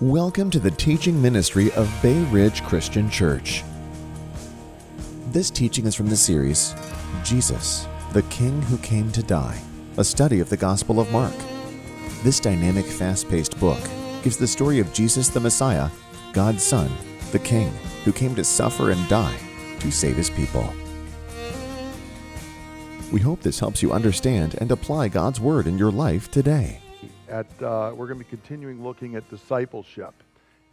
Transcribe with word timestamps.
Welcome 0.00 0.50
to 0.50 0.58
the 0.58 0.72
teaching 0.72 1.22
ministry 1.22 1.70
of 1.74 1.88
Bay 2.02 2.20
Ridge 2.24 2.64
Christian 2.64 3.08
Church. 3.08 3.62
This 5.28 5.50
teaching 5.50 5.86
is 5.86 5.94
from 5.94 6.08
the 6.08 6.16
series 6.16 6.74
Jesus, 7.22 7.86
the 8.12 8.22
King 8.22 8.60
Who 8.62 8.76
Came 8.78 9.12
to 9.12 9.22
Die, 9.22 9.62
a 9.96 10.02
study 10.02 10.40
of 10.40 10.50
the 10.50 10.56
Gospel 10.56 10.98
of 10.98 11.12
Mark. 11.12 11.32
This 12.24 12.40
dynamic, 12.40 12.84
fast 12.86 13.28
paced 13.28 13.58
book 13.60 13.78
gives 14.24 14.36
the 14.36 14.48
story 14.48 14.80
of 14.80 14.92
Jesus 14.92 15.28
the 15.28 15.38
Messiah, 15.38 15.88
God's 16.32 16.64
Son, 16.64 16.90
the 17.30 17.38
King, 17.38 17.72
who 18.04 18.12
came 18.12 18.34
to 18.34 18.42
suffer 18.42 18.90
and 18.90 19.08
die 19.08 19.38
to 19.78 19.92
save 19.92 20.16
his 20.16 20.28
people. 20.28 20.74
We 23.12 23.20
hope 23.20 23.42
this 23.42 23.60
helps 23.60 23.80
you 23.80 23.92
understand 23.92 24.56
and 24.58 24.72
apply 24.72 25.06
God's 25.06 25.38
Word 25.38 25.68
in 25.68 25.78
your 25.78 25.92
life 25.92 26.32
today. 26.32 26.80
At, 27.34 27.46
uh, 27.60 27.90
we're 27.96 28.06
going 28.06 28.20
to 28.20 28.24
be 28.24 28.30
continuing 28.30 28.80
looking 28.80 29.16
at 29.16 29.28
discipleship 29.28 30.14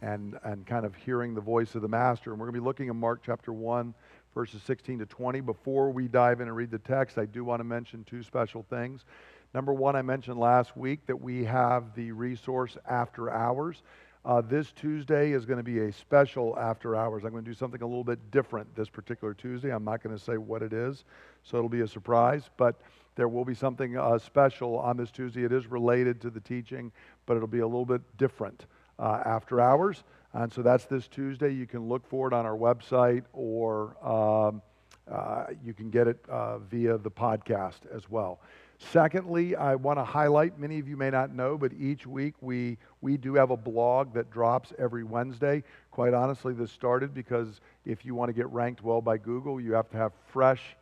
and, 0.00 0.38
and 0.44 0.64
kind 0.64 0.86
of 0.86 0.94
hearing 0.94 1.34
the 1.34 1.40
voice 1.40 1.74
of 1.74 1.82
the 1.82 1.88
Master. 1.88 2.30
And 2.30 2.38
we're 2.38 2.46
going 2.46 2.54
to 2.54 2.60
be 2.60 2.64
looking 2.64 2.88
at 2.88 2.94
Mark 2.94 3.20
chapter 3.26 3.52
1, 3.52 3.92
verses 4.32 4.62
16 4.62 5.00
to 5.00 5.06
20. 5.06 5.40
Before 5.40 5.90
we 5.90 6.06
dive 6.06 6.40
in 6.40 6.46
and 6.46 6.56
read 6.56 6.70
the 6.70 6.78
text, 6.78 7.18
I 7.18 7.24
do 7.24 7.42
want 7.42 7.58
to 7.58 7.64
mention 7.64 8.04
two 8.04 8.22
special 8.22 8.64
things. 8.70 9.04
Number 9.52 9.72
one, 9.72 9.96
I 9.96 10.02
mentioned 10.02 10.38
last 10.38 10.76
week 10.76 11.04
that 11.06 11.20
we 11.20 11.42
have 11.42 11.96
the 11.96 12.12
resource 12.12 12.76
after 12.88 13.28
hours. 13.28 13.82
Uh, 14.24 14.40
this 14.40 14.70
Tuesday 14.70 15.32
is 15.32 15.44
going 15.44 15.56
to 15.56 15.64
be 15.64 15.80
a 15.80 15.92
special 15.92 16.56
after 16.56 16.94
hours. 16.94 17.24
I'm 17.24 17.32
going 17.32 17.44
to 17.44 17.50
do 17.50 17.56
something 17.56 17.82
a 17.82 17.86
little 17.86 18.04
bit 18.04 18.30
different 18.30 18.72
this 18.76 18.88
particular 18.88 19.34
Tuesday. 19.34 19.74
I'm 19.74 19.82
not 19.82 20.00
going 20.00 20.16
to 20.16 20.22
say 20.22 20.36
what 20.36 20.62
it 20.62 20.72
is, 20.72 21.02
so 21.42 21.56
it'll 21.56 21.68
be 21.68 21.80
a 21.80 21.88
surprise. 21.88 22.50
But 22.56 22.80
there 23.14 23.28
will 23.28 23.44
be 23.44 23.54
something 23.54 23.96
uh, 23.96 24.18
special 24.18 24.78
on 24.78 24.96
this 24.96 25.10
Tuesday. 25.10 25.44
It 25.44 25.52
is 25.52 25.66
related 25.66 26.20
to 26.22 26.30
the 26.30 26.40
teaching, 26.40 26.92
but 27.26 27.36
it'll 27.36 27.48
be 27.48 27.60
a 27.60 27.66
little 27.66 27.86
bit 27.86 28.02
different 28.16 28.66
uh, 28.98 29.22
after 29.24 29.60
hours. 29.60 30.02
And 30.32 30.52
so 30.52 30.62
that's 30.62 30.86
this 30.86 31.08
Tuesday. 31.08 31.52
You 31.52 31.66
can 31.66 31.88
look 31.88 32.06
for 32.06 32.26
it 32.26 32.32
on 32.32 32.46
our 32.46 32.56
website 32.56 33.24
or 33.32 33.96
um, 34.06 34.62
uh, 35.10 35.46
you 35.62 35.74
can 35.74 35.90
get 35.90 36.08
it 36.08 36.24
uh, 36.28 36.58
via 36.58 36.96
the 36.96 37.10
podcast 37.10 37.80
as 37.94 38.08
well. 38.08 38.40
Secondly, 38.78 39.54
I 39.54 39.74
want 39.76 39.98
to 39.98 40.04
highlight, 40.04 40.58
many 40.58 40.78
of 40.78 40.88
you 40.88 40.96
may 40.96 41.10
not 41.10 41.32
know, 41.32 41.56
but 41.56 41.72
each 41.74 42.06
week 42.06 42.34
we, 42.40 42.78
we 43.00 43.16
do 43.16 43.34
have 43.34 43.50
a 43.50 43.56
blog 43.56 44.12
that 44.14 44.30
drops 44.30 44.72
every 44.78 45.04
Wednesday. 45.04 45.62
Quite 45.90 46.14
honestly, 46.14 46.52
this 46.52 46.72
started 46.72 47.14
because 47.14 47.60
if 47.84 48.04
you 48.04 48.14
want 48.14 48.28
to 48.30 48.32
get 48.32 48.48
ranked 48.50 48.82
well 48.82 49.00
by 49.00 49.18
Google, 49.18 49.60
you 49.60 49.72
have 49.74 49.88
to 49.90 49.96
have 49.96 50.12
fresh 50.32 50.76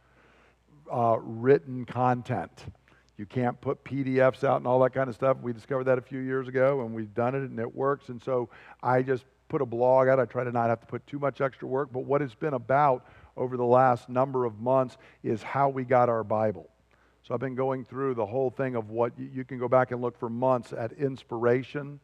uh, 0.91 1.17
written 1.21 1.85
content. 1.85 2.65
You 3.17 3.27
can't 3.27 3.61
put 3.61 3.85
PDFs 3.85 4.45
out 4.45 4.57
and 4.57 4.67
all 4.67 4.81
that 4.81 4.95
kind 4.95 5.09
of 5.09 5.15
stuff. 5.15 5.37
We 5.43 5.53
discovered 5.53 5.85
that 5.85 5.99
a 5.99 6.03
few 6.03 6.21
years 6.21 6.49
ago 6.49 6.81
and 6.81 6.95
we've 6.95 7.13
done 7.15 7.35
it 7.35 7.43
and 7.43 7.59
it 7.59 7.75
works. 7.75 8.09
And 8.09 8.23
so 8.23 8.49
I 8.83 9.03
just 9.03 9.25
put 9.49 9.61
a 9.61 9.67
blog 9.67 10.09
out. 10.09 10.19
I 10.19 10.25
try 10.25 10.43
to 10.43 10.53
not 10.53 10.71
have 10.71 10.81
to 10.81 10.87
put 10.87 11.07
too 11.07 11.19
much 11.19 11.43
extra 11.43 11.69
work. 11.69 11.91
But 11.93 12.05
what 12.05 12.23
it's 12.23 12.35
been 12.35 12.55
about 12.55 13.07
over 13.37 13.59
the 13.59 13.65
last 13.65 14.09
number 14.09 14.47
of 14.47 14.59
months 14.59 14.97
is 15.23 15.43
how 15.43 15.69
we 15.69 15.85
got 15.85 16.09
our 16.09 16.25
Bible. 16.25 16.71
So 17.23 17.35
I've 17.35 17.41
been 17.41 17.55
going 17.55 17.85
through 17.85 18.15
the 18.15 18.27
whole 18.27 18.51
thing 18.51 18.75
of 18.75 18.91
what 18.91 19.13
you 19.19 19.45
can 19.45 19.59
go 19.59 19.69
back 19.69 19.91
and 19.91 20.01
look 20.01 20.19
for 20.19 20.31
months 20.31 20.73
at 20.73 20.93
inspiration, 20.93 22.01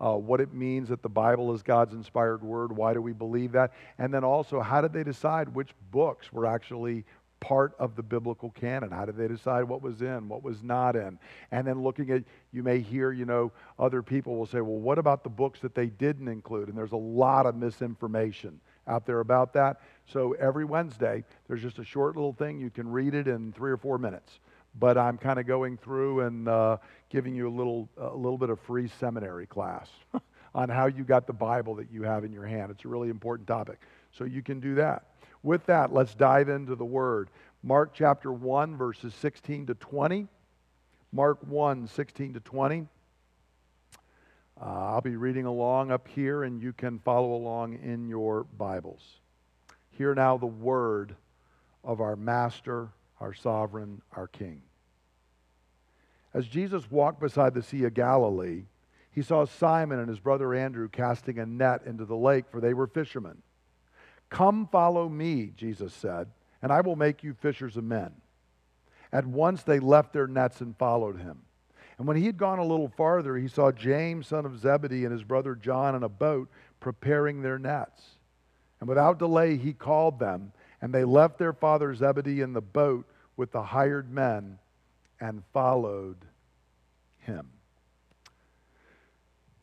uh, 0.00 0.12
what 0.12 0.40
it 0.40 0.52
means 0.52 0.90
that 0.90 1.02
the 1.02 1.08
Bible 1.08 1.52
is 1.54 1.62
God's 1.62 1.94
inspired 1.94 2.42
word. 2.42 2.76
Why 2.76 2.92
do 2.92 3.00
we 3.00 3.12
believe 3.12 3.52
that? 3.52 3.72
And 3.98 4.12
then 4.12 4.22
also, 4.22 4.60
how 4.60 4.80
did 4.80 4.92
they 4.92 5.02
decide 5.02 5.48
which 5.48 5.70
books 5.90 6.32
were 6.32 6.46
actually 6.46 7.04
part 7.40 7.74
of 7.78 7.96
the 7.96 8.02
biblical 8.02 8.50
canon? 8.50 8.90
How 8.90 9.04
did 9.04 9.16
they 9.16 9.28
decide 9.28 9.64
what 9.64 9.82
was 9.82 10.02
in, 10.02 10.28
what 10.28 10.42
was 10.42 10.62
not 10.62 10.96
in? 10.96 11.18
And 11.50 11.66
then 11.66 11.82
looking 11.82 12.10
at, 12.10 12.24
you 12.52 12.62
may 12.62 12.80
hear, 12.80 13.12
you 13.12 13.24
know, 13.24 13.52
other 13.78 14.02
people 14.02 14.36
will 14.36 14.46
say, 14.46 14.60
well, 14.60 14.78
what 14.78 14.98
about 14.98 15.22
the 15.22 15.30
books 15.30 15.60
that 15.60 15.74
they 15.74 15.86
didn't 15.86 16.28
include? 16.28 16.68
And 16.68 16.76
there's 16.76 16.92
a 16.92 16.96
lot 16.96 17.46
of 17.46 17.54
misinformation 17.54 18.60
out 18.86 19.06
there 19.06 19.20
about 19.20 19.52
that. 19.52 19.80
So 20.06 20.32
every 20.32 20.64
Wednesday, 20.64 21.24
there's 21.46 21.62
just 21.62 21.78
a 21.78 21.84
short 21.84 22.16
little 22.16 22.32
thing. 22.32 22.58
You 22.58 22.70
can 22.70 22.90
read 22.90 23.14
it 23.14 23.28
in 23.28 23.52
three 23.52 23.70
or 23.70 23.76
four 23.76 23.98
minutes 23.98 24.40
but 24.78 24.96
I'm 24.96 25.18
kind 25.18 25.38
of 25.38 25.46
going 25.46 25.76
through 25.76 26.20
and 26.20 26.48
uh, 26.48 26.76
giving 27.10 27.34
you 27.34 27.48
a 27.48 27.54
little, 27.54 27.88
a 27.96 28.14
little 28.14 28.38
bit 28.38 28.50
of 28.50 28.60
free 28.60 28.88
seminary 29.00 29.46
class 29.46 29.88
on 30.54 30.68
how 30.68 30.86
you 30.86 31.04
got 31.04 31.26
the 31.26 31.32
Bible 31.32 31.74
that 31.76 31.90
you 31.90 32.02
have 32.02 32.24
in 32.24 32.32
your 32.32 32.46
hand. 32.46 32.70
It's 32.70 32.84
a 32.84 32.88
really 32.88 33.08
important 33.08 33.48
topic. 33.48 33.80
So 34.12 34.24
you 34.24 34.42
can 34.42 34.60
do 34.60 34.74
that. 34.76 35.04
With 35.48 35.64
that, 35.64 35.94
let's 35.94 36.14
dive 36.14 36.50
into 36.50 36.74
the 36.74 36.84
Word. 36.84 37.30
Mark 37.62 37.92
chapter 37.94 38.30
1, 38.30 38.76
verses 38.76 39.14
16 39.14 39.68
to 39.68 39.74
20. 39.76 40.28
Mark 41.10 41.38
1, 41.40 41.86
16 41.86 42.34
to 42.34 42.40
20. 42.40 42.86
Uh, 44.60 44.64
I'll 44.64 45.00
be 45.00 45.16
reading 45.16 45.46
along 45.46 45.90
up 45.90 46.06
here, 46.06 46.42
and 46.42 46.60
you 46.60 46.74
can 46.74 46.98
follow 46.98 47.32
along 47.32 47.78
in 47.82 48.10
your 48.10 48.44
Bibles. 48.44 49.00
Hear 49.88 50.14
now 50.14 50.36
the 50.36 50.44
word 50.44 51.16
of 51.82 52.02
our 52.02 52.14
Master 52.14 52.90
our 53.18 53.32
sovereign, 53.32 54.02
our 54.14 54.26
King. 54.26 54.60
As 56.34 56.46
Jesus 56.46 56.90
walked 56.90 57.20
beside 57.20 57.54
the 57.54 57.62
Sea 57.62 57.84
of 57.84 57.94
Galilee, 57.94 58.64
he 59.10 59.22
saw 59.22 59.46
Simon 59.46 59.98
and 59.98 60.10
his 60.10 60.20
brother 60.20 60.52
Andrew 60.52 60.90
casting 60.90 61.38
a 61.38 61.46
net 61.46 61.84
into 61.86 62.04
the 62.04 62.16
lake, 62.16 62.44
for 62.50 62.60
they 62.60 62.74
were 62.74 62.86
fishermen. 62.86 63.42
Come 64.30 64.66
follow 64.66 65.08
me, 65.08 65.52
Jesus 65.56 65.94
said, 65.94 66.28
and 66.62 66.72
I 66.72 66.80
will 66.80 66.96
make 66.96 67.22
you 67.22 67.34
fishers 67.34 67.76
of 67.76 67.84
men. 67.84 68.12
At 69.12 69.26
once 69.26 69.62
they 69.62 69.80
left 69.80 70.12
their 70.12 70.26
nets 70.26 70.60
and 70.60 70.76
followed 70.76 71.18
him. 71.18 71.42
And 71.96 72.06
when 72.06 72.16
he 72.16 72.26
had 72.26 72.36
gone 72.36 72.58
a 72.58 72.64
little 72.64 72.92
farther, 72.96 73.36
he 73.36 73.48
saw 73.48 73.72
James, 73.72 74.28
son 74.28 74.44
of 74.44 74.58
Zebedee, 74.58 75.04
and 75.04 75.12
his 75.12 75.24
brother 75.24 75.54
John 75.54 75.94
in 75.94 76.02
a 76.02 76.08
boat 76.08 76.48
preparing 76.78 77.42
their 77.42 77.58
nets. 77.58 78.02
And 78.80 78.88
without 78.88 79.18
delay, 79.18 79.56
he 79.56 79.72
called 79.72 80.18
them 80.18 80.52
and 80.80 80.92
they 80.92 81.04
left 81.04 81.38
their 81.38 81.52
father 81.52 81.94
Zebedee 81.94 82.40
in 82.40 82.52
the 82.52 82.60
boat 82.60 83.06
with 83.36 83.52
the 83.52 83.62
hired 83.62 84.12
men 84.12 84.58
and 85.20 85.42
followed 85.52 86.16
him. 87.18 87.48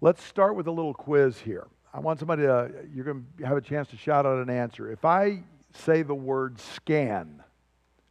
Let's 0.01 0.23
start 0.23 0.55
with 0.55 0.67
a 0.67 0.71
little 0.71 0.93
quiz 0.93 1.39
here. 1.39 1.67
I 1.95 1.99
want 1.99 2.19
somebody 2.19 2.41
to, 2.41 2.71
you're 2.93 3.05
going 3.05 3.25
to 3.37 3.45
have 3.45 3.55
a 3.55 3.61
chance 3.61 3.87
to 3.87 3.95
shout 3.95 4.25
out 4.25 4.37
an 4.39 4.49
answer. 4.49 4.91
If 4.91 5.05
I 5.05 5.43
say 5.71 6.01
the 6.01 6.13
word 6.13 6.59
scan, 6.59 7.41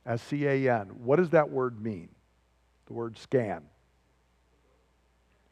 S 0.06 0.22
C 0.22 0.46
A 0.46 0.72
N, 0.80 0.86
what 1.04 1.16
does 1.16 1.28
that 1.30 1.50
word 1.50 1.82
mean? 1.82 2.08
The 2.86 2.94
word 2.94 3.18
scan. 3.18 3.62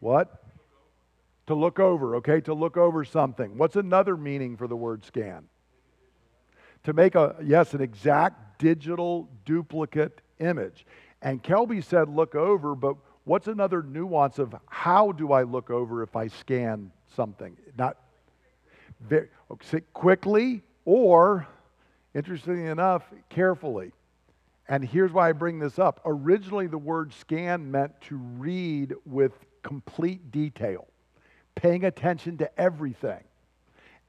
What? 0.00 0.44
To 1.48 1.54
look 1.54 1.78
over, 1.78 2.16
okay? 2.16 2.40
To 2.40 2.54
look 2.54 2.78
over 2.78 3.04
something. 3.04 3.58
What's 3.58 3.76
another 3.76 4.16
meaning 4.16 4.56
for 4.56 4.66
the 4.66 4.76
word 4.76 5.04
scan? 5.04 5.46
to 6.84 6.92
make 6.92 7.14
a, 7.14 7.36
yes, 7.42 7.74
an 7.74 7.80
exact 7.80 8.58
digital 8.58 9.28
duplicate 9.44 10.20
image. 10.40 10.86
And 11.20 11.42
Kelby 11.42 11.84
said, 11.84 12.08
look 12.08 12.34
over, 12.34 12.74
but 12.74 12.96
what's 13.24 13.46
another 13.46 13.82
nuance 13.82 14.38
of 14.38 14.54
how 14.66 15.12
do 15.12 15.32
I 15.32 15.42
look 15.44 15.70
over 15.70 16.02
if 16.02 16.16
I 16.16 16.26
scan 16.28 16.90
something? 17.14 17.56
Not 17.78 17.96
very, 19.02 19.28
quickly 19.92 20.62
or, 20.84 21.46
interestingly 22.14 22.66
enough, 22.66 23.04
carefully. 23.28 23.92
And 24.68 24.84
here's 24.84 25.12
why 25.12 25.28
I 25.28 25.32
bring 25.32 25.58
this 25.58 25.78
up. 25.78 26.00
Originally, 26.04 26.66
the 26.66 26.78
word 26.78 27.12
scan 27.12 27.70
meant 27.70 28.00
to 28.02 28.16
read 28.16 28.94
with 29.04 29.32
complete 29.62 30.30
detail, 30.30 30.86
paying 31.54 31.84
attention 31.84 32.38
to 32.38 32.60
everything. 32.60 33.24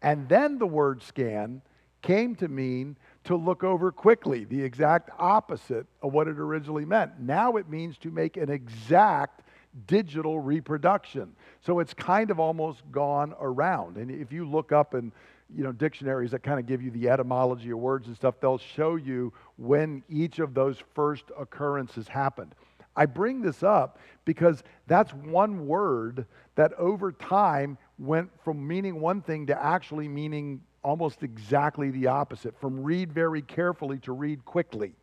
And 0.02 0.28
then 0.30 0.60
the 0.60 0.68
word 0.68 1.02
scan 1.02 1.62
came 2.02 2.36
to 2.36 2.48
mean 2.48 2.98
to 3.24 3.36
look 3.36 3.64
over 3.64 3.92
quickly, 3.92 4.44
the 4.44 4.62
exact 4.62 5.10
opposite 5.18 5.88
of 6.02 6.14
what 6.14 6.28
it 6.28 6.38
originally 6.38 6.86
meant. 6.86 7.20
Now 7.20 7.56
it 7.56 7.70
means 7.70 7.98
to 8.00 8.12
make 8.12 8.36
an 8.36 8.50
exact 8.50 9.42
digital 9.88 10.40
reproduction. 10.40 11.36
So 11.62 11.80
it's 11.80 11.94
kind 11.94 12.32
of 12.32 12.40
almost 12.40 12.84
gone 12.92 13.34
around. 13.40 13.98
And 13.98 14.12
if 14.12 14.32
you 14.32 14.46
look 14.46 14.72
up 14.72 14.94
in 14.94 15.12
you 15.56 15.64
know 15.64 15.72
dictionaries 15.72 16.32
that 16.32 16.42
kind 16.42 16.60
of 16.60 16.66
give 16.66 16.82
you 16.82 16.92
the 16.92 17.10
etymology 17.10 17.72
of 17.72 17.80
words 17.80 18.08
and 18.08 18.16
stuff, 18.16 18.36
they'll 18.40 18.58
show 18.58 18.96
you 18.96 19.34
when 19.58 20.04
each 20.10 20.40
of 20.40 20.54
those 20.54 20.78
first 20.94 21.26
occurrences 21.38 22.08
happened. 22.08 22.56
I 22.96 23.06
bring 23.06 23.42
this 23.42 23.64
up 23.64 24.00
because 24.26 24.64
that's 24.88 25.14
one 25.14 25.66
word 25.66 26.26
that 26.56 26.74
over 26.74 27.12
time 27.12 27.78
went 27.98 28.30
from 28.44 28.66
meaning 28.68 29.00
one 29.00 29.22
thing 29.22 29.48
to 29.48 29.64
actually 29.64 30.08
meaning 30.08 30.62
almost 30.84 31.24
exactly 31.24 31.90
the 31.90 32.08
opposite 32.08 32.60
from 32.60 32.84
read 32.84 33.12
very 33.12 33.42
carefully 33.42 33.98
to 34.00 34.12
read 34.12 34.44
quickly. 34.46 34.94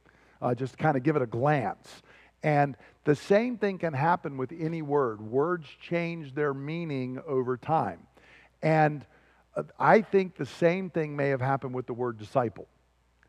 Uh, 0.41 0.55
just 0.55 0.79
kind 0.79 0.97
of 0.97 1.03
give 1.03 1.17
it 1.17 1.23
a 1.23 1.27
glance. 1.27 2.03
And 2.43 2.77
the 3.05 3.15
same 3.15 3.59
thing 3.59 3.79
can 3.79 3.93
happen 3.93 4.37
with 4.37 4.53
any 4.53 4.83
word. 4.83 5.21
Words 5.21 5.69
change 5.81 6.35
their 6.35 6.55
meaning 6.55 7.21
over 7.27 7.57
time. 7.57 8.07
And 8.63 9.05
uh, 9.55 9.65
I 9.79 10.01
think 10.01 10.37
the 10.37 10.47
same 10.47 10.91
thing 10.91 11.17
may 11.17 11.29
have 11.29 11.41
happened 11.41 11.75
with 11.75 11.87
the 11.87 11.95
word 11.95 12.19
disciple. 12.19 12.67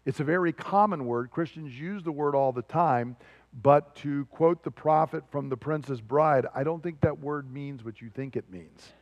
It's 0.06 0.19
a 0.19 0.24
very 0.24 0.54
common 0.54 1.06
word. 1.06 1.30
Christians 1.30 1.78
use 1.78 2.04
the 2.04 2.12
word 2.12 2.36
all 2.36 2.52
the 2.52 2.63
time, 2.63 3.16
but 3.62 3.96
to 3.98 4.25
quote 4.25 4.63
the 4.63 4.72
prophet 4.72 5.24
from 5.30 5.50
The 5.50 5.58
Princess 5.58 6.02
Bride, 6.02 6.48
I 6.56 6.63
don't 6.63 6.81
think 6.81 7.02
that 7.02 7.19
word 7.19 7.52
means 7.52 7.84
what 7.84 8.02
you 8.02 8.10
think 8.10 8.36
it 8.36 8.50
means. 8.50 8.94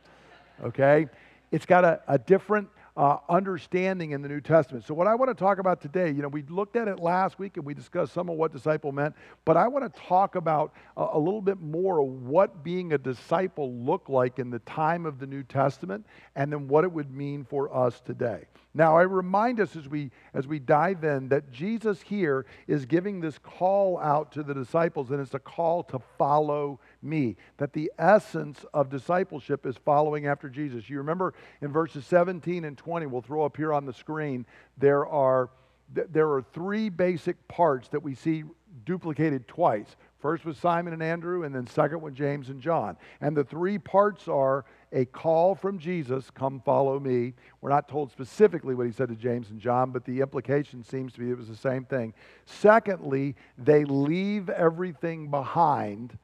okay? 0.62 1.06
It's 1.50 1.66
got 1.66 1.84
a, 1.84 2.00
a 2.06 2.18
different 2.18 2.68
uh, 3.00 3.16
understanding 3.30 4.10
in 4.10 4.20
the 4.20 4.28
New 4.28 4.42
Testament. 4.42 4.84
So, 4.84 4.92
what 4.92 5.06
I 5.06 5.14
want 5.14 5.30
to 5.30 5.34
talk 5.34 5.58
about 5.58 5.80
today, 5.80 6.10
you 6.10 6.20
know, 6.20 6.28
we 6.28 6.42
looked 6.42 6.76
at 6.76 6.86
it 6.86 7.00
last 7.00 7.38
week 7.38 7.56
and 7.56 7.64
we 7.64 7.72
discussed 7.72 8.12
some 8.12 8.28
of 8.28 8.36
what 8.36 8.52
disciple 8.52 8.92
meant, 8.92 9.14
but 9.46 9.56
I 9.56 9.68
want 9.68 9.90
to 9.90 10.00
talk 10.02 10.34
about 10.34 10.74
a, 10.98 11.06
a 11.14 11.18
little 11.18 11.40
bit 11.40 11.58
more 11.62 12.00
of 12.00 12.06
what 12.06 12.62
being 12.62 12.92
a 12.92 12.98
disciple 12.98 13.74
looked 13.74 14.10
like 14.10 14.38
in 14.38 14.50
the 14.50 14.58
time 14.60 15.06
of 15.06 15.18
the 15.18 15.26
New 15.26 15.42
Testament 15.42 16.04
and 16.36 16.52
then 16.52 16.68
what 16.68 16.84
it 16.84 16.92
would 16.92 17.10
mean 17.10 17.42
for 17.42 17.74
us 17.74 18.02
today. 18.02 18.44
Now, 18.74 18.98
I 18.98 19.02
remind 19.02 19.60
us 19.60 19.74
as 19.76 19.88
we, 19.88 20.10
as 20.34 20.46
we 20.46 20.58
dive 20.58 21.02
in 21.02 21.28
that 21.30 21.50
Jesus 21.50 22.02
here 22.02 22.44
is 22.68 22.84
giving 22.84 23.20
this 23.20 23.38
call 23.38 23.98
out 23.98 24.30
to 24.32 24.42
the 24.42 24.52
disciples, 24.52 25.10
and 25.10 25.20
it's 25.20 25.34
a 25.34 25.40
call 25.40 25.82
to 25.84 25.98
follow 26.18 26.78
me. 27.02 27.36
That 27.58 27.72
the 27.72 27.90
essence 27.98 28.64
of 28.74 28.90
discipleship 28.90 29.66
is 29.66 29.76
following 29.84 30.26
after 30.26 30.48
Jesus. 30.48 30.88
You 30.88 30.98
remember 30.98 31.34
in 31.60 31.72
verses 31.72 32.06
17 32.06 32.64
and 32.64 32.76
20, 32.76 33.06
we'll 33.06 33.22
throw 33.22 33.44
up 33.44 33.56
here 33.56 33.72
on 33.72 33.86
the 33.86 33.92
screen, 33.92 34.46
there 34.78 35.06
are, 35.06 35.50
there 35.92 36.30
are 36.30 36.42
three 36.42 36.88
basic 36.88 37.48
parts 37.48 37.88
that 37.88 38.02
we 38.02 38.14
see 38.14 38.44
duplicated 38.84 39.46
twice. 39.48 39.96
First 40.20 40.44
was 40.44 40.58
Simon 40.58 40.92
and 40.92 41.02
Andrew, 41.02 41.44
and 41.44 41.54
then 41.54 41.66
second 41.66 42.02
one, 42.02 42.14
James 42.14 42.50
and 42.50 42.60
John. 42.60 42.96
And 43.20 43.36
the 43.36 43.44
three 43.44 43.78
parts 43.78 44.28
are 44.28 44.64
a 44.92 45.04
call 45.06 45.54
from 45.54 45.78
Jesus, 45.78 46.30
come 46.30 46.60
follow 46.60 47.00
me. 47.00 47.32
We're 47.60 47.70
not 47.70 47.88
told 47.88 48.10
specifically 48.10 48.74
what 48.74 48.86
he 48.86 48.92
said 48.92 49.08
to 49.08 49.14
James 49.14 49.50
and 49.50 49.60
John, 49.60 49.92
but 49.92 50.04
the 50.04 50.20
implication 50.20 50.82
seems 50.82 51.12
to 51.14 51.20
be 51.20 51.30
it 51.30 51.38
was 51.38 51.48
the 51.48 51.56
same 51.56 51.84
thing. 51.84 52.12
Secondly, 52.44 53.34
they 53.56 53.84
leave 53.84 54.50
everything 54.50 55.30
behind. 55.30 56.18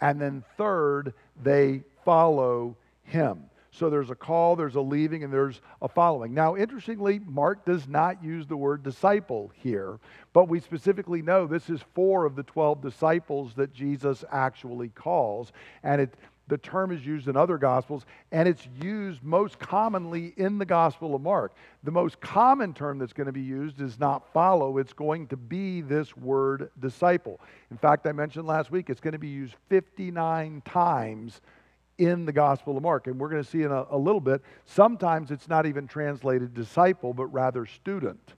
And 0.00 0.20
then 0.20 0.44
third, 0.56 1.14
they 1.42 1.82
follow 2.04 2.76
him. 3.04 3.44
So 3.70 3.90
there's 3.90 4.10
a 4.10 4.14
call, 4.14 4.56
there's 4.56 4.74
a 4.74 4.80
leaving, 4.80 5.22
and 5.22 5.32
there's 5.32 5.60
a 5.80 5.88
following. 5.88 6.34
Now, 6.34 6.56
interestingly, 6.56 7.20
Mark 7.20 7.64
does 7.64 7.86
not 7.86 8.24
use 8.24 8.46
the 8.46 8.56
word 8.56 8.82
disciple 8.82 9.52
here, 9.54 10.00
but 10.32 10.48
we 10.48 10.58
specifically 10.58 11.22
know 11.22 11.46
this 11.46 11.70
is 11.70 11.80
four 11.94 12.24
of 12.24 12.34
the 12.34 12.42
12 12.42 12.82
disciples 12.82 13.54
that 13.54 13.72
Jesus 13.72 14.24
actually 14.32 14.88
calls. 14.88 15.52
And 15.84 16.00
it, 16.00 16.14
the 16.48 16.58
term 16.58 16.90
is 16.90 17.04
used 17.04 17.28
in 17.28 17.36
other 17.36 17.58
gospels, 17.58 18.04
and 18.32 18.48
it's 18.48 18.66
used 18.82 19.22
most 19.22 19.58
commonly 19.58 20.32
in 20.36 20.58
the 20.58 20.64
Gospel 20.64 21.14
of 21.14 21.22
Mark. 21.22 21.54
The 21.84 21.90
most 21.90 22.20
common 22.20 22.74
term 22.74 22.98
that's 22.98 23.12
going 23.12 23.26
to 23.26 23.32
be 23.32 23.42
used 23.42 23.80
is 23.80 23.98
not 23.98 24.32
follow, 24.32 24.78
it's 24.78 24.92
going 24.92 25.26
to 25.28 25.36
be 25.36 25.82
this 25.82 26.16
word 26.16 26.70
disciple. 26.80 27.40
In 27.70 27.76
fact, 27.76 28.06
I 28.06 28.12
mentioned 28.12 28.46
last 28.46 28.70
week 28.70 28.90
it's 28.90 29.00
going 29.00 29.12
to 29.12 29.18
be 29.18 29.28
used 29.28 29.54
59 29.68 30.62
times 30.64 31.40
in 31.98 32.24
the 32.24 32.32
Gospel 32.32 32.76
of 32.76 32.82
Mark. 32.82 33.08
And 33.08 33.18
we're 33.18 33.28
going 33.28 33.42
to 33.42 33.48
see 33.48 33.62
in 33.62 33.72
a, 33.72 33.84
a 33.90 33.98
little 33.98 34.20
bit, 34.20 34.40
sometimes 34.64 35.30
it's 35.30 35.48
not 35.48 35.66
even 35.66 35.86
translated 35.86 36.54
disciple, 36.54 37.12
but 37.12 37.26
rather 37.26 37.66
student. 37.66 38.34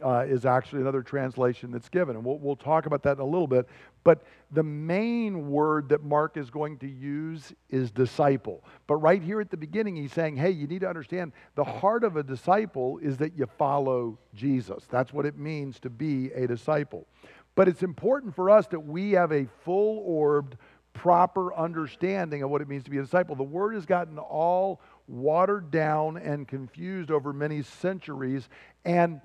Uh, 0.00 0.24
is 0.28 0.46
actually 0.46 0.80
another 0.80 1.02
translation 1.02 1.72
that's 1.72 1.88
given. 1.88 2.14
And 2.14 2.24
we'll, 2.24 2.38
we'll 2.38 2.54
talk 2.54 2.86
about 2.86 3.02
that 3.02 3.16
in 3.16 3.18
a 3.18 3.24
little 3.24 3.48
bit. 3.48 3.68
But 4.04 4.22
the 4.52 4.62
main 4.62 5.50
word 5.50 5.88
that 5.88 6.04
Mark 6.04 6.36
is 6.36 6.50
going 6.50 6.78
to 6.78 6.88
use 6.88 7.52
is 7.68 7.90
disciple. 7.90 8.62
But 8.86 8.96
right 8.98 9.20
here 9.20 9.40
at 9.40 9.50
the 9.50 9.56
beginning, 9.56 9.96
he's 9.96 10.12
saying, 10.12 10.36
hey, 10.36 10.50
you 10.52 10.68
need 10.68 10.82
to 10.82 10.88
understand 10.88 11.32
the 11.56 11.64
heart 11.64 12.04
of 12.04 12.16
a 12.16 12.22
disciple 12.22 12.98
is 12.98 13.16
that 13.16 13.36
you 13.36 13.46
follow 13.58 14.20
Jesus. 14.34 14.84
That's 14.88 15.12
what 15.12 15.26
it 15.26 15.36
means 15.36 15.80
to 15.80 15.90
be 15.90 16.30
a 16.30 16.46
disciple. 16.46 17.08
But 17.56 17.66
it's 17.66 17.82
important 17.82 18.36
for 18.36 18.50
us 18.50 18.68
that 18.68 18.78
we 18.78 19.10
have 19.12 19.32
a 19.32 19.48
full 19.64 19.98
orbed, 20.06 20.58
proper 20.92 21.52
understanding 21.54 22.44
of 22.44 22.50
what 22.50 22.62
it 22.62 22.68
means 22.68 22.84
to 22.84 22.90
be 22.90 22.98
a 22.98 23.02
disciple. 23.02 23.34
The 23.34 23.42
word 23.42 23.74
has 23.74 23.84
gotten 23.84 24.16
all 24.16 24.80
watered 25.08 25.72
down 25.72 26.18
and 26.18 26.46
confused 26.46 27.10
over 27.10 27.32
many 27.32 27.62
centuries. 27.62 28.48
And 28.84 29.20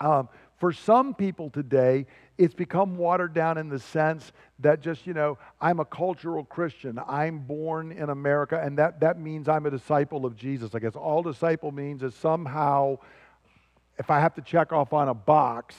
um, 0.00 0.28
for 0.58 0.72
some 0.72 1.14
people 1.14 1.50
today, 1.50 2.06
it's 2.36 2.54
become 2.54 2.96
watered 2.96 3.34
down 3.34 3.58
in 3.58 3.68
the 3.68 3.78
sense 3.78 4.32
that 4.60 4.80
just, 4.80 5.06
you 5.06 5.14
know, 5.14 5.38
I'm 5.60 5.80
a 5.80 5.84
cultural 5.84 6.44
Christian. 6.44 7.00
I'm 7.06 7.38
born 7.38 7.92
in 7.92 8.10
America, 8.10 8.60
and 8.62 8.78
that, 8.78 9.00
that 9.00 9.20
means 9.20 9.48
I'm 9.48 9.66
a 9.66 9.70
disciple 9.70 10.24
of 10.24 10.36
Jesus. 10.36 10.74
I 10.74 10.78
guess 10.78 10.94
all 10.94 11.22
disciple 11.22 11.72
means 11.72 12.02
is 12.02 12.14
somehow, 12.14 12.98
if 13.98 14.10
I 14.10 14.20
have 14.20 14.34
to 14.34 14.42
check 14.42 14.72
off 14.72 14.92
on 14.92 15.08
a 15.08 15.14
box, 15.14 15.74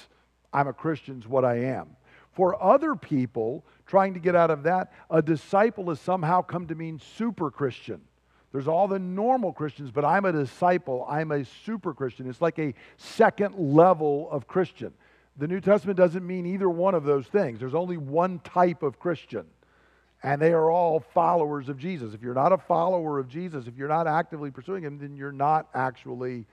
I'm 0.54 0.68
a 0.68 0.74
Christian's 0.74 1.27
what 1.27 1.45
I 1.45 1.56
am. 1.66 1.95
For 2.33 2.62
other 2.62 2.95
people, 2.95 3.66
trying 3.86 4.13
to 4.13 4.19
get 4.19 4.36
out 4.36 4.51
of 4.51 4.63
that, 4.63 4.94
a 5.10 5.21
disciple 5.21 5.89
has 5.89 6.00
somehow 6.00 6.42
come 6.42 6.68
to 6.68 6.75
mean 6.75 7.00
super 7.18 7.51
Christian. 7.51 8.01
There's 8.51 8.67
all 8.67 8.87
the 8.87 8.99
normal 8.99 9.53
Christians, 9.53 9.91
but 9.91 10.03
I'm 10.03 10.25
a 10.25 10.31
disciple. 10.31 11.05
I'm 11.07 11.31
a 11.31 11.45
super 11.65 11.93
Christian. 11.93 12.29
It's 12.29 12.41
like 12.41 12.57
a 12.57 12.73
second 12.97 13.55
level 13.55 14.27
of 14.31 14.47
Christian. 14.47 14.93
The 15.37 15.47
New 15.47 15.61
Testament 15.61 15.97
doesn't 15.97 16.25
mean 16.25 16.45
either 16.45 16.69
one 16.69 16.95
of 16.95 17.03
those 17.03 17.27
things. 17.27 17.59
There's 17.59 17.75
only 17.75 17.97
one 17.97 18.39
type 18.39 18.81
of 18.81 18.99
Christian, 18.99 19.45
and 20.23 20.41
they 20.41 20.51
are 20.51 20.69
all 20.69 20.99
followers 20.99 21.69
of 21.69 21.77
Jesus. 21.77 22.13
If 22.13 22.21
you're 22.21 22.33
not 22.33 22.51
a 22.51 22.57
follower 22.57 23.19
of 23.19 23.29
Jesus, 23.29 23.67
if 23.67 23.77
you're 23.77 23.87
not 23.87 24.07
actively 24.07 24.51
pursuing 24.51 24.83
Him, 24.83 24.97
then 24.97 25.15
you're 25.15 25.31
not 25.31 25.67
actually 25.73 26.45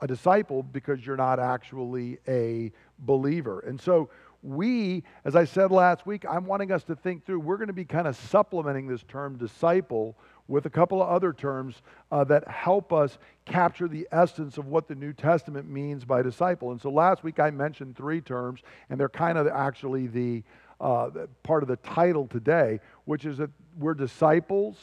a 0.00 0.06
disciple 0.06 0.62
because 0.62 1.04
you're 1.04 1.16
not 1.16 1.38
actually 1.38 2.18
a 2.26 2.72
believer. 3.00 3.60
And 3.60 3.78
so 3.78 4.08
we, 4.42 5.02
as 5.24 5.36
I 5.36 5.44
said 5.44 5.70
last 5.70 6.06
week, 6.06 6.24
I'm 6.28 6.46
wanting 6.46 6.72
us 6.72 6.82
to 6.84 6.96
think 6.96 7.26
through, 7.26 7.40
we're 7.40 7.58
going 7.58 7.66
to 7.66 7.74
be 7.74 7.84
kind 7.84 8.06
of 8.06 8.16
supplementing 8.16 8.86
this 8.86 9.02
term 9.02 9.36
disciple 9.36 10.16
with 10.50 10.66
a 10.66 10.70
couple 10.70 11.00
of 11.00 11.08
other 11.08 11.32
terms 11.32 11.80
uh, 12.10 12.24
that 12.24 12.46
help 12.48 12.92
us 12.92 13.18
capture 13.44 13.86
the 13.86 14.06
essence 14.10 14.58
of 14.58 14.66
what 14.66 14.88
the 14.88 14.94
New 14.96 15.12
Testament 15.12 15.70
means 15.70 16.04
by 16.04 16.22
disciple. 16.22 16.72
And 16.72 16.80
so 16.80 16.90
last 16.90 17.22
week 17.22 17.38
I 17.38 17.50
mentioned 17.50 17.96
three 17.96 18.20
terms, 18.20 18.60
and 18.90 18.98
they're 18.98 19.08
kind 19.08 19.38
of 19.38 19.46
actually 19.46 20.08
the 20.08 20.42
uh, 20.80 21.10
part 21.44 21.62
of 21.62 21.68
the 21.68 21.76
title 21.76 22.26
today, 22.26 22.80
which 23.04 23.24
is 23.26 23.38
that 23.38 23.50
we're 23.78 23.94
disciples, 23.94 24.76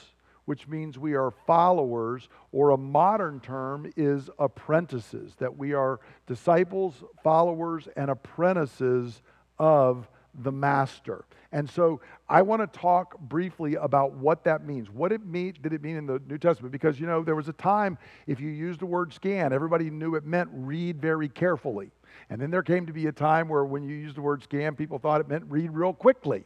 which 0.45 0.69
means 0.69 0.97
we 0.97 1.15
are 1.15 1.31
followers, 1.45 2.29
or 2.53 2.69
a 2.69 2.77
modern 2.77 3.41
term 3.41 3.91
is 3.97 4.29
apprentices, 4.39 5.35
that 5.37 5.57
we 5.57 5.73
are 5.73 5.99
disciples, 6.27 7.03
followers, 7.21 7.89
and 7.97 8.09
apprentices 8.09 9.21
of 9.59 10.07
the 10.38 10.51
master. 10.51 11.25
And 11.51 11.69
so 11.69 12.01
I 12.28 12.42
want 12.42 12.62
to 12.62 12.80
talk 12.80 13.19
briefly 13.19 13.75
about 13.75 14.13
what 14.13 14.44
that 14.44 14.66
means. 14.66 14.89
What 14.89 15.12
it 15.12 15.25
mean, 15.25 15.56
did 15.62 15.74
it 15.74 15.81
mean 15.81 15.95
in 15.95 16.06
the 16.06 16.22
New 16.28 16.38
Testament? 16.38 16.72
Because, 16.72 17.00
you 17.00 17.07
know, 17.07 17.24
there 17.24 17.36
was 17.36 17.48
a 17.48 17.54
time 17.54 17.98
if 18.27 18.39
you 18.39 18.50
used 18.50 18.82
the 18.82 18.86
word 18.86 19.13
scan, 19.13 19.53
everybody 19.53 19.89
knew 19.89 20.15
it 20.15 20.25
meant 20.25 20.50
read 20.51 21.01
very 21.01 21.29
carefully. 21.29 21.89
And 22.29 22.41
then 22.41 22.51
there 22.51 22.63
came 22.63 22.86
to 22.86 22.94
be 22.94 23.08
a 23.08 23.12
time 23.12 23.48
where 23.48 23.63
when 23.63 23.84
you 23.84 23.96
used 23.96 24.17
the 24.17 24.22
word 24.22 24.44
scan, 24.44 24.75
people 24.75 25.00
thought 25.00 25.22
it 25.22 25.29
meant 25.29 25.46
read 25.48 25.72
real 25.72 25.94
quickly. 25.94 26.44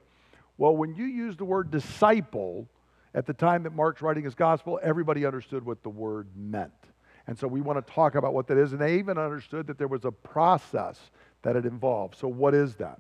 Well, 0.58 0.76
when 0.76 0.94
you 0.94 1.06
use 1.06 1.36
the 1.38 1.46
word 1.46 1.72
disciple, 1.72 2.68
at 3.14 3.26
the 3.26 3.34
time 3.34 3.64
that 3.64 3.74
Mark's 3.74 4.02
writing 4.02 4.24
his 4.24 4.36
gospel, 4.36 4.80
everybody 4.82 5.26
understood 5.26 5.66
what 5.66 5.84
the 5.84 5.90
word 5.90 6.28
meant. 6.36 6.72
And 7.28 7.38
so 7.38 7.48
we 7.48 7.62
want 7.62 7.86
to 7.86 7.94
talk 7.94 8.16
about 8.16 8.34
what 8.34 8.48
that 8.48 8.58
is. 8.58 8.72
And 8.72 8.82
they 8.82 8.98
even 8.98 9.18
understood 9.18 9.68
that 9.68 9.78
there 9.78 9.88
was 9.88 10.06
a 10.06 10.12
process 10.12 11.00
that 11.44 11.56
it 11.56 11.66
involved. 11.66 12.16
So, 12.16 12.28
what 12.28 12.54
is 12.54 12.76
that? 12.76 13.00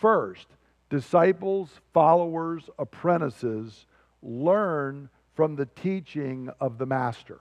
First, 0.00 0.46
disciples, 0.90 1.70
followers, 1.92 2.68
apprentices 2.78 3.86
learn 4.22 5.08
from 5.34 5.56
the 5.56 5.66
teaching 5.66 6.50
of 6.60 6.78
the 6.78 6.86
master. 6.86 7.40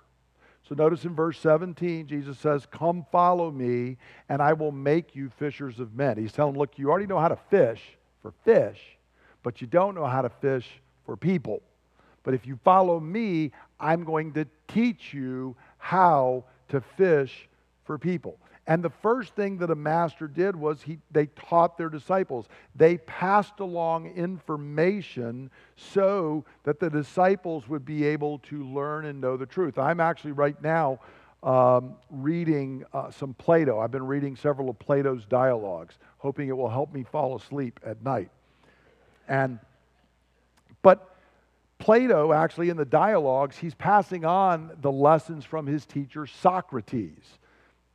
So 0.67 0.73
notice 0.73 1.05
in 1.05 1.15
verse 1.15 1.39
17, 1.39 2.07
Jesus 2.07 2.39
says, 2.39 2.65
Come 2.65 3.05
follow 3.11 3.51
me, 3.51 3.97
and 4.29 4.41
I 4.41 4.53
will 4.53 4.71
make 4.71 5.15
you 5.15 5.29
fishers 5.29 5.79
of 5.79 5.95
men. 5.95 6.17
He's 6.17 6.31
telling 6.31 6.53
them, 6.53 6.59
Look, 6.59 6.79
you 6.79 6.89
already 6.89 7.05
know 7.05 7.19
how 7.19 7.27
to 7.27 7.39
fish 7.49 7.81
for 8.21 8.33
fish, 8.43 8.81
but 9.43 9.61
you 9.61 9.67
don't 9.67 9.93
know 9.93 10.07
how 10.07 10.23
to 10.23 10.29
fish 10.29 10.67
for 11.05 11.15
people. 11.15 11.61
But 12.23 12.33
if 12.33 12.47
you 12.47 12.59
follow 12.63 12.99
me, 12.99 13.51
I'm 13.79 14.03
going 14.03 14.33
to 14.33 14.47
teach 14.67 15.13
you 15.13 15.55
how 15.77 16.45
to 16.69 16.81
fish 16.81 17.47
for 17.83 17.99
people. 17.99 18.39
And 18.67 18.83
the 18.83 18.89
first 18.89 19.35
thing 19.35 19.59
that 19.59 19.69
a 19.69 19.75
master 19.75 20.27
did 20.27 20.55
was 20.55 20.81
he, 20.81 20.97
they 21.11 21.27
taught 21.27 21.77
their 21.77 21.89
disciples. 21.89 22.47
They 22.75 22.97
passed 22.97 23.59
along 23.59 24.07
information 24.07 25.51
so 25.75 26.45
that 26.63 26.79
the 26.79 26.89
disciples 26.89 27.67
would 27.69 27.85
be 27.85 28.03
able 28.05 28.39
to 28.39 28.63
learn 28.63 29.05
and 29.05 29.21
know 29.21 29.37
the 29.37 29.45
truth. 29.45 29.77
I'm 29.77 29.99
actually 29.99 30.31
right 30.31 30.59
now 30.63 30.99
um, 31.43 31.95
reading 32.09 32.83
uh, 32.91 33.11
some 33.11 33.35
Plato. 33.35 33.79
I've 33.79 33.91
been 33.91 34.07
reading 34.07 34.35
several 34.35 34.67
of 34.69 34.79
Plato's 34.79 35.25
dialogues, 35.25 35.99
hoping 36.17 36.49
it 36.49 36.57
will 36.57 36.69
help 36.69 36.91
me 36.91 37.03
fall 37.03 37.35
asleep 37.35 37.79
at 37.85 38.03
night. 38.03 38.31
And, 39.27 39.59
but 40.81 41.15
Plato, 41.77 42.33
actually, 42.33 42.69
in 42.69 42.77
the 42.77 42.85
dialogues, 42.85 43.57
he's 43.57 43.75
passing 43.75 44.25
on 44.25 44.71
the 44.81 44.91
lessons 44.91 45.45
from 45.45 45.67
his 45.67 45.85
teacher 45.85 46.25
Socrates. 46.25 47.37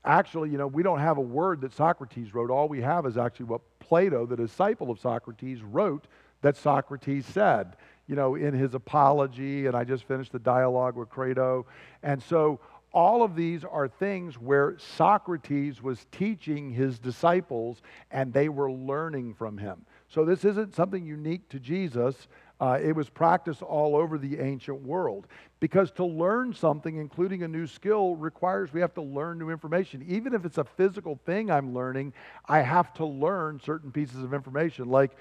Actually, 0.05 0.51
you 0.51 0.59
know, 0.59 0.67
we 0.67 0.83
don't 0.83 1.01
have 1.01 1.19
a 1.19 1.23
word 1.23 1.61
that 1.61 1.73
Socrates 1.73 2.35
wrote. 2.35 2.51
All 2.51 2.69
we 2.69 2.81
have 2.81 3.05
is 3.07 3.17
actually 3.19 3.47
what 3.47 3.61
Plato, 3.81 4.25
the 4.27 4.37
disciple 4.37 4.91
of 4.91 4.99
Socrates, 4.99 5.63
wrote 5.63 6.07
that 6.43 6.57
Socrates 6.57 7.27
said. 7.27 7.77
you 8.11 8.17
know, 8.17 8.35
in 8.35 8.53
his 8.53 8.75
apology, 8.75 9.67
and 9.67 9.77
I 9.77 9.85
just 9.85 10.03
finished 10.03 10.33
the 10.33 10.41
dialogue 10.41 10.97
with 10.97 11.09
Crito. 11.09 11.65
And 12.03 12.21
so 12.21 12.59
all 12.93 13.23
of 13.23 13.37
these 13.37 13.63
are 13.65 13.87
things 13.87 14.35
where 14.35 14.77
Socrates 14.79 15.81
was 15.81 16.05
teaching 16.11 16.73
his 16.73 16.99
disciples 16.99 17.81
and 18.11 18.33
they 18.33 18.49
were 18.49 18.73
learning 18.73 19.35
from 19.35 19.59
him. 19.59 19.87
So 20.09 20.25
this 20.25 20.45
isn't 20.45 20.75
something 20.75 21.07
unique 21.07 21.49
to 21.51 21.61
Jesus. 21.61 22.27
Uh, 22.61 22.79
it 22.83 22.95
was 22.95 23.09
practiced 23.09 23.63
all 23.63 23.97
over 23.97 24.19
the 24.19 24.39
ancient 24.39 24.83
world 24.83 25.27
because 25.61 25.91
to 25.93 26.05
learn 26.05 26.53
something, 26.53 26.97
including 26.97 27.43
a 27.43 27.49
new 27.49 27.67
skill, 27.67 28.17
requires 28.17 28.73
we 28.73 28.81
have 28.81 28.93
to 28.95 29.03
learn 29.03 29.39
new 29.39 29.51
information. 29.51 30.05
Even 30.07 30.35
if 30.35 30.45
it's 30.45 30.59
a 30.59 30.65
physical 30.65 31.19
thing 31.25 31.51
I'm 31.51 31.73
learning, 31.73 32.13
I 32.47 32.61
have 32.61 32.93
to 32.95 33.07
learn 33.07 33.61
certain 33.65 33.91
pieces 33.91 34.23
of 34.23 34.35
information, 34.35 34.89
like 34.89 35.13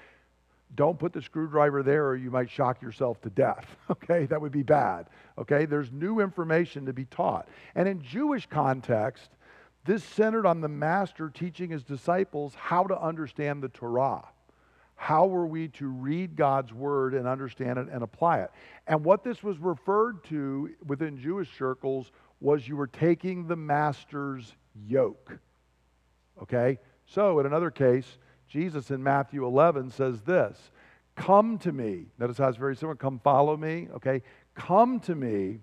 don't 0.74 0.98
put 0.98 1.12
the 1.12 1.22
screwdriver 1.22 1.82
there 1.82 2.06
or 2.06 2.16
you 2.16 2.30
might 2.30 2.50
shock 2.50 2.80
yourself 2.80 3.20
to 3.22 3.30
death. 3.30 3.66
Okay, 3.90 4.26
that 4.26 4.40
would 4.40 4.52
be 4.52 4.62
bad. 4.62 5.06
Okay, 5.36 5.66
there's 5.66 5.92
new 5.92 6.20
information 6.20 6.86
to 6.86 6.92
be 6.92 7.04
taught. 7.06 7.48
And 7.74 7.86
in 7.88 8.02
Jewish 8.02 8.46
context, 8.46 9.30
this 9.84 10.02
centered 10.02 10.46
on 10.46 10.60
the 10.60 10.68
master 10.68 11.28
teaching 11.28 11.70
his 11.70 11.82
disciples 11.82 12.54
how 12.54 12.84
to 12.84 13.00
understand 13.00 13.62
the 13.62 13.68
Torah. 13.68 14.24
How 15.00 15.24
were 15.24 15.46
we 15.46 15.68
to 15.68 15.88
read 15.88 16.36
God's 16.36 16.74
word 16.74 17.14
and 17.14 17.26
understand 17.26 17.78
it 17.78 17.88
and 17.90 18.02
apply 18.02 18.40
it? 18.40 18.50
And 18.86 19.02
what 19.02 19.24
this 19.24 19.42
was 19.42 19.56
referred 19.56 20.22
to 20.24 20.68
within 20.84 21.16
Jewish 21.16 21.48
circles 21.56 22.12
was 22.38 22.68
you 22.68 22.76
were 22.76 22.86
taking 22.86 23.46
the 23.46 23.56
master's 23.56 24.54
yoke. 24.86 25.38
Okay? 26.42 26.78
So, 27.06 27.40
in 27.40 27.46
another 27.46 27.70
case, 27.70 28.18
Jesus 28.46 28.90
in 28.90 29.02
Matthew 29.02 29.46
11 29.46 29.88
says 29.92 30.20
this 30.20 30.70
Come 31.16 31.56
to 31.60 31.72
me. 31.72 32.04
Notice 32.18 32.36
how 32.36 32.48
it's 32.48 32.58
very 32.58 32.76
similar. 32.76 32.94
Come 32.94 33.20
follow 33.20 33.56
me. 33.56 33.88
Okay? 33.94 34.20
Come 34.54 35.00
to 35.00 35.14
me, 35.14 35.60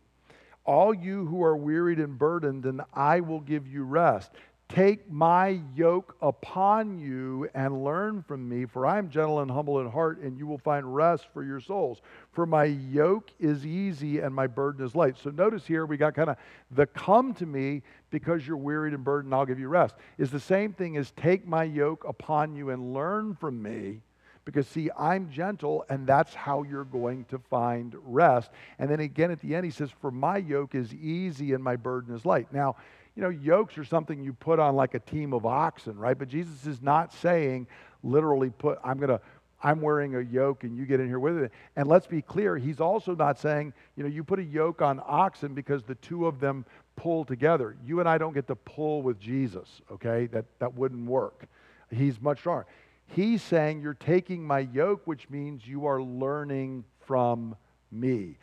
all 0.65 0.95
you 0.95 1.27
who 1.27 1.43
are 1.43 1.55
wearied 1.55 1.99
and 1.99 2.17
burdened, 2.17 2.65
and 2.65 2.81
I 2.91 3.19
will 3.19 3.41
give 3.41 3.67
you 3.67 3.83
rest. 3.83 4.31
Take 4.69 5.09
my 5.09 5.61
yoke 5.75 6.17
upon 6.21 6.99
you 6.99 7.49
and 7.53 7.85
learn 7.85 8.21
from 8.21 8.49
me, 8.49 8.65
for 8.65 8.85
I 8.85 8.97
am 8.97 9.09
gentle 9.09 9.39
and 9.39 9.49
humble 9.49 9.79
in 9.79 9.89
heart, 9.89 10.19
and 10.19 10.37
you 10.37 10.45
will 10.45 10.57
find 10.57 10.93
rest 10.93 11.27
for 11.33 11.41
your 11.41 11.61
souls. 11.61 12.01
For 12.33 12.45
my 12.45 12.65
yoke 12.65 13.31
is 13.39 13.65
easy 13.65 14.19
and 14.19 14.35
my 14.35 14.45
burden 14.45 14.85
is 14.85 14.93
light. 14.93 15.15
So 15.17 15.29
notice 15.29 15.65
here 15.65 15.85
we 15.85 15.95
got 15.95 16.15
kind 16.15 16.29
of 16.29 16.37
the 16.71 16.85
come 16.85 17.33
to 17.35 17.45
me 17.45 17.81
because 18.09 18.45
you're 18.45 18.57
wearied 18.57 18.93
and 18.93 19.05
burdened, 19.05 19.33
I'll 19.33 19.45
give 19.45 19.59
you 19.59 19.69
rest. 19.69 19.95
Is 20.17 20.31
the 20.31 20.39
same 20.39 20.73
thing 20.73 20.97
as 20.97 21.11
take 21.11 21.47
my 21.47 21.63
yoke 21.63 22.03
upon 22.05 22.53
you 22.53 22.69
and 22.71 22.93
learn 22.93 23.35
from 23.35 23.61
me. 23.61 24.01
Because, 24.43 24.65
see, 24.65 24.89
I'm 24.97 25.29
gentle, 25.29 25.83
and 25.89 26.07
that's 26.07 26.33
how 26.33 26.63
you're 26.63 26.85
going 26.85 27.25
to 27.25 27.37
find 27.37 27.93
rest. 28.05 28.49
And 28.79 28.89
then 28.89 29.01
again 29.01 29.29
at 29.29 29.41
the 29.41 29.53
end, 29.53 29.65
he 29.65 29.71
says, 29.71 29.89
For 29.99 30.09
my 30.09 30.37
yoke 30.37 30.73
is 30.73 30.93
easy 30.93 31.51
and 31.51 31.61
my 31.61 31.75
burden 31.75 32.15
is 32.15 32.23
light. 32.23 32.47
Now, 32.53 32.77
you 33.17 33.23
know, 33.23 33.29
yokes 33.29 33.79
are 33.79 33.83
something 33.83 34.23
you 34.23 34.31
put 34.31 34.59
on 34.59 34.75
like 34.75 34.93
a 34.93 34.99
team 34.99 35.33
of 35.33 35.43
oxen, 35.43 35.97
right? 35.97 36.17
But 36.17 36.27
Jesus 36.27 36.67
is 36.67 36.83
not 36.83 37.11
saying 37.11 37.65
literally 38.03 38.51
put, 38.51 38.77
I'm 38.83 38.97
going 38.97 39.09
to, 39.09 39.19
I'm 39.63 39.81
wearing 39.81 40.15
a 40.15 40.21
yoke 40.21 40.63
and 40.63 40.77
you 40.77 40.85
get 40.85 40.99
in 40.99 41.07
here 41.07 41.17
with 41.17 41.39
it. 41.39 41.51
And 41.75 41.87
let's 41.87 42.05
be 42.05 42.21
clear, 42.21 42.57
he's 42.57 42.79
also 42.79 43.15
not 43.15 43.39
saying, 43.39 43.73
you 43.95 44.03
know, 44.03 44.09
you 44.09 44.23
put 44.23 44.37
a 44.37 44.43
yoke 44.43 44.83
on 44.83 45.01
oxen 45.03 45.55
because 45.55 45.81
the 45.81 45.95
two 45.95 46.27
of 46.27 46.39
them 46.39 46.63
pull 46.95 47.25
together. 47.25 47.75
You 47.83 47.99
and 48.01 48.07
I 48.07 48.19
don't 48.19 48.33
get 48.33 48.45
to 48.49 48.55
pull 48.55 49.01
with 49.01 49.19
Jesus, 49.19 49.81
okay? 49.91 50.27
That, 50.27 50.45
that 50.59 50.75
wouldn't 50.75 51.09
work. 51.09 51.47
He's 51.89 52.21
much 52.21 52.37
stronger. 52.37 52.67
He's 53.07 53.41
saying, 53.41 53.81
You're 53.81 53.95
taking 53.95 54.45
my 54.45 54.59
yoke, 54.59 55.07
which 55.07 55.27
means 55.31 55.65
you 55.65 55.87
are 55.87 56.03
learning 56.03 56.83
from 57.07 57.55
me. 57.91 58.37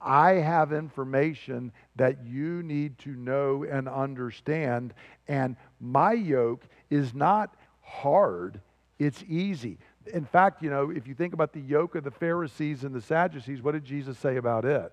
I 0.00 0.32
have 0.32 0.72
information 0.72 1.72
that 1.96 2.24
you 2.24 2.62
need 2.62 2.98
to 3.00 3.10
know 3.10 3.64
and 3.64 3.88
understand. 3.88 4.94
And 5.28 5.56
my 5.78 6.12
yoke 6.12 6.64
is 6.88 7.14
not 7.14 7.54
hard, 7.82 8.60
it's 8.98 9.22
easy. 9.28 9.78
In 10.12 10.24
fact, 10.24 10.62
you 10.62 10.70
know, 10.70 10.90
if 10.90 11.06
you 11.06 11.14
think 11.14 11.34
about 11.34 11.52
the 11.52 11.60
yoke 11.60 11.94
of 11.94 12.04
the 12.04 12.10
Pharisees 12.10 12.84
and 12.84 12.94
the 12.94 13.02
Sadducees, 13.02 13.62
what 13.62 13.72
did 13.72 13.84
Jesus 13.84 14.18
say 14.18 14.36
about 14.36 14.64
it? 14.64 14.92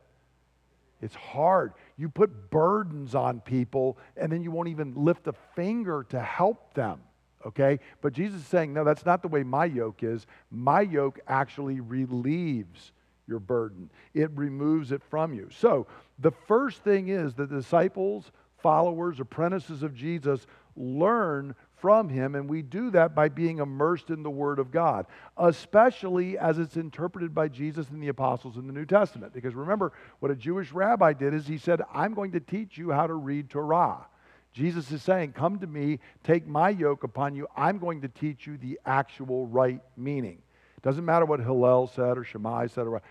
It's 1.01 1.15
hard. 1.15 1.73
You 1.97 2.09
put 2.09 2.49
burdens 2.49 3.15
on 3.15 3.39
people 3.39 3.97
and 4.15 4.31
then 4.31 4.41
you 4.41 4.51
won't 4.51 4.69
even 4.69 4.93
lift 4.95 5.27
a 5.27 5.33
finger 5.55 6.05
to 6.09 6.19
help 6.19 6.73
them. 6.73 7.01
Okay? 7.45 7.79
But 8.01 8.13
Jesus 8.13 8.41
is 8.41 8.47
saying, 8.47 8.73
no, 8.73 8.83
that's 8.83 9.05
not 9.05 9.21
the 9.21 9.27
way 9.27 9.43
my 9.43 9.65
yoke 9.65 10.03
is. 10.03 10.25
My 10.49 10.81
yoke 10.81 11.19
actually 11.27 11.79
relieves 11.79 12.91
your 13.27 13.39
burden, 13.39 13.89
it 14.13 14.31
removes 14.35 14.91
it 14.91 15.01
from 15.09 15.33
you. 15.33 15.49
So, 15.51 15.87
the 16.19 16.31
first 16.31 16.83
thing 16.83 17.09
is 17.09 17.33
the 17.33 17.45
disciples, 17.45 18.31
followers, 18.57 19.19
apprentices 19.19 19.83
of 19.83 19.93
Jesus 19.93 20.47
learn 20.75 21.55
from 21.77 22.09
him, 22.09 22.35
and 22.35 22.49
we 22.49 22.61
do 22.61 22.89
that 22.91 23.13
by 23.13 23.29
being 23.29 23.59
immersed 23.59 24.09
in 24.09 24.23
the 24.23 24.29
Word 24.29 24.57
of 24.57 24.71
God, 24.71 25.05
especially 25.37 26.37
as 26.37 26.57
it's 26.57 26.75
interpreted 26.75 27.35
by 27.35 27.47
Jesus 27.47 27.89
and 27.89 28.01
the 28.01 28.07
apostles 28.07 28.57
in 28.57 28.65
the 28.65 28.73
New 28.73 28.85
Testament. 28.85 29.33
Because 29.33 29.53
remember, 29.53 29.93
what 30.19 30.31
a 30.31 30.35
Jewish 30.35 30.71
rabbi 30.71 31.13
did 31.13 31.33
is 31.33 31.47
he 31.47 31.57
said, 31.57 31.81
I'm 31.93 32.13
going 32.13 32.31
to 32.31 32.39
teach 32.39 32.77
you 32.77 32.91
how 32.91 33.05
to 33.05 33.13
read 33.13 33.49
Torah. 33.49 34.07
Jesus 34.53 34.91
is 34.91 35.03
saying, 35.03 35.33
Come 35.33 35.59
to 35.59 35.67
me, 35.67 35.99
take 36.23 36.47
my 36.47 36.69
yoke 36.69 37.03
upon 37.03 37.35
you. 37.35 37.47
I'm 37.55 37.77
going 37.77 38.01
to 38.01 38.07
teach 38.07 38.47
you 38.47 38.57
the 38.57 38.79
actual 38.85 39.45
right 39.45 39.81
meaning. 39.95 40.41
Doesn't 40.81 41.05
matter 41.05 41.25
what 41.25 41.39
Hillel 41.39 41.87
said 41.87 42.17
or 42.17 42.23
Shammai 42.23 42.67
said, 42.67 42.87
or 42.87 43.01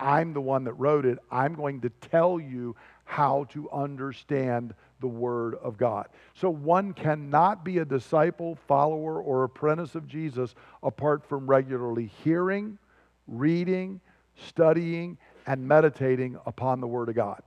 I'm 0.00 0.32
the 0.32 0.40
one 0.40 0.64
that 0.64 0.72
wrote 0.74 1.04
it. 1.04 1.18
I'm 1.30 1.54
going 1.54 1.82
to 1.82 1.90
tell 1.90 2.40
you 2.40 2.74
how 3.04 3.44
to 3.50 3.68
understand 3.70 4.74
the 5.00 5.06
Word 5.06 5.56
of 5.56 5.76
God. 5.76 6.08
So 6.34 6.48
one 6.48 6.92
cannot 6.92 7.64
be 7.64 7.78
a 7.78 7.84
disciple, 7.84 8.56
follower, 8.66 9.20
or 9.20 9.44
apprentice 9.44 9.94
of 9.94 10.06
Jesus 10.06 10.54
apart 10.82 11.28
from 11.28 11.46
regularly 11.46 12.10
hearing, 12.24 12.78
reading, 13.26 14.00
studying, 14.46 15.18
and 15.46 15.66
meditating 15.66 16.38
upon 16.46 16.80
the 16.80 16.86
Word 16.86 17.08
of 17.08 17.14
God. 17.14 17.42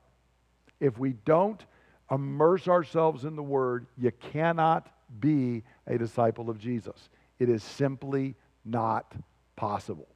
If 0.80 0.98
we 0.98 1.14
don't 1.26 1.64
immerse 2.12 2.68
ourselves 2.68 3.24
in 3.26 3.36
the 3.36 3.44
Word, 3.44 3.88
you 3.98 4.12
cannot 4.32 4.90
be 5.20 5.64
a 5.88 5.98
disciple 5.98 6.50
of 6.50 6.60
Jesus. 6.60 7.10
It 7.40 7.50
is 7.50 7.64
simply 7.64 8.36
not 8.66 9.16
possible. 9.56 10.08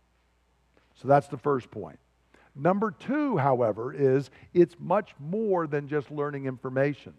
So 1.02 1.08
that's 1.08 1.28
the 1.28 1.38
first 1.38 1.72
point. 1.72 2.00
Number 2.58 2.92
two, 2.92 3.38
however, 3.38 3.94
is 3.94 4.32
it's 4.54 4.76
much 4.80 5.14
more 5.20 5.68
than 5.68 5.88
just 5.88 6.10
learning 6.10 6.46
information. 6.46 7.14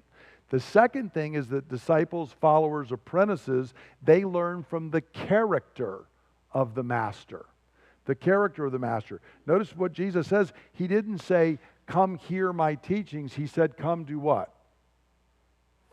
The 0.51 0.61
second 0.61 1.13
thing 1.13 1.35
is 1.35 1.49
that 1.49 1.69
disciples, 1.69 2.35
followers, 2.41 2.91
apprentices, 2.91 3.75
they 4.03 4.25
learn 4.25 4.65
from 4.65 4.91
the 4.91 5.03
character 5.03 6.07
of 6.53 6.75
the 6.75 6.83
master. 6.83 7.47
The 8.07 8.15
character 8.15 8.65
of 8.65 8.73
the 8.73 8.79
master. 8.79 9.21
Notice 9.47 9.77
what 9.77 9.93
Jesus 9.93 10.27
says. 10.27 10.53
He 10.73 10.87
didn't 10.87 11.19
say, 11.19 11.59
Come 11.87 12.17
hear 12.17 12.53
my 12.53 12.75
teachings. 12.75 13.35
He 13.35 13.47
said, 13.47 13.77
Come 13.77 14.05
do 14.05 14.19
what? 14.19 14.53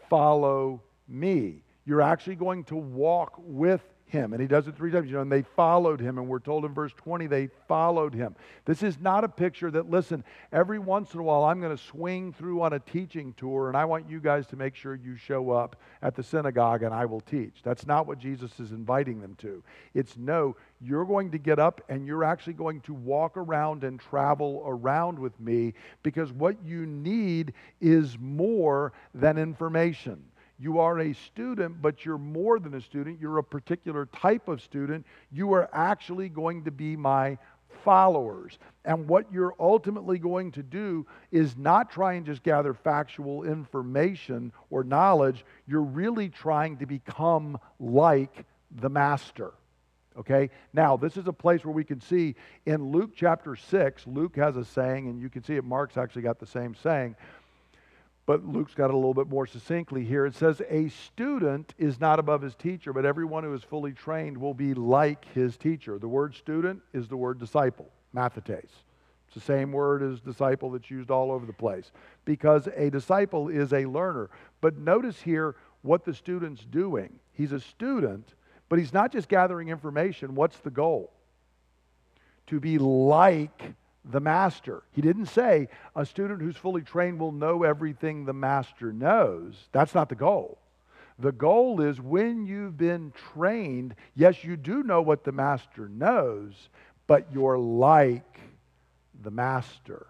Follow 0.09 0.81
me. 1.07 1.63
You're 1.85 2.01
actually 2.01 2.35
going 2.35 2.63
to 2.65 2.75
walk 2.75 3.33
with 3.37 3.81
him. 4.07 4.33
And 4.33 4.41
he 4.41 4.47
does 4.47 4.67
it 4.67 4.75
three 4.75 4.91
times. 4.91 5.07
You 5.07 5.15
know, 5.15 5.21
and 5.21 5.31
they 5.31 5.43
followed 5.55 5.99
him. 5.99 6.17
And 6.17 6.27
we're 6.27 6.39
told 6.39 6.65
in 6.65 6.73
verse 6.73 6.93
20, 6.93 7.27
they 7.27 7.49
followed 7.67 8.13
him. 8.13 8.35
This 8.65 8.83
is 8.83 8.99
not 8.99 9.23
a 9.23 9.29
picture 9.29 9.71
that, 9.71 9.89
listen, 9.89 10.23
every 10.51 10.79
once 10.79 11.13
in 11.13 11.19
a 11.19 11.23
while 11.23 11.43
I'm 11.43 11.59
going 11.59 11.75
to 11.75 11.83
swing 11.83 12.33
through 12.33 12.61
on 12.61 12.73
a 12.73 12.79
teaching 12.79 13.33
tour 13.33 13.67
and 13.67 13.77
I 13.77 13.85
want 13.85 14.09
you 14.09 14.19
guys 14.19 14.47
to 14.47 14.55
make 14.55 14.75
sure 14.75 14.95
you 14.95 15.15
show 15.15 15.51
up 15.51 15.75
at 16.01 16.15
the 16.15 16.23
synagogue 16.23 16.83
and 16.83 16.93
I 16.93 17.05
will 17.05 17.21
teach. 17.21 17.57
That's 17.63 17.85
not 17.85 18.07
what 18.07 18.19
Jesus 18.19 18.59
is 18.59 18.71
inviting 18.71 19.21
them 19.21 19.35
to. 19.39 19.63
It's 19.93 20.17
no, 20.17 20.55
you're 20.81 21.05
going 21.05 21.31
to 21.31 21.37
get 21.37 21.59
up 21.59 21.81
and 21.89 22.05
you're 22.05 22.23
actually 22.23 22.53
going 22.53 22.81
to 22.81 22.93
walk 22.93 23.37
around 23.37 23.83
and 23.83 23.99
travel 23.99 24.63
around 24.65 25.17
with 25.17 25.39
me 25.39 25.73
because 26.03 26.31
what 26.31 26.63
you 26.63 26.85
need 26.85 27.53
is 27.81 28.17
more 28.19 28.93
than 29.13 29.37
information. 29.37 30.23
You 30.57 30.79
are 30.79 30.99
a 30.99 31.13
student, 31.13 31.81
but 31.81 32.05
you're 32.05 32.17
more 32.17 32.59
than 32.59 32.73
a 32.75 32.81
student. 32.81 33.19
You're 33.19 33.39
a 33.39 33.43
particular 33.43 34.05
type 34.07 34.47
of 34.47 34.61
student. 34.61 35.05
You 35.31 35.53
are 35.53 35.69
actually 35.73 36.29
going 36.29 36.63
to 36.63 36.71
be 36.71 36.95
my 36.95 37.37
followers. 37.83 38.57
And 38.85 39.07
what 39.07 39.31
you're 39.31 39.55
ultimately 39.59 40.17
going 40.17 40.51
to 40.53 40.63
do 40.63 41.05
is 41.31 41.57
not 41.57 41.91
try 41.91 42.13
and 42.13 42.25
just 42.25 42.41
gather 42.43 42.73
factual 42.73 43.43
information 43.43 44.53
or 44.69 44.83
knowledge. 44.83 45.45
You're 45.67 45.81
really 45.81 46.29
trying 46.29 46.77
to 46.77 46.85
become 46.85 47.59
like 47.79 48.45
the 48.71 48.89
master. 48.89 49.53
Okay? 50.17 50.49
Now, 50.71 50.95
this 50.95 51.17
is 51.17 51.27
a 51.27 51.33
place 51.33 51.65
where 51.65 51.73
we 51.73 51.83
can 51.83 51.99
see 51.99 52.35
in 52.65 52.91
Luke 52.91 53.11
chapter 53.15 53.57
6, 53.57 54.07
Luke 54.07 54.37
has 54.37 54.55
a 54.55 54.63
saying, 54.63 55.09
and 55.09 55.19
you 55.19 55.29
can 55.29 55.43
see 55.43 55.55
it, 55.55 55.65
Mark's 55.65 55.97
actually 55.97 56.21
got 56.21 56.39
the 56.39 56.47
same 56.47 56.75
saying 56.75 57.15
but 58.25 58.45
Luke's 58.45 58.73
got 58.73 58.85
it 58.85 58.93
a 58.93 58.97
little 58.97 59.13
bit 59.13 59.29
more 59.29 59.45
succinctly 59.45 60.03
here. 60.03 60.25
It 60.25 60.35
says, 60.35 60.61
A 60.69 60.89
student 60.89 61.73
is 61.77 61.99
not 61.99 62.19
above 62.19 62.41
his 62.41 62.55
teacher, 62.55 62.91
but 62.91 63.05
everyone 63.05 63.43
who 63.43 63.53
is 63.53 63.63
fully 63.63 63.93
trained 63.93 64.37
will 64.37 64.55
be 64.55 64.73
like 64.73 65.25
his 65.33 65.57
teacher. 65.57 65.99
The 65.99 66.07
word 66.07 66.33
student 66.33 66.81
is 66.93 67.07
the 67.07 67.17
word 67.17 67.39
disciple, 67.39 67.89
mathetes. 68.15 68.71
It's 69.27 69.35
the 69.35 69.41
same 69.41 69.71
word 69.71 70.01
as 70.01 70.21
disciple 70.21 70.71
that's 70.71 70.89
used 70.89 71.11
all 71.11 71.31
over 71.31 71.45
the 71.45 71.53
place 71.53 71.91
because 72.25 72.67
a 72.75 72.89
disciple 72.89 73.49
is 73.49 73.73
a 73.73 73.85
learner. 73.85 74.29
But 74.59 74.77
notice 74.77 75.21
here 75.21 75.55
what 75.83 76.03
the 76.03 76.13
student's 76.13 76.65
doing. 76.65 77.19
He's 77.33 77.51
a 77.51 77.59
student, 77.59 78.33
but 78.69 78.79
he's 78.79 78.93
not 78.93 79.11
just 79.11 79.29
gathering 79.29 79.69
information. 79.69 80.33
What's 80.33 80.57
the 80.57 80.71
goal? 80.71 81.11
To 82.47 82.59
be 82.59 82.79
like 82.79 83.73
the 84.11 84.19
master. 84.19 84.83
He 84.91 85.01
didn't 85.01 85.27
say 85.27 85.67
a 85.95 86.05
student 86.05 86.41
who's 86.41 86.57
fully 86.57 86.81
trained 86.81 87.19
will 87.19 87.31
know 87.31 87.63
everything 87.63 88.25
the 88.25 88.33
master 88.33 88.93
knows. 88.93 89.55
That's 89.71 89.95
not 89.95 90.09
the 90.09 90.15
goal. 90.15 90.59
The 91.17 91.31
goal 91.31 91.81
is 91.81 91.99
when 92.01 92.45
you've 92.45 92.77
been 92.77 93.13
trained, 93.33 93.95
yes, 94.15 94.43
you 94.43 94.57
do 94.57 94.83
know 94.83 95.01
what 95.01 95.23
the 95.23 95.31
master 95.31 95.87
knows, 95.87 96.69
but 97.07 97.27
you're 97.31 97.57
like 97.57 98.39
the 99.23 99.31
master. 99.31 100.07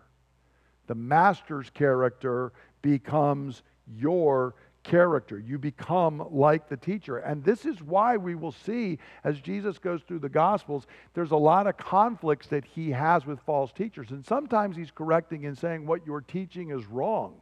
The 0.88 0.96
master's 0.96 1.70
character 1.70 2.54
becomes 2.82 3.62
your 3.88 4.56
character. 4.86 5.38
You 5.40 5.58
become 5.58 6.26
like 6.32 6.70
the 6.70 6.78
teacher. 6.78 7.18
And 7.18 7.44
this 7.44 7.66
is 7.66 7.82
why 7.82 8.16
we 8.18 8.36
will 8.36 8.52
see 8.52 9.00
as 9.24 9.42
Jesus 9.42 9.78
goes 9.78 10.02
through 10.04 10.20
the 10.20 10.30
Gospels, 10.30 10.86
there's 11.14 11.32
a 11.32 11.36
lot 11.36 11.68
of 11.68 11.78
conflicts 11.78 12.48
that 12.48 12.64
he 12.64 12.92
has 12.92 13.26
with 13.26 13.40
false 13.42 13.72
teachers. 13.74 14.12
And 14.12 14.26
sometimes 14.26 14.78
he's 14.78 14.92
correcting 14.92 15.46
and 15.46 15.58
saying 15.58 15.86
what 15.86 16.06
you're 16.06 16.22
teaching 16.22 16.70
is 16.70 16.86
wrong. 16.86 17.42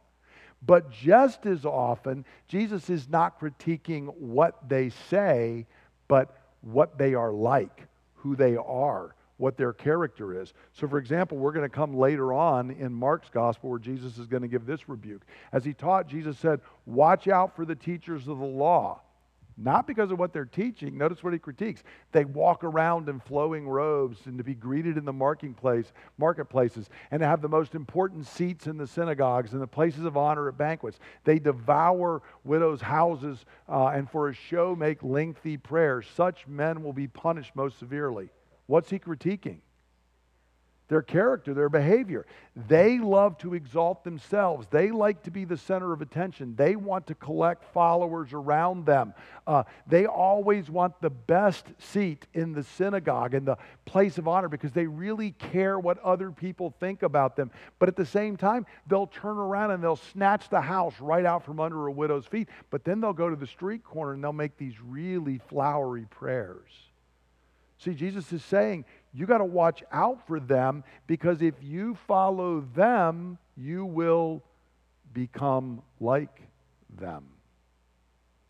But 0.66 0.90
just 0.90 1.44
as 1.46 1.64
often, 1.64 2.24
Jesus 2.48 2.88
is 2.88 3.08
not 3.08 3.38
critiquing 3.38 4.14
what 4.16 4.68
they 4.68 4.90
say, 5.10 5.66
but 6.08 6.36
what 6.62 6.96
they 6.96 7.14
are 7.14 7.32
like, 7.32 7.86
who 8.14 8.34
they 8.34 8.56
are 8.56 9.14
what 9.36 9.56
their 9.56 9.72
character 9.72 10.40
is. 10.40 10.52
So, 10.72 10.86
for 10.86 10.98
example, 10.98 11.38
we're 11.38 11.52
going 11.52 11.68
to 11.68 11.74
come 11.74 11.96
later 11.96 12.32
on 12.32 12.70
in 12.70 12.92
Mark's 12.92 13.30
gospel 13.30 13.70
where 13.70 13.78
Jesus 13.78 14.18
is 14.18 14.26
going 14.26 14.42
to 14.42 14.48
give 14.48 14.66
this 14.66 14.88
rebuke. 14.88 15.22
As 15.52 15.64
he 15.64 15.72
taught, 15.72 16.08
Jesus 16.08 16.38
said, 16.38 16.60
Watch 16.86 17.28
out 17.28 17.56
for 17.56 17.64
the 17.64 17.74
teachers 17.74 18.28
of 18.28 18.38
the 18.38 18.44
law. 18.44 19.00
Not 19.56 19.86
because 19.86 20.10
of 20.10 20.18
what 20.18 20.32
they're 20.32 20.44
teaching. 20.44 20.98
Notice 20.98 21.22
what 21.22 21.32
he 21.32 21.38
critiques. 21.38 21.84
They 22.10 22.24
walk 22.24 22.64
around 22.64 23.08
in 23.08 23.20
flowing 23.20 23.68
robes 23.68 24.26
and 24.26 24.36
to 24.38 24.42
be 24.42 24.54
greeted 24.54 24.96
in 24.96 25.04
the 25.04 25.12
marketplaces 25.12 26.90
and 27.10 27.20
to 27.20 27.26
have 27.26 27.40
the 27.40 27.48
most 27.48 27.76
important 27.76 28.26
seats 28.26 28.66
in 28.66 28.78
the 28.78 28.86
synagogues 28.86 29.52
and 29.52 29.62
the 29.62 29.66
places 29.68 30.04
of 30.04 30.16
honor 30.16 30.48
at 30.48 30.58
banquets. 30.58 30.98
They 31.22 31.38
devour 31.38 32.22
widows' 32.42 32.80
houses 32.80 33.44
uh, 33.68 33.88
and 33.88 34.10
for 34.10 34.28
a 34.28 34.34
show 34.34 34.74
make 34.74 35.04
lengthy 35.04 35.56
prayers. 35.56 36.06
Such 36.16 36.48
men 36.48 36.82
will 36.82 36.92
be 36.92 37.06
punished 37.06 37.54
most 37.54 37.78
severely. 37.78 38.30
What's 38.66 38.90
he 38.90 38.98
critiquing? 38.98 39.58
Their 40.88 41.00
character, 41.00 41.54
their 41.54 41.70
behavior. 41.70 42.26
They 42.68 42.98
love 42.98 43.38
to 43.38 43.54
exalt 43.54 44.04
themselves. 44.04 44.66
They 44.70 44.90
like 44.90 45.22
to 45.22 45.30
be 45.30 45.46
the 45.46 45.56
center 45.56 45.94
of 45.94 46.02
attention. 46.02 46.56
They 46.56 46.76
want 46.76 47.06
to 47.06 47.14
collect 47.14 47.64
followers 47.72 48.34
around 48.34 48.84
them. 48.84 49.14
Uh, 49.46 49.62
they 49.86 50.04
always 50.04 50.68
want 50.68 51.00
the 51.00 51.08
best 51.08 51.64
seat 51.78 52.26
in 52.34 52.52
the 52.52 52.62
synagogue 52.62 53.32
and 53.32 53.46
the 53.46 53.56
place 53.86 54.18
of 54.18 54.28
honor 54.28 54.50
because 54.50 54.72
they 54.72 54.86
really 54.86 55.30
care 55.32 55.78
what 55.78 55.98
other 56.00 56.30
people 56.30 56.74
think 56.78 57.02
about 57.02 57.34
them. 57.34 57.50
But 57.78 57.88
at 57.88 57.96
the 57.96 58.04
same 58.04 58.36
time, 58.36 58.66
they'll 58.86 59.06
turn 59.06 59.38
around 59.38 59.70
and 59.70 59.82
they'll 59.82 59.96
snatch 59.96 60.50
the 60.50 60.60
house 60.60 60.94
right 61.00 61.24
out 61.24 61.46
from 61.46 61.60
under 61.60 61.86
a 61.86 61.92
widow's 61.92 62.26
feet. 62.26 62.50
But 62.68 62.84
then 62.84 63.00
they'll 63.00 63.14
go 63.14 63.30
to 63.30 63.36
the 63.36 63.46
street 63.46 63.84
corner 63.84 64.12
and 64.12 64.22
they'll 64.22 64.34
make 64.34 64.58
these 64.58 64.74
really 64.82 65.38
flowery 65.48 66.06
prayers. 66.10 66.70
See, 67.78 67.94
Jesus 67.94 68.32
is 68.32 68.44
saying 68.44 68.84
you 69.12 69.26
got 69.26 69.38
to 69.38 69.44
watch 69.44 69.82
out 69.92 70.26
for 70.26 70.40
them 70.40 70.84
because 71.06 71.42
if 71.42 71.54
you 71.62 71.96
follow 72.06 72.60
them, 72.74 73.38
you 73.56 73.84
will 73.84 74.42
become 75.12 75.82
like 76.00 76.42
them. 76.98 77.24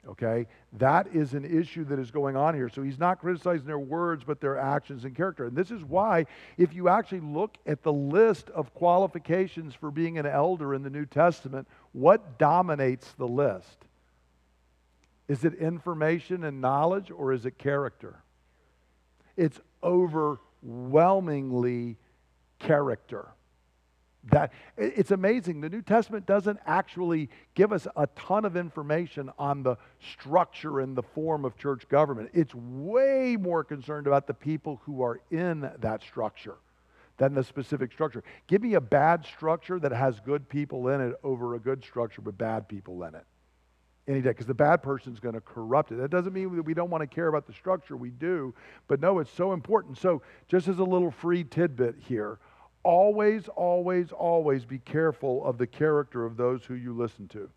Okay? 0.07 0.47
That 0.75 1.09
is 1.15 1.35
an 1.35 1.45
issue 1.45 1.85
that 1.85 1.99
is 1.99 2.11
going 2.11 2.37
on 2.37 2.55
here. 2.55 2.69
So 2.69 2.83
he's 2.83 2.99
not 2.99 3.21
criticizing 3.21 3.67
their 3.67 3.79
words, 3.79 4.25
but 4.25 4.41
their 4.41 4.59
actions 4.59 5.05
and 5.05 5.15
character. 5.15 5.47
And 5.47 5.57
this 5.57 5.71
is 5.71 5.83
why, 5.83 6.27
if 6.59 6.75
you 6.75 6.89
actually 6.89 7.21
look 7.21 7.57
at 7.67 7.83
the 7.83 7.93
list 7.93 8.51
of 8.51 8.75
qualifications 8.75 9.75
for 9.75 9.91
being 9.91 10.19
an 10.19 10.27
elder 10.27 10.75
in 10.75 10.83
the 10.83 10.91
New 10.91 11.07
Testament, 11.07 11.67
what 11.93 12.39
dominates 12.39 13.13
the 13.13 13.29
list? 13.29 13.85
Is 15.27 15.45
it 15.45 15.55
information 15.55 16.45
and 16.45 16.61
knowledge, 16.61 17.11
or 17.11 17.33
is 17.33 17.47
it 17.47 17.57
character? 17.57 18.24
It's 19.37 19.61
overwhelmingly 19.83 21.97
character. 22.59 23.29
That 24.31 24.53
it's 24.79 25.11
amazing. 25.11 25.61
The 25.61 25.69
New 25.69 25.83
Testament 25.83 26.25
doesn't 26.25 26.59
actually 26.65 27.29
give 27.55 27.75
us 27.75 27.87
a 27.95 28.07
ton 28.17 28.47
of 28.47 28.57
information 28.57 29.31
on 29.39 29.63
the 29.63 29.77
structure 30.13 30.81
and 30.81 30.97
the 30.97 31.03
form 31.03 31.45
of 31.45 31.59
church 31.59 31.87
government. 31.91 32.31
It's 32.33 32.55
way 32.55 33.37
more 33.39 33.65
concerned 33.65 34.07
about 34.07 34.27
the 34.27 34.33
people 34.33 34.81
who 34.87 35.03
are 35.03 35.21
in 35.31 35.71
that 35.79 36.03
structure 36.03 36.55
than 37.19 37.35
the 37.35 37.45
specific 37.45 37.93
structure. 37.93 38.25
Give 38.47 38.63
me 38.63 38.73
a 38.75 38.81
bad 38.81 39.27
structure 39.27 39.79
that 39.79 39.93
has 39.93 40.21
good 40.21 40.49
people 40.49 40.89
in 40.89 41.03
it 41.03 41.17
over 41.23 41.55
a 41.55 41.61
good 41.61 41.85
structure 41.85 42.23
with 42.23 42.39
bad 42.39 42.67
people 42.67 43.05
in 43.05 43.15
it 43.15 43.27
any 44.07 44.21
day 44.21 44.31
because 44.31 44.47
the 44.47 44.55
bad 44.55 44.83
person 44.83 45.13
is 45.13 45.21
going 45.21 45.35
to 45.35 45.41
corrupt 45.41 45.93
it. 45.93 45.97
That 45.97 46.11
doesn't 46.11 46.33
mean 46.33 46.55
that 46.57 46.63
we 46.63 46.75
don't 46.75 46.91
want 46.91 47.03
to 47.03 47.07
care 47.07 47.29
about 47.29 47.47
the 47.47 47.53
structure. 47.53 47.97
We 47.97 48.11
do. 48.11 48.55
But 48.87 49.01
no, 49.01 49.19
it's 49.19 49.31
so 49.31 49.53
important. 49.53 49.99
So, 49.99 50.23
just 50.49 50.69
as 50.69 50.79
a 50.79 50.85
little 50.85 51.11
free 51.11 51.45
tidbit 51.45 51.97
here, 52.07 52.39
always, 52.83 53.49
always, 53.49 54.13
always 54.13 54.65
be 54.65 54.79
careful 54.79 55.45
of 55.45 55.59
the 55.59 55.67
character 55.67 56.25
of 56.25 56.37
those 56.37 56.65
who 56.65 56.75
you 56.75 56.93
listen 56.93 57.29
to. 57.29 57.49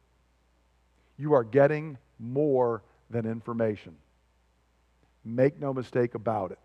You 1.18 1.34
are 1.34 1.44
getting 1.44 1.98
more 2.20 2.84
than 3.10 3.26
information. 3.26 3.96
Make 5.26 5.60
no 5.60 5.74
mistake 5.74 6.16
about 6.16 6.52
it. 6.52 6.60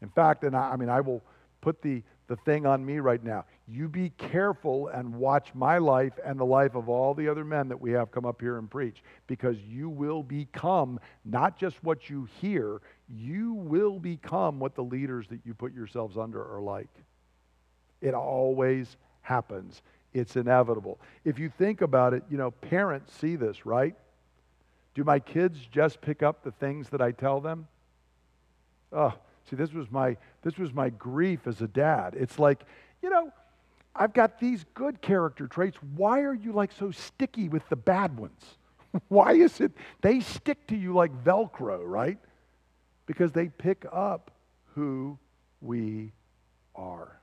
In 0.00 0.08
fact, 0.08 0.42
and 0.42 0.56
I, 0.56 0.72
I 0.72 0.76
mean, 0.76 0.88
I 0.88 1.00
will 1.00 1.22
put 1.60 1.80
the 1.82 2.02
the 2.28 2.36
thing 2.36 2.64
on 2.64 2.84
me 2.84 2.98
right 2.98 3.22
now. 3.22 3.44
You 3.68 3.88
be 3.88 4.10
careful 4.10 4.88
and 4.88 5.14
watch 5.14 5.54
my 5.54 5.78
life 5.78 6.14
and 6.24 6.38
the 6.38 6.44
life 6.44 6.74
of 6.74 6.88
all 6.88 7.14
the 7.14 7.28
other 7.28 7.44
men 7.44 7.68
that 7.68 7.80
we 7.80 7.92
have 7.92 8.10
come 8.10 8.26
up 8.26 8.40
here 8.40 8.58
and 8.58 8.70
preach 8.70 9.02
because 9.26 9.56
you 9.58 9.88
will 9.88 10.22
become 10.22 10.98
not 11.24 11.56
just 11.58 11.82
what 11.82 12.10
you 12.10 12.28
hear, 12.40 12.80
you 13.08 13.54
will 13.54 13.98
become 13.98 14.58
what 14.58 14.74
the 14.74 14.82
leaders 14.82 15.26
that 15.28 15.40
you 15.44 15.54
put 15.54 15.72
yourselves 15.72 16.18
under 16.18 16.42
are 16.42 16.60
like. 16.60 16.90
It 18.00 18.14
always 18.14 18.96
happens. 19.20 19.80
It's 20.12 20.36
inevitable. 20.36 21.00
If 21.24 21.38
you 21.38 21.48
think 21.48 21.80
about 21.80 22.14
it, 22.14 22.24
you 22.28 22.36
know, 22.36 22.50
parents 22.50 23.12
see 23.14 23.36
this, 23.36 23.64
right? 23.64 23.94
Do 24.94 25.04
my 25.04 25.20
kids 25.20 25.58
just 25.70 26.00
pick 26.00 26.22
up 26.22 26.42
the 26.42 26.50
things 26.50 26.88
that 26.90 27.00
I 27.00 27.12
tell 27.12 27.40
them? 27.40 27.68
Oh, 28.92 29.14
See, 29.48 29.56
this 29.56 29.72
was 29.72 29.90
my 29.90 30.16
this 30.42 30.56
was 30.56 30.72
my 30.72 30.90
grief 30.90 31.46
as 31.46 31.60
a 31.60 31.68
dad. 31.68 32.14
It's 32.18 32.38
like, 32.38 32.64
you 33.02 33.10
know, 33.10 33.32
I've 33.94 34.14
got 34.14 34.40
these 34.40 34.64
good 34.74 35.02
character 35.02 35.46
traits. 35.46 35.76
Why 35.96 36.20
are 36.20 36.34
you 36.34 36.52
like 36.52 36.72
so 36.72 36.90
sticky 36.90 37.48
with 37.48 37.68
the 37.68 37.76
bad 37.76 38.18
ones? 38.18 38.42
Why 39.08 39.32
is 39.32 39.60
it 39.60 39.72
they 40.00 40.20
stick 40.20 40.66
to 40.68 40.76
you 40.76 40.94
like 40.94 41.12
Velcro, 41.24 41.80
right? 41.84 42.18
Because 43.06 43.32
they 43.32 43.48
pick 43.48 43.84
up 43.92 44.30
who 44.74 45.18
we 45.60 46.12
are. 46.74 47.20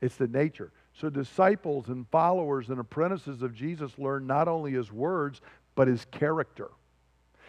It's 0.00 0.16
the 0.16 0.28
nature. 0.28 0.72
So 0.94 1.10
disciples 1.10 1.88
and 1.88 2.06
followers 2.10 2.68
and 2.68 2.78
apprentices 2.78 3.42
of 3.42 3.54
Jesus 3.54 3.98
learn 3.98 4.26
not 4.26 4.48
only 4.48 4.72
his 4.72 4.92
words, 4.92 5.40
but 5.74 5.88
his 5.88 6.04
character. 6.10 6.70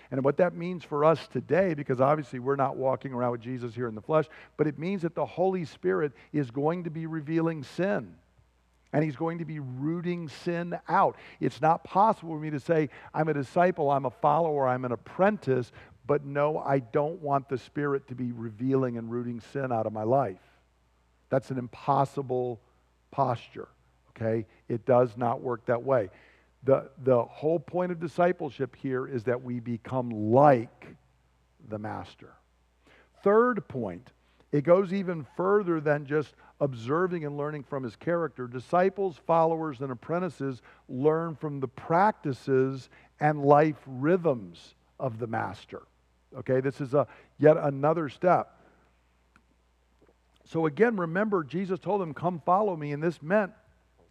And 0.10 0.24
what 0.24 0.38
that 0.38 0.54
means 0.54 0.84
for 0.84 1.06
us 1.06 1.28
today, 1.30 1.74
because 1.74 2.02
obviously 2.02 2.40
we're 2.40 2.58
not 2.58 2.76
walking 2.76 3.14
around 3.14 3.32
with 3.32 3.42
Jesus 3.42 3.74
here 3.74 3.88
in 3.88 3.96
the 3.96 4.02
flesh, 4.02 4.26
but 4.58 4.68
it 4.68 4.78
means 4.78 5.04
that 5.04 5.16
the 5.16 5.26
Holy 5.26 5.64
Spirit 5.64 6.12
is 6.34 6.52
going 6.52 6.84
to 6.84 6.90
be 6.90 7.06
revealing 7.06 7.64
sin. 7.64 8.14
And 8.94 9.04
he's 9.04 9.16
going 9.16 9.38
to 9.38 9.46
be 9.46 9.60
rooting 9.60 10.28
sin 10.28 10.78
out. 10.90 11.16
It's 11.40 11.62
not 11.62 11.84
possible 11.84 12.34
for 12.36 12.40
me 12.40 12.50
to 12.50 12.60
say, 12.60 12.90
I'm 13.14 13.30
a 13.30 13.34
disciple, 13.34 13.90
I'm 13.90 14.06
a 14.06 14.12
follower, 14.12 14.68
I'm 14.68 14.84
an 14.84 14.92
apprentice, 14.92 15.72
but 16.06 16.26
no, 16.26 16.58
I 16.58 16.80
don't 16.80 17.22
want 17.22 17.48
the 17.48 17.58
Spirit 17.58 18.08
to 18.10 18.16
be 18.16 18.32
revealing 18.32 18.98
and 18.98 19.10
rooting 19.10 19.42
sin 19.54 19.72
out 19.72 19.86
of 19.86 19.94
my 19.94 20.04
life. 20.04 20.42
That's 21.30 21.52
an 21.52 21.58
impossible 21.58 22.60
posture, 23.12 23.70
okay? 24.10 24.46
It 24.68 24.86
does 24.86 25.16
not 25.16 25.42
work 25.42 25.66
that 25.68 25.84
way. 25.84 26.10
The, 26.64 26.90
the 27.04 27.24
whole 27.24 27.60
point 27.60 27.92
of 27.92 28.00
discipleship 28.00 28.76
here 28.76 29.08
is 29.08 29.24
that 29.24 29.42
we 29.42 29.60
become 29.60 30.10
like 30.10 30.88
the 31.70 31.80
master. 31.80 32.34
Third 33.24 33.68
point, 33.68 34.10
it 34.52 34.64
goes 34.64 34.92
even 34.92 35.26
further 35.38 35.80
than 35.80 36.06
just 36.06 36.34
observing 36.62 37.26
and 37.26 37.36
learning 37.36 37.64
from 37.64 37.84
his 37.84 37.96
character. 37.98 38.48
Disciples, 38.48 39.20
followers, 39.28 39.82
and 39.82 39.92
apprentices 39.92 40.62
learn 40.88 41.36
from 41.36 41.60
the 41.60 41.68
practices 41.68 42.90
and 43.20 43.44
life 43.44 43.82
rhythms 43.86 44.76
of 45.00 45.20
the 45.20 45.28
master. 45.28 45.82
Okay, 46.38 46.62
this 46.62 46.80
is 46.80 46.94
a 46.94 47.08
yet 47.40 47.58
another 47.58 48.08
step. 48.08 48.58
So 50.46 50.66
again, 50.66 50.96
remember, 50.96 51.44
Jesus 51.44 51.80
told 51.80 52.00
them, 52.00 52.14
Come 52.14 52.42
follow 52.46 52.76
me. 52.78 52.94
And 52.94 53.02
this 53.02 53.22
meant 53.22 53.52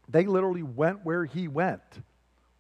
they 0.09 0.27
literally 0.27 0.63
went 0.63 1.05
where 1.05 1.25
he 1.25 1.49
went. 1.49 1.81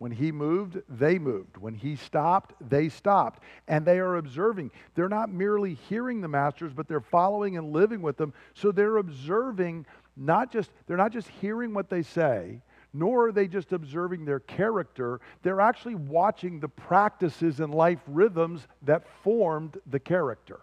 When 0.00 0.12
he 0.12 0.32
moved, 0.32 0.80
they 0.88 1.18
moved. 1.18 1.58
When 1.58 1.74
he 1.74 1.94
stopped, 1.94 2.54
they 2.70 2.88
stopped. 2.88 3.42
And 3.68 3.84
they 3.84 3.98
are 3.98 4.16
observing. 4.16 4.70
They're 4.94 5.10
not 5.10 5.30
merely 5.30 5.74
hearing 5.74 6.22
the 6.22 6.26
masters, 6.26 6.72
but 6.72 6.88
they're 6.88 7.02
following 7.02 7.58
and 7.58 7.70
living 7.70 8.00
with 8.00 8.16
them. 8.16 8.32
So 8.54 8.72
they're 8.72 8.96
observing, 8.96 9.84
not 10.16 10.50
just, 10.50 10.70
they're 10.86 10.96
not 10.96 11.12
just 11.12 11.28
hearing 11.28 11.74
what 11.74 11.90
they 11.90 12.00
say, 12.00 12.62
nor 12.94 13.26
are 13.26 13.32
they 13.32 13.46
just 13.46 13.74
observing 13.74 14.24
their 14.24 14.40
character. 14.40 15.20
They're 15.42 15.60
actually 15.60 15.96
watching 15.96 16.60
the 16.60 16.68
practices 16.68 17.60
and 17.60 17.74
life 17.74 18.00
rhythms 18.06 18.66
that 18.80 19.04
formed 19.22 19.76
the 19.90 20.00
character 20.00 20.60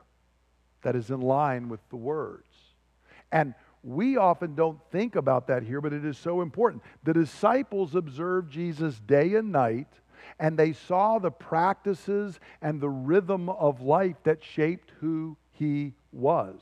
that 0.81 0.95
is 0.95 1.11
in 1.11 1.21
line 1.21 1.69
with 1.69 1.87
the 1.89 1.95
words. 1.95 2.47
And 3.31 3.53
we 3.87 4.17
often 4.17 4.53
don't 4.53 4.77
think 4.91 5.15
about 5.15 5.47
that 5.47 5.63
here, 5.63 5.79
but 5.79 5.93
it 5.93 6.03
is 6.03 6.17
so 6.17 6.41
important. 6.41 6.83
The 7.05 7.13
disciples 7.13 7.95
observed 7.95 8.51
Jesus 8.51 8.99
day 8.99 9.35
and 9.35 9.49
night, 9.49 9.87
and 10.39 10.59
they 10.59 10.73
saw 10.73 11.19
the 11.19 11.31
practices 11.31 12.37
and 12.61 12.81
the 12.81 12.89
rhythm 12.89 13.47
of 13.47 13.79
life 13.79 14.17
that 14.23 14.43
shaped 14.43 14.91
who 14.99 15.37
he 15.51 15.93
was. 16.11 16.59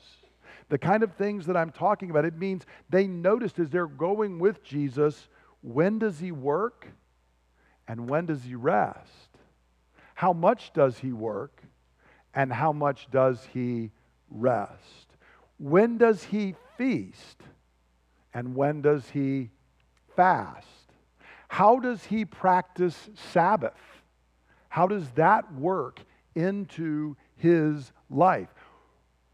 The 0.68 0.78
kind 0.78 1.02
of 1.02 1.14
things 1.14 1.46
that 1.46 1.56
I'm 1.56 1.72
talking 1.72 2.10
about, 2.10 2.26
it 2.26 2.38
means 2.38 2.64
they 2.90 3.08
noticed 3.08 3.58
as 3.58 3.70
they're 3.70 3.88
going 3.88 4.38
with 4.38 4.62
Jesus 4.62 5.28
when 5.62 5.98
does 5.98 6.20
he 6.20 6.30
work 6.30 6.86
and 7.88 8.08
when 8.08 8.26
does 8.26 8.44
he 8.44 8.54
rest? 8.54 9.30
How 10.14 10.32
much 10.32 10.72
does 10.72 11.00
he 11.00 11.12
work 11.12 11.60
and 12.34 12.52
how 12.52 12.72
much 12.72 13.10
does 13.10 13.44
he 13.52 13.90
rest? 14.30 15.05
When 15.58 15.98
does 15.98 16.24
he 16.24 16.54
feast? 16.76 17.42
And 18.34 18.54
when 18.54 18.82
does 18.82 19.10
he 19.10 19.50
fast? 20.14 20.66
How 21.48 21.78
does 21.78 22.04
he 22.04 22.24
practice 22.24 23.08
Sabbath? 23.32 23.72
How 24.68 24.86
does 24.86 25.08
that 25.12 25.52
work 25.54 26.00
into 26.34 27.16
his 27.36 27.92
life? 28.10 28.48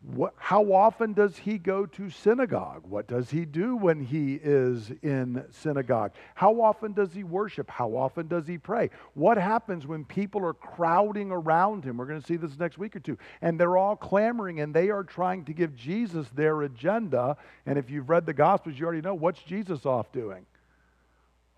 What, 0.05 0.35
how 0.37 0.73
often 0.73 1.13
does 1.13 1.39
he 1.39 1.59
go 1.59 1.87
to 1.87 2.11
synagogue? 2.11 2.83
What 2.89 3.07
does 3.07 3.31
he 3.31 3.45
do 3.45 3.77
when 3.77 4.05
he 4.05 4.35
is 4.35 4.91
in 5.01 5.45
synagogue? 5.51 6.11
How 6.35 6.61
often 6.61 6.93
does 6.93 7.15
he 7.15 7.23
worship? 7.23 7.71
How 7.71 7.91
often 7.91 8.27
does 8.27 8.49
he 8.49 8.59
pray? 8.59 8.91
What 9.15 9.39
happens 9.39 9.87
when 9.87 10.05
people 10.05 10.45
are 10.45 10.55
crowding 10.55 11.31
around 11.31 11.85
him? 11.85 11.99
We're 11.99 12.07
going 12.07 12.21
to 12.21 12.27
see 12.27 12.37
this 12.37 12.59
next 12.59 12.79
week 12.79 12.97
or 12.97 13.01
two. 13.01 13.17
And 13.43 13.61
they're 13.61 13.77
all 13.77 13.95
clamoring 13.95 14.59
and 14.59 14.75
they 14.75 14.91
are 14.91 15.05
trying 15.05 15.45
to 15.45 15.53
give 15.53 15.77
Jesus 15.77 16.27
their 16.31 16.63
agenda. 16.63 17.37
And 17.65 17.79
if 17.79 17.89
you've 17.89 18.11
read 18.11 18.27
the 18.27 18.35
Gospels, 18.35 18.77
you 18.77 18.87
already 18.87 19.03
know 19.03 19.15
what's 19.15 19.43
Jesus 19.43 19.87
off 19.87 20.11
doing? 20.11 20.47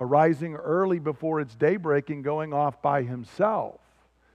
Arising 0.01 0.55
early 0.57 0.99
before 0.99 1.41
it's 1.41 1.55
daybreak 1.55 2.11
and 2.11 2.23
going 2.23 2.53
off 2.53 2.83
by 2.83 3.05
himself. 3.05 3.81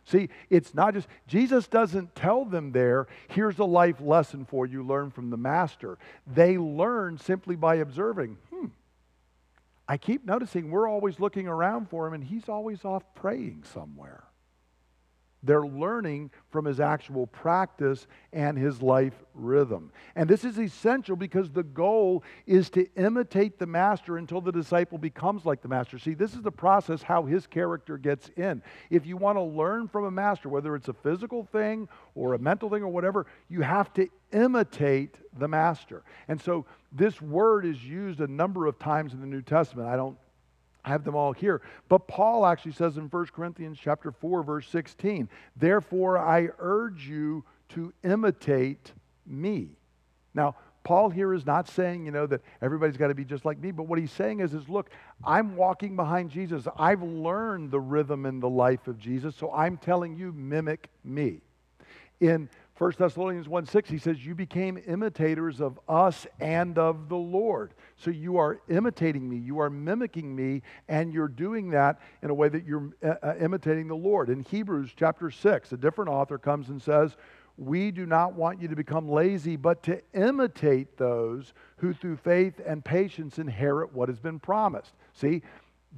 See, 0.10 0.30
it's 0.50 0.74
not 0.74 0.96
just, 0.96 1.08
Jesus 1.28 1.68
doesn't 1.68 2.16
tell 2.16 2.44
them 2.44 2.72
there, 2.72 3.08
here's 3.28 3.60
a 3.60 3.64
life 3.64 4.02
lesson 4.02 4.44
for 4.44 4.66
you, 4.66 4.82
learn 4.82 5.12
from 5.12 5.30
the 5.30 5.38
master. 5.38 6.00
They 6.26 6.58
learn 6.58 7.20
simply 7.20 7.56
by 7.56 7.76
observing, 7.76 8.38
hmm, 8.50 8.68
I 9.88 9.98
keep 9.98 10.26
noticing 10.26 10.72
we're 10.72 10.90
always 10.90 11.20
looking 11.20 11.48
around 11.48 11.90
for 11.90 12.08
him 12.08 12.14
and 12.14 12.24
he's 12.24 12.50
always 12.50 12.84
off 12.84 13.04
praying 13.14 13.66
somewhere. 13.72 14.24
They're 15.42 15.66
learning 15.66 16.32
from 16.50 16.66
his 16.66 16.80
actual 16.80 17.28
practice 17.28 18.08
and 18.34 18.58
his 18.58 18.82
life 18.82 19.14
rhythm. 19.34 19.92
And 20.16 20.30
this 20.30 20.44
is 20.44 20.60
essential 20.60 21.16
because 21.16 21.50
the 21.50 21.64
goal 21.64 22.24
is 22.46 22.70
to 22.72 22.86
imitate 22.96 23.58
the 23.58 23.66
master 23.66 24.18
until 24.18 24.42
the 24.42 24.52
disciple 24.52 24.98
becomes 24.98 25.46
like 25.46 25.62
the 25.62 25.70
master. 25.70 25.98
See, 25.98 26.14
this 26.14 26.34
is 26.34 26.42
the 26.42 26.52
process 26.52 27.02
how 27.02 27.24
his 27.24 27.48
character 27.48 27.98
gets 27.98 28.30
in. 28.36 28.62
If 28.90 29.06
you 29.06 29.16
want 29.16 29.38
to 29.38 29.42
learn 29.42 29.88
from 29.88 30.06
a 30.06 30.12
master, 30.12 30.50
whether 30.50 30.76
it's 30.76 30.90
a 30.90 30.94
physical 30.94 31.46
thing 31.46 31.88
or 32.16 32.34
a 32.34 32.40
mental 32.40 32.70
thing 32.70 32.84
or 32.84 32.90
whatever, 32.90 33.26
you 33.48 33.62
have 33.62 33.94
to 33.94 34.10
imitate 34.34 35.16
the 35.38 35.48
master. 35.48 36.04
And 36.28 36.42
so 36.42 36.66
this 36.92 37.22
word 37.22 37.66
is 37.66 37.84
used 37.84 38.20
a 38.20 38.28
number 38.28 38.66
of 38.66 38.78
times 38.78 39.14
in 39.14 39.22
the 39.22 39.28
New 39.28 39.42
Testament. 39.42 39.88
I 39.88 39.96
don't 39.96 40.18
I 40.86 40.90
have 40.90 41.04
them 41.04 41.16
all 41.16 41.34
here. 41.34 41.62
But 41.88 42.08
Paul 42.08 42.46
actually 42.46 42.72
says 42.72 42.98
in 42.98 43.10
1 43.10 43.26
Corinthians 43.28 43.78
chapter 43.82 44.12
4 44.12 44.44
verse 44.44 44.68
16, 44.70 45.30
"Therefore 45.56 46.18
I 46.18 46.50
urge 46.60 47.08
you 47.08 47.44
to 47.70 47.94
imitate 48.04 48.94
me." 49.26 49.72
Now, 50.34 50.56
Paul 50.84 51.10
here 51.10 51.34
is 51.34 51.46
not 51.46 51.68
saying, 51.68 52.06
you 52.06 52.12
know, 52.12 52.26
that 52.26 52.42
everybody's 52.62 52.98
got 52.98 53.10
to 53.10 53.16
be 53.16 53.26
just 53.26 53.46
like 53.46 53.60
me, 53.60 53.72
but 53.72 53.84
what 53.84 54.00
he's 54.00 54.12
saying 54.12 54.40
is, 54.40 54.54
is 54.54 54.70
look, 54.70 54.90
I'm 55.24 55.56
walking 55.56 55.96
behind 55.96 56.32
Jesus. 56.32 56.68
I've 56.78 57.04
learned 57.04 57.72
the 57.72 57.80
rhythm 57.80 58.26
and 58.26 58.42
the 58.42 58.50
life 58.50 58.88
of 58.88 58.98
Jesus, 58.98 59.36
so 59.36 59.52
I'm 59.54 59.78
telling 59.78 60.16
you, 60.16 60.32
mimic 60.32 60.90
me. 61.04 61.42
In 62.22 62.50
1 62.80 62.94
Thessalonians 62.98 63.50
1 63.50 63.66
6, 63.66 63.90
he 63.90 63.98
says, 63.98 64.26
You 64.26 64.34
became 64.34 64.82
imitators 64.88 65.60
of 65.60 65.78
us 65.90 66.26
and 66.40 66.78
of 66.78 67.10
the 67.10 67.18
Lord. 67.18 67.74
So 67.98 68.10
you 68.10 68.38
are 68.38 68.62
imitating 68.70 69.30
me, 69.30 69.36
you 69.36 69.60
are 69.60 69.70
mimicking 69.70 70.34
me, 70.34 70.62
and 70.88 71.14
you're 71.14 71.28
doing 71.28 71.72
that 71.72 72.00
in 72.24 72.30
a 72.30 72.34
way 72.34 72.48
that 72.48 72.66
you're 72.66 72.94
uh, 73.04 73.16
uh, 73.22 73.34
imitating 73.38 73.90
the 73.90 73.98
Lord. 73.98 74.30
In 74.30 74.40
Hebrews 74.40 74.92
chapter 74.96 75.30
6, 75.30 75.74
a 75.74 75.78
different 75.78 76.10
author 76.10 76.38
comes 76.38 76.70
and 76.70 76.82
says, 76.82 77.18
We 77.58 77.92
do 77.92 78.06
not 78.06 78.36
want 78.36 78.62
you 78.62 78.70
to 78.70 78.78
become 78.78 79.10
lazy, 79.10 79.58
but 79.58 79.84
to 79.84 80.02
imitate 80.14 80.98
those 80.98 81.52
who 81.80 81.94
through 81.94 82.16
faith 82.16 82.62
and 82.66 82.84
patience 82.84 83.40
inherit 83.40 83.92
what 83.92 84.08
has 84.08 84.20
been 84.20 84.40
promised. 84.40 84.94
See, 85.12 85.42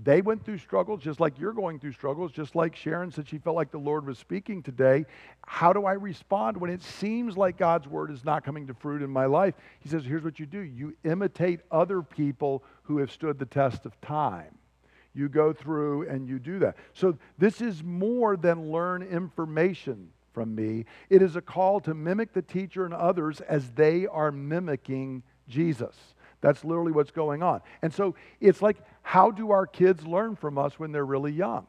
they 0.04 0.22
went 0.22 0.46
through 0.46 0.58
struggles 0.58 1.02
just 1.02 1.20
like 1.20 1.38
you're 1.38 1.54
going 1.54 1.80
through 1.80 1.92
struggles, 1.92 2.32
just 2.32 2.56
like 2.56 2.76
Sharon 2.76 3.12
said 3.12 3.28
she 3.28 3.38
felt 3.38 3.56
like 3.56 3.72
the 3.72 3.78
Lord 3.78 4.06
was 4.06 4.18
speaking 4.18 4.64
today. 4.64 5.06
How 5.46 5.74
do 5.74 5.86
I 5.86 5.94
respond 5.94 6.58
when 6.58 6.72
it 6.72 6.82
seems 6.82 7.38
like 7.38 7.58
God's 7.58 7.88
word 7.88 8.10
is 8.10 8.24
not 8.24 8.44
coming 8.44 8.68
to 8.68 8.74
fruit 8.74 9.02
in 9.02 9.10
my 9.10 9.26
life? 9.26 9.54
He 9.80 9.90
says, 9.90 10.06
here's 10.06 10.24
what 10.24 10.40
you 10.40 10.46
do 10.46 10.60
you 10.60 10.96
imitate 11.04 11.60
other 11.72 12.02
people 12.02 12.64
who 12.84 13.00
have 13.00 13.12
stood 13.12 13.38
the 13.38 13.46
test 13.46 13.86
of 13.86 14.00
time. 14.02 14.58
You 15.14 15.28
go 15.28 15.52
through 15.52 16.08
and 16.08 16.28
you 16.28 16.40
do 16.40 16.60
that. 16.60 16.78
So 16.94 17.18
this 17.38 17.60
is 17.62 17.84
more 17.84 18.38
than 18.38 18.72
learn 18.72 19.04
information 19.04 20.10
from 20.34 20.56
me, 20.56 20.86
it 21.10 21.22
is 21.22 21.36
a 21.36 21.42
call 21.42 21.82
to 21.82 21.94
mimic 21.94 22.32
the 22.32 22.42
teacher 22.42 22.86
and 22.86 22.94
others 22.94 23.42
as 23.42 23.70
they 23.72 24.08
are 24.08 24.32
mimicking 24.32 25.24
Jesus. 25.50 25.96
That's 26.42 26.66
literally 26.66 26.92
what's 26.92 27.12
going 27.12 27.44
on. 27.44 27.62
And 27.82 27.94
so 27.94 28.16
it's 28.40 28.62
like, 28.62 28.78
how 29.04 29.32
do 29.32 29.52
our 29.52 29.66
kids 29.68 30.06
learn 30.06 30.36
from 30.36 30.58
us 30.58 30.80
when 30.80 30.92
they're 30.92 31.06
really 31.06 31.32
young? 31.32 31.68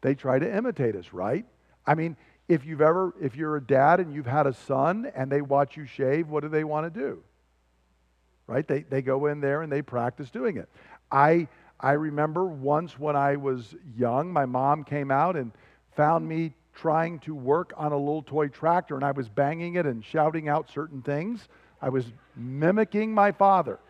They 0.00 0.14
try 0.14 0.38
to 0.38 0.56
imitate 0.56 0.96
us, 0.96 1.12
right? 1.12 1.46
I 1.86 1.94
mean, 1.94 2.16
if 2.48 2.64
you've 2.64 2.80
ever, 2.80 3.14
if 3.20 3.36
you're 3.36 3.56
a 3.56 3.64
dad 3.64 4.00
and 4.00 4.12
you've 4.12 4.26
had 4.26 4.46
a 4.46 4.52
son 4.52 5.10
and 5.14 5.30
they 5.30 5.42
watch 5.42 5.76
you 5.76 5.86
shave, 5.86 6.28
what 6.28 6.42
do 6.42 6.48
they 6.48 6.64
want 6.64 6.92
to 6.92 7.00
do? 7.00 7.22
Right? 8.46 8.66
They, 8.66 8.82
they 8.82 9.02
go 9.02 9.26
in 9.26 9.40
there 9.40 9.62
and 9.62 9.70
they 9.70 9.82
practice 9.82 10.30
doing 10.30 10.56
it. 10.56 10.68
I, 11.10 11.48
I 11.78 11.92
remember 11.92 12.46
once 12.46 12.98
when 12.98 13.16
I 13.16 13.36
was 13.36 13.74
young, 13.96 14.32
my 14.32 14.46
mom 14.46 14.84
came 14.84 15.10
out 15.10 15.36
and 15.36 15.52
found 15.96 16.28
me 16.28 16.54
trying 16.74 17.18
to 17.20 17.34
work 17.34 17.72
on 17.76 17.92
a 17.92 17.96
little 17.96 18.22
toy 18.22 18.48
tractor 18.48 18.96
and 18.96 19.04
I 19.04 19.12
was 19.12 19.28
banging 19.28 19.76
it 19.76 19.86
and 19.86 20.04
shouting 20.04 20.48
out 20.48 20.70
certain 20.70 21.02
things. 21.02 21.48
I 21.82 21.88
was 21.88 22.06
mimicking 22.36 23.12
my 23.12 23.32
father. 23.32 23.80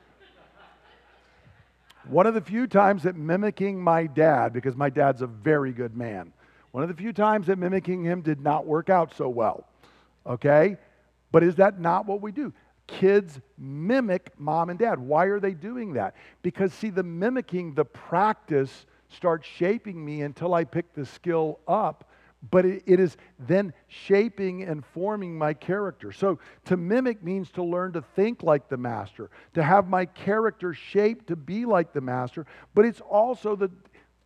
One 2.09 2.27
of 2.27 2.35
the 2.35 2.41
few 2.41 2.67
times 2.67 3.05
that 3.05 3.15
mimicking 3.15 3.81
my 3.81 4.07
dad, 4.07 4.53
because 4.53 4.75
my 4.75 4.91
dad's 4.91 5.23
a 5.23 5.27
very 5.27 5.73
good 5.73 5.95
man, 5.95 6.33
one 6.73 6.83
of 6.83 6.89
the 6.89 6.97
few 6.97 7.13
times 7.13 7.47
that 7.47 7.59
mimicking 7.59 8.03
him 8.03 8.23
did 8.23 8.41
not 8.41 8.67
work 8.67 8.89
out 8.89 9.15
so 9.15 9.29
well. 9.29 9.67
Okay? 10.27 10.79
But 11.31 11.45
is 11.45 11.57
that 11.57 11.79
not 11.79 12.07
what 12.07 12.23
we 12.23 12.33
do? 12.33 12.53
Kids 12.87 13.41
mimic 13.59 14.33
mom 14.39 14.71
and 14.71 14.79
dad. 14.79 14.99
Why 14.99 15.27
are 15.27 15.39
they 15.39 15.53
doing 15.53 15.93
that? 15.93 16.17
Because, 16.41 16.73
see, 16.73 16.91
the 16.91 17.03
mimicking, 17.03 17.75
the 17.75 17.85
practice 17.85 18.87
starts 19.11 19.47
shaping 19.47 20.03
me 20.03 20.23
until 20.23 20.55
I 20.55 20.65
pick 20.65 20.95
the 20.95 21.05
skill 21.05 21.61
up 21.69 22.11
but 22.51 22.65
it, 22.65 22.83
it 22.87 23.01
is 23.01 23.17
then 23.39 23.73
shaping 23.89 24.63
and 24.63 24.85
forming 24.85 25.37
my 25.37 25.55
character. 25.55 26.13
So 26.13 26.39
to 26.67 26.77
mimic 26.77 27.23
means 27.23 27.51
to 27.53 27.63
learn 27.63 27.93
to 27.93 28.03
think 28.17 28.43
like 28.43 28.69
the 28.69 28.77
master, 28.77 29.31
to 29.55 29.63
have 29.63 29.89
my 29.89 30.07
character 30.07 30.75
shaped 30.75 31.29
to 31.29 31.37
be 31.37 31.65
like 31.65 31.93
the 31.93 32.01
master, 32.01 32.47
but 32.75 32.85
it's 32.85 33.01
also 33.01 33.55
that 33.57 33.71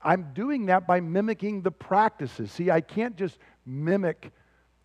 I'm 0.03 0.33
doing 0.35 0.67
that 0.67 0.87
by 0.87 1.01
mimicking 1.01 1.63
the 1.63 1.71
practices. 1.71 2.53
See, 2.53 2.71
I 2.71 2.81
can't 2.81 3.17
just 3.17 3.39
mimic 3.67 4.31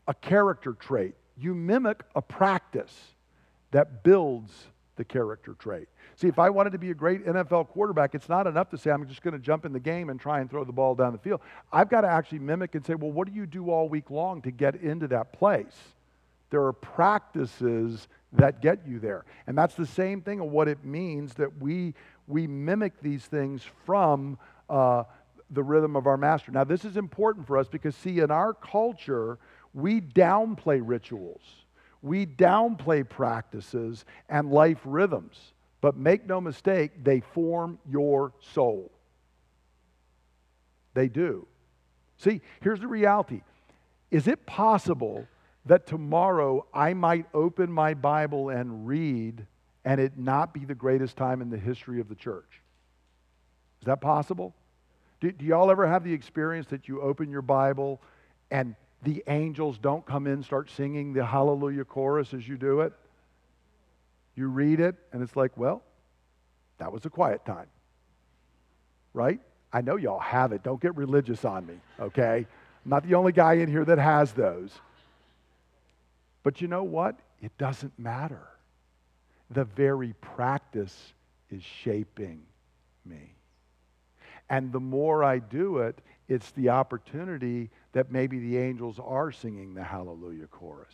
a 0.08 0.14
character 0.14 0.74
trait. 0.74 1.14
You 1.38 1.54
mimic 1.54 2.04
a 2.16 2.22
practice 2.22 3.16
that 3.72 4.04
builds 4.04 4.52
the 5.02 5.06
character 5.06 5.56
trait. 5.58 5.88
See, 6.16 6.28
if 6.28 6.38
I 6.38 6.52
wanted 6.52 6.74
to 6.74 6.78
be 6.78 6.92
a 6.92 6.94
great 6.94 7.26
NFL 7.26 7.70
quarterback, 7.70 8.14
it's 8.14 8.30
not 8.30 8.46
enough 8.46 8.70
to 8.70 8.78
say, 8.78 8.92
I'm 8.92 9.08
just 9.08 9.24
going 9.24 9.34
to 9.34 9.40
jump 9.40 9.66
in 9.66 9.74
the 9.74 9.80
game 9.80 10.12
and 10.12 10.20
try 10.20 10.42
and 10.42 10.48
throw 10.48 10.64
the 10.64 10.72
ball 10.72 10.94
down 10.94 11.12
the 11.12 11.18
field. 11.18 11.42
I've 11.74 11.90
got 11.90 12.02
to 12.02 12.08
actually 12.08 12.38
mimic 12.38 12.76
and 12.76 12.86
say, 12.86 12.94
well, 12.94 13.12
what 13.12 13.28
do 13.28 13.34
you 13.34 13.48
do 13.48 13.72
all 13.72 13.90
week 13.90 14.12
long 14.12 14.44
to 14.44 14.52
get 14.52 14.76
into 14.76 15.08
that 15.08 15.34
place? 15.34 15.76
There 16.52 16.64
are 16.66 16.74
practices 16.74 18.08
that 18.34 18.62
get 18.62 18.88
you 18.88 19.00
there. 19.00 19.26
And 19.48 19.58
that's 19.58 19.74
the 19.74 19.88
same 19.88 20.22
thing 20.22 20.40
of 20.40 20.52
what 20.52 20.68
it 20.68 20.86
means 20.86 21.34
that 21.36 21.60
we, 21.60 21.96
we 22.28 22.46
mimic 22.46 23.02
these 23.02 23.26
things 23.26 23.64
from 23.88 24.38
uh, 24.70 25.06
the 25.50 25.64
rhythm 25.64 25.96
of 25.96 26.06
our 26.06 26.18
master. 26.18 26.52
Now, 26.52 26.64
this 26.64 26.86
is 26.86 26.96
important 26.96 27.48
for 27.48 27.58
us 27.58 27.68
because, 27.68 27.96
see, 27.96 28.20
in 28.20 28.30
our 28.30 28.54
culture, 28.54 29.40
we 29.74 30.00
downplay 30.00 30.80
rituals, 30.84 31.42
we 32.02 32.26
downplay 32.26 33.08
practices 33.08 34.06
and 34.30 34.52
life 34.52 34.80
rhythms. 34.86 35.54
But 35.82 35.98
make 35.98 36.26
no 36.28 36.40
mistake, 36.40 37.04
they 37.04 37.22
form 37.22 37.80
your 37.90 38.34
soul. 38.54 38.92
They 40.94 41.08
do. 41.08 41.48
See, 42.18 42.42
here's 42.62 42.80
the 42.80 42.88
reality 42.88 43.42
Is 44.10 44.28
it 44.28 44.46
possible 44.46 45.28
that 45.66 45.86
tomorrow 45.86 46.66
I 46.74 46.94
might 46.94 47.26
open 47.34 47.72
my 47.72 47.94
Bible 47.94 48.50
and 48.50 48.88
read 48.88 49.46
and 49.84 50.00
it 50.00 50.18
not 50.18 50.54
be 50.54 50.66
the 50.66 50.76
greatest 50.76 51.18
time 51.18 51.42
in 51.42 51.50
the 51.50 51.58
history 51.58 52.00
of 52.00 52.10
the 52.10 52.16
church? 52.16 52.62
Is 53.82 53.86
that 53.86 54.02
possible? 54.02 54.54
Do, 55.20 55.32
do 55.32 55.46
y'all 55.46 55.72
ever 55.72 55.88
have 55.88 56.04
the 56.04 56.14
experience 56.14 56.68
that 56.68 56.88
you 56.88 57.02
open 57.02 57.30
your 57.30 57.42
Bible 57.42 58.02
and 58.50 58.76
the 59.04 59.24
angels 59.28 59.78
don't 59.78 60.06
come 60.06 60.28
in 60.28 60.44
start 60.44 60.70
singing 60.70 61.14
the 61.14 61.26
hallelujah 61.26 61.86
chorus 61.86 62.34
as 62.34 62.48
you 62.48 62.58
do 62.58 62.82
it? 62.82 62.94
You 64.36 64.48
read 64.48 64.80
it 64.80 64.96
and 65.12 65.22
it's 65.22 65.36
like, 65.36 65.58
well, 65.58 65.84
that 66.78 66.92
was 66.92 67.06
a 67.06 67.10
quiet 67.10 67.46
time. 67.46 67.68
Right? 69.14 69.40
I 69.74 69.82
know 69.82 69.96
y'all 69.96 70.20
have 70.20 70.52
it. 70.52 70.64
Don't 70.64 70.82
get 70.82 70.96
religious 70.96 71.46
on 71.46 71.66
me, 71.66 71.76
okay? 72.00 72.46
I'm 72.86 72.90
not 72.90 73.08
the 73.08 73.16
only 73.16 73.32
guy 73.32 73.54
in 73.54 73.70
here 73.70 73.86
that 73.86 73.98
has 73.98 74.34
those. 74.34 74.72
But 76.44 76.62
you 76.62 76.68
know 76.68 76.84
what? 76.84 77.18
It 77.42 77.58
doesn't 77.58 77.98
matter. 77.98 78.48
The 79.50 79.66
very 79.66 80.14
practice 80.22 81.14
is 81.50 81.64
shaping 81.64 82.42
me. 83.06 83.36
And 84.50 84.72
the 84.72 84.80
more 84.80 85.24
I 85.24 85.40
do 85.40 85.78
it, 85.78 86.00
it's 86.32 86.52
the 86.52 86.70
opportunity 86.70 87.70
that 87.92 88.10
maybe 88.10 88.40
the 88.40 88.58
angels 88.58 89.02
are 89.04 89.34
singing 89.34 89.74
the 89.74 89.84
hallelujah 89.84 90.48
chorus. 90.48 90.94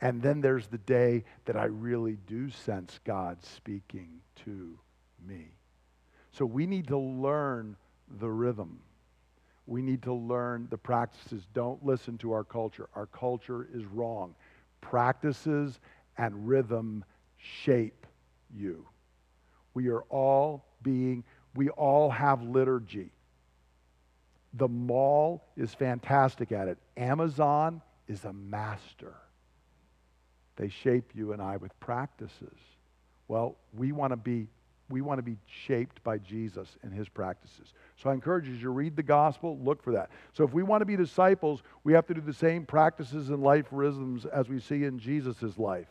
And 0.00 0.20
then 0.20 0.40
there's 0.40 0.66
the 0.66 0.78
day 0.78 1.22
that 1.44 1.56
I 1.56 1.66
really 1.66 2.18
do 2.26 2.50
sense 2.50 2.98
God 3.04 3.38
speaking 3.44 4.08
to 4.44 4.76
me. 5.24 5.52
So 6.32 6.44
we 6.44 6.66
need 6.66 6.88
to 6.88 6.98
learn 6.98 7.76
the 8.18 8.28
rhythm. 8.28 8.80
We 9.68 9.82
need 9.82 10.02
to 10.02 10.12
learn 10.12 10.66
the 10.68 10.78
practices. 10.78 11.46
Don't 11.54 11.84
listen 11.86 12.18
to 12.18 12.32
our 12.32 12.44
culture. 12.44 12.88
Our 12.96 13.06
culture 13.06 13.68
is 13.72 13.84
wrong. 13.84 14.34
Practices 14.80 15.78
and 16.18 16.48
rhythm 16.48 17.04
shape 17.36 18.04
you. 18.52 18.84
We 19.74 19.90
are 19.90 20.02
all 20.10 20.64
being, 20.82 21.22
we 21.54 21.68
all 21.68 22.10
have 22.10 22.42
liturgy. 22.42 23.12
The 24.56 24.68
mall 24.68 25.44
is 25.56 25.74
fantastic 25.74 26.52
at 26.52 26.68
it. 26.68 26.78
Amazon 26.96 27.82
is 28.08 28.24
a 28.24 28.32
master. 28.32 29.14
They 30.56 30.68
shape 30.68 31.10
you 31.14 31.32
and 31.32 31.42
I 31.42 31.56
with 31.56 31.78
practices. 31.80 32.58
Well, 33.28 33.56
we 33.74 33.92
want 33.92 34.12
to 34.12 34.16
be 34.16 34.48
we 34.88 35.00
want 35.00 35.18
to 35.18 35.22
be 35.22 35.36
shaped 35.66 36.02
by 36.04 36.18
Jesus 36.18 36.76
and 36.84 36.92
his 36.92 37.08
practices. 37.08 37.74
So 37.96 38.08
I 38.08 38.14
encourage 38.14 38.46
you 38.46 38.54
you 38.54 38.70
read 38.70 38.94
the 38.94 39.02
gospel, 39.02 39.58
look 39.58 39.82
for 39.82 39.92
that. 39.92 40.10
So 40.32 40.44
if 40.44 40.52
we 40.52 40.62
want 40.62 40.80
to 40.80 40.86
be 40.86 40.96
disciples, 40.96 41.64
we 41.82 41.92
have 41.94 42.06
to 42.06 42.14
do 42.14 42.20
the 42.20 42.32
same 42.32 42.64
practices 42.64 43.30
and 43.30 43.42
life 43.42 43.66
rhythms 43.72 44.26
as 44.26 44.48
we 44.48 44.60
see 44.60 44.84
in 44.84 45.00
Jesus' 45.00 45.58
life 45.58 45.88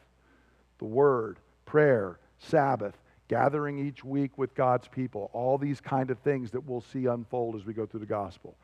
the 0.77 0.85
word, 0.85 1.39
prayer, 1.65 2.19
Sabbath, 2.39 2.95
gathering 3.27 3.79
each 3.79 4.03
week 4.03 4.37
with 4.37 4.53
God's 4.55 4.87
people, 4.87 5.29
all 5.33 5.57
these 5.57 5.81
kind 5.81 6.09
of 6.11 6.19
things 6.19 6.51
that 6.51 6.61
we'll 6.61 6.81
see 6.81 7.05
unfold 7.05 7.55
as 7.55 7.65
we 7.65 7.73
go 7.73 7.85
through 7.85 8.01
the 8.01 8.05
gospel. 8.05 8.55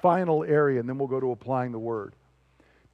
Final 0.00 0.44
area, 0.44 0.80
and 0.80 0.88
then 0.88 0.98
we'll 0.98 1.08
go 1.08 1.20
to 1.20 1.30
applying 1.30 1.72
the 1.72 1.78
word. 1.78 2.14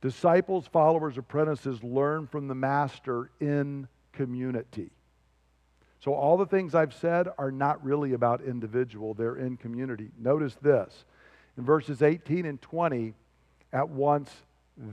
Disciples, 0.00 0.66
followers, 0.66 1.18
apprentices 1.18 1.82
learn 1.82 2.26
from 2.26 2.46
the 2.46 2.54
master 2.54 3.30
in 3.40 3.88
community. 4.12 4.90
So, 6.00 6.14
all 6.14 6.36
the 6.36 6.46
things 6.46 6.76
I've 6.76 6.94
said 6.94 7.26
are 7.38 7.50
not 7.50 7.84
really 7.84 8.12
about 8.12 8.40
individual, 8.42 9.14
they're 9.14 9.36
in 9.36 9.56
community. 9.56 10.10
Notice 10.16 10.54
this 10.62 11.04
in 11.56 11.64
verses 11.64 12.02
18 12.02 12.46
and 12.46 12.62
20, 12.62 13.14
at 13.72 13.88
once 13.88 14.30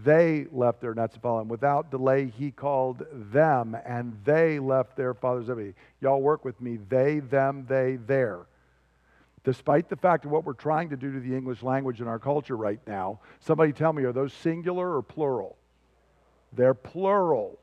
they 0.03 0.47
left 0.51 0.81
their 0.81 0.93
nets 0.93 1.13
and 1.13 1.21
followed 1.21 1.41
him. 1.41 1.47
Without 1.47 1.91
delay, 1.91 2.27
he 2.27 2.51
called 2.51 3.05
them, 3.11 3.77
and 3.85 4.17
they 4.23 4.59
left 4.59 4.95
their 4.95 5.13
father 5.13 5.43
Zebedee. 5.43 5.75
Y'all 6.01 6.21
work 6.21 6.43
with 6.43 6.59
me. 6.59 6.77
They, 6.89 7.19
them, 7.19 7.65
they, 7.69 7.97
there. 7.97 8.47
Despite 9.43 9.89
the 9.89 9.95
fact 9.95 10.25
of 10.25 10.31
what 10.31 10.43
we're 10.43 10.53
trying 10.53 10.89
to 10.89 10.97
do 10.97 11.11
to 11.11 11.19
the 11.19 11.35
English 11.35 11.61
language 11.61 12.01
in 12.01 12.07
our 12.07 12.17
culture 12.17 12.57
right 12.57 12.79
now, 12.87 13.19
somebody 13.39 13.73
tell 13.73 13.93
me, 13.93 14.03
are 14.03 14.11
those 14.11 14.33
singular 14.33 14.95
or 14.95 15.03
plural? 15.03 15.55
They're 16.51 16.73
plural 16.73 17.59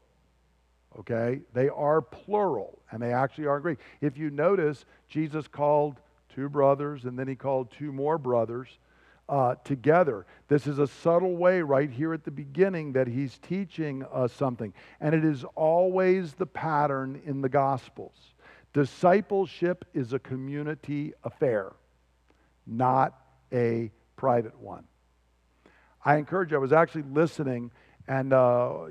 okay? 0.99 1.41
They 1.53 1.69
are 1.69 2.01
plural, 2.01 2.79
and 2.91 3.03
they 3.03 3.13
actually 3.13 3.47
are 3.47 3.61
Greek. 3.61 3.79
If 4.01 4.17
you 4.17 4.31
notice, 4.31 4.85
Jesus 5.09 5.47
called 5.49 5.97
two 6.35 6.49
brothers, 6.49 7.05
and 7.05 7.19
then 7.19 7.29
he 7.29 7.35
called 7.35 7.71
two 7.71 7.93
more 7.93 8.19
brothers 8.19 8.69
uh, 9.33 9.55
together. 9.65 10.27
This 10.49 10.67
is 10.67 10.79
a 10.79 10.87
subtle 10.87 11.37
way 11.37 11.63
right 11.63 11.91
here 11.91 12.13
at 12.13 12.23
the 12.23 12.31
beginning 12.31 12.93
that 12.93 13.09
he's 13.09 13.39
teaching 13.39 14.05
us 14.13 14.31
something. 14.31 14.75
And 15.01 15.15
it 15.15 15.25
is 15.25 15.43
always 15.55 16.35
the 16.35 16.45
pattern 16.45 17.23
in 17.25 17.41
the 17.41 17.49
Gospels. 17.49 18.13
Discipleship 18.75 19.87
is 19.95 20.13
a 20.13 20.19
community 20.19 21.15
affair, 21.25 21.73
not 22.67 23.19
a 23.51 23.91
private 24.17 24.61
one. 24.61 24.85
I 26.05 26.17
encourage 26.17 26.51
you, 26.51 26.59
I 26.59 26.61
was 26.61 26.75
actually 26.75 27.05
listening, 27.05 27.71
and 28.07 28.35
uh, 28.35 28.85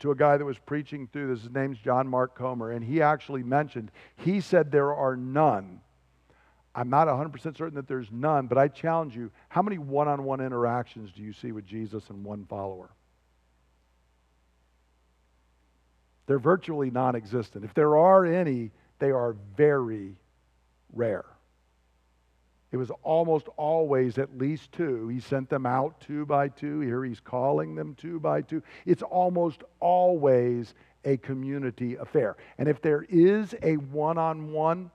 to 0.00 0.10
a 0.10 0.16
guy 0.16 0.36
that 0.36 0.44
was 0.44 0.58
preaching 0.58 1.08
through 1.12 1.32
this. 1.32 1.44
His 1.44 1.52
name's 1.52 1.78
John 1.78 2.08
Mark 2.08 2.34
Comer, 2.34 2.72
and 2.72 2.84
he 2.84 3.02
actually 3.02 3.44
mentioned, 3.44 3.92
he 4.16 4.40
said 4.40 4.72
there 4.72 4.92
are 4.92 5.14
none. 5.14 5.80
I'm 6.74 6.88
not 6.88 7.08
100% 7.08 7.56
certain 7.56 7.74
that 7.74 7.88
there's 7.88 8.10
none, 8.12 8.46
but 8.46 8.56
I 8.56 8.68
challenge 8.68 9.16
you 9.16 9.30
how 9.48 9.62
many 9.62 9.78
one 9.78 10.06
on 10.06 10.22
one 10.24 10.40
interactions 10.40 11.10
do 11.12 11.22
you 11.22 11.32
see 11.32 11.52
with 11.52 11.66
Jesus 11.66 12.08
and 12.10 12.24
one 12.24 12.44
follower? 12.46 12.90
They're 16.26 16.38
virtually 16.38 16.92
non 16.92 17.16
existent. 17.16 17.64
If 17.64 17.74
there 17.74 17.96
are 17.96 18.24
any, 18.24 18.70
they 19.00 19.10
are 19.10 19.34
very 19.56 20.14
rare. 20.92 21.24
It 22.70 22.76
was 22.76 22.92
almost 23.02 23.48
always 23.56 24.16
at 24.16 24.38
least 24.38 24.70
two. 24.70 25.08
He 25.08 25.18
sent 25.18 25.50
them 25.50 25.66
out 25.66 26.00
two 26.00 26.24
by 26.24 26.48
two. 26.48 26.80
Here 26.80 27.04
he's 27.04 27.18
calling 27.18 27.74
them 27.74 27.96
two 27.96 28.20
by 28.20 28.42
two. 28.42 28.62
It's 28.86 29.02
almost 29.02 29.64
always 29.80 30.74
a 31.04 31.16
community 31.16 31.96
affair. 31.96 32.36
And 32.58 32.68
if 32.68 32.80
there 32.80 33.04
is 33.08 33.54
a 33.62 33.74
one 33.74 34.18
on 34.18 34.52
one, 34.52 34.92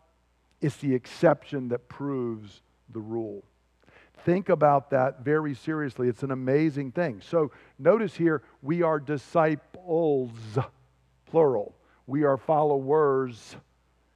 it's 0.65 0.78
the 0.78 0.95
exception 0.95 1.69
that 1.69 1.88
proves 1.88 2.62
the 2.91 2.99
rule. 2.99 3.43
Think 4.23 4.49
about 4.49 4.89
that 4.89 5.23
very 5.23 5.54
seriously. 5.54 6.08
It's 6.08 6.23
an 6.23 6.32
amazing 6.32 6.91
thing. 6.91 7.21
So 7.21 7.51
notice 7.78 8.15
here, 8.15 8.41
we 8.63 8.82
are 8.82 8.99
disciples, 8.99 10.32
plural. 11.30 11.75
We 12.08 12.23
are 12.23 12.38
followers, 12.38 13.56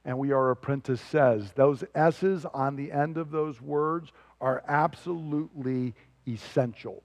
and 0.04 0.18
we 0.18 0.32
are 0.32 0.50
apprentices. 0.50 1.52
Those 1.54 1.84
S's 1.94 2.44
on 2.46 2.74
the 2.74 2.90
end 2.90 3.16
of 3.16 3.30
those 3.30 3.60
words 3.60 4.10
are 4.40 4.64
absolutely 4.66 5.94
essential. 6.26 7.02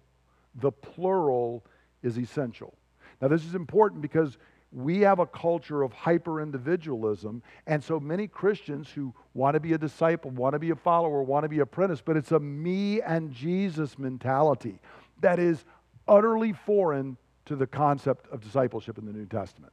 The 0.56 0.72
plural 0.72 1.64
is 2.02 2.18
essential. 2.18 2.74
Now, 3.22 3.28
this 3.28 3.46
is 3.46 3.54
important 3.54 4.02
because 4.02 4.38
we 4.76 5.00
have 5.00 5.20
a 5.20 5.26
culture 5.26 5.84
of 5.84 5.94
hyper 5.94 6.42
individualism, 6.42 7.42
and 7.66 7.82
so 7.82 7.98
many 7.98 8.28
Christians 8.28 8.90
who 8.90 9.14
want 9.34 9.54
to 9.54 9.62
be 9.62 9.72
a 9.72 9.78
disciple, 9.78 10.32
want 10.32 10.52
to 10.54 10.60
be 10.60 10.72
a 10.72 10.76
follower, 10.76 11.24
want 11.24 11.44
to 11.44 11.50
be 11.50 11.60
apprentice, 11.60 12.02
but 12.02 12.18
it's 12.18 12.34
a 12.34 12.40
me 12.40 13.02
and 13.02 13.32
Jesus 13.32 13.98
mentality 13.98 14.80
that 15.22 15.40
is 15.40 15.64
utterly 16.10 16.52
foreign 16.52 17.16
to 17.46 17.56
the 17.56 17.66
concept 17.66 18.28
of 18.34 18.42
discipleship 18.42 18.98
in 18.98 19.06
the 19.06 19.14
New 19.14 19.26
Testament. 19.26 19.72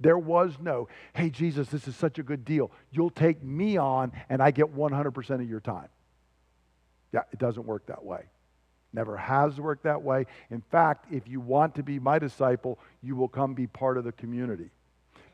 There 0.00 0.18
was 0.18 0.56
no, 0.60 0.88
hey, 1.14 1.28
Jesus, 1.28 1.68
this 1.68 1.86
is 1.86 1.94
such 1.94 2.18
a 2.18 2.22
good 2.22 2.44
deal. 2.44 2.70
You'll 2.90 3.10
take 3.10 3.42
me 3.42 3.76
on 3.76 4.12
and 4.30 4.42
I 4.42 4.50
get 4.50 4.74
100% 4.74 5.30
of 5.30 5.48
your 5.48 5.60
time. 5.60 5.88
Yeah, 7.12 7.20
it 7.32 7.38
doesn't 7.38 7.66
work 7.66 7.86
that 7.86 8.02
way. 8.02 8.24
Never 8.96 9.18
has 9.18 9.60
worked 9.60 9.82
that 9.82 10.00
way. 10.02 10.24
In 10.50 10.62
fact, 10.62 11.12
if 11.12 11.28
you 11.28 11.38
want 11.38 11.74
to 11.74 11.82
be 11.82 11.98
my 11.98 12.18
disciple, 12.18 12.78
you 13.02 13.14
will 13.14 13.28
come 13.28 13.52
be 13.52 13.66
part 13.66 13.98
of 13.98 14.04
the 14.04 14.12
community. 14.12 14.70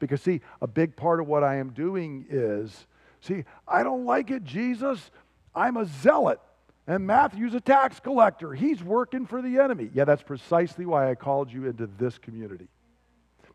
Because, 0.00 0.20
see, 0.20 0.40
a 0.60 0.66
big 0.66 0.96
part 0.96 1.20
of 1.20 1.28
what 1.28 1.44
I 1.44 1.58
am 1.58 1.70
doing 1.70 2.26
is, 2.28 2.88
see, 3.20 3.44
I 3.68 3.84
don't 3.84 4.04
like 4.04 4.32
it, 4.32 4.42
Jesus. 4.42 5.12
I'm 5.54 5.76
a 5.76 5.84
zealot. 5.84 6.40
And 6.88 7.06
Matthew's 7.06 7.54
a 7.54 7.60
tax 7.60 8.00
collector. 8.00 8.52
He's 8.52 8.82
working 8.82 9.26
for 9.26 9.40
the 9.40 9.60
enemy. 9.60 9.90
Yeah, 9.94 10.06
that's 10.06 10.24
precisely 10.24 10.84
why 10.84 11.08
I 11.08 11.14
called 11.14 11.52
you 11.52 11.66
into 11.66 11.86
this 11.86 12.18
community 12.18 12.66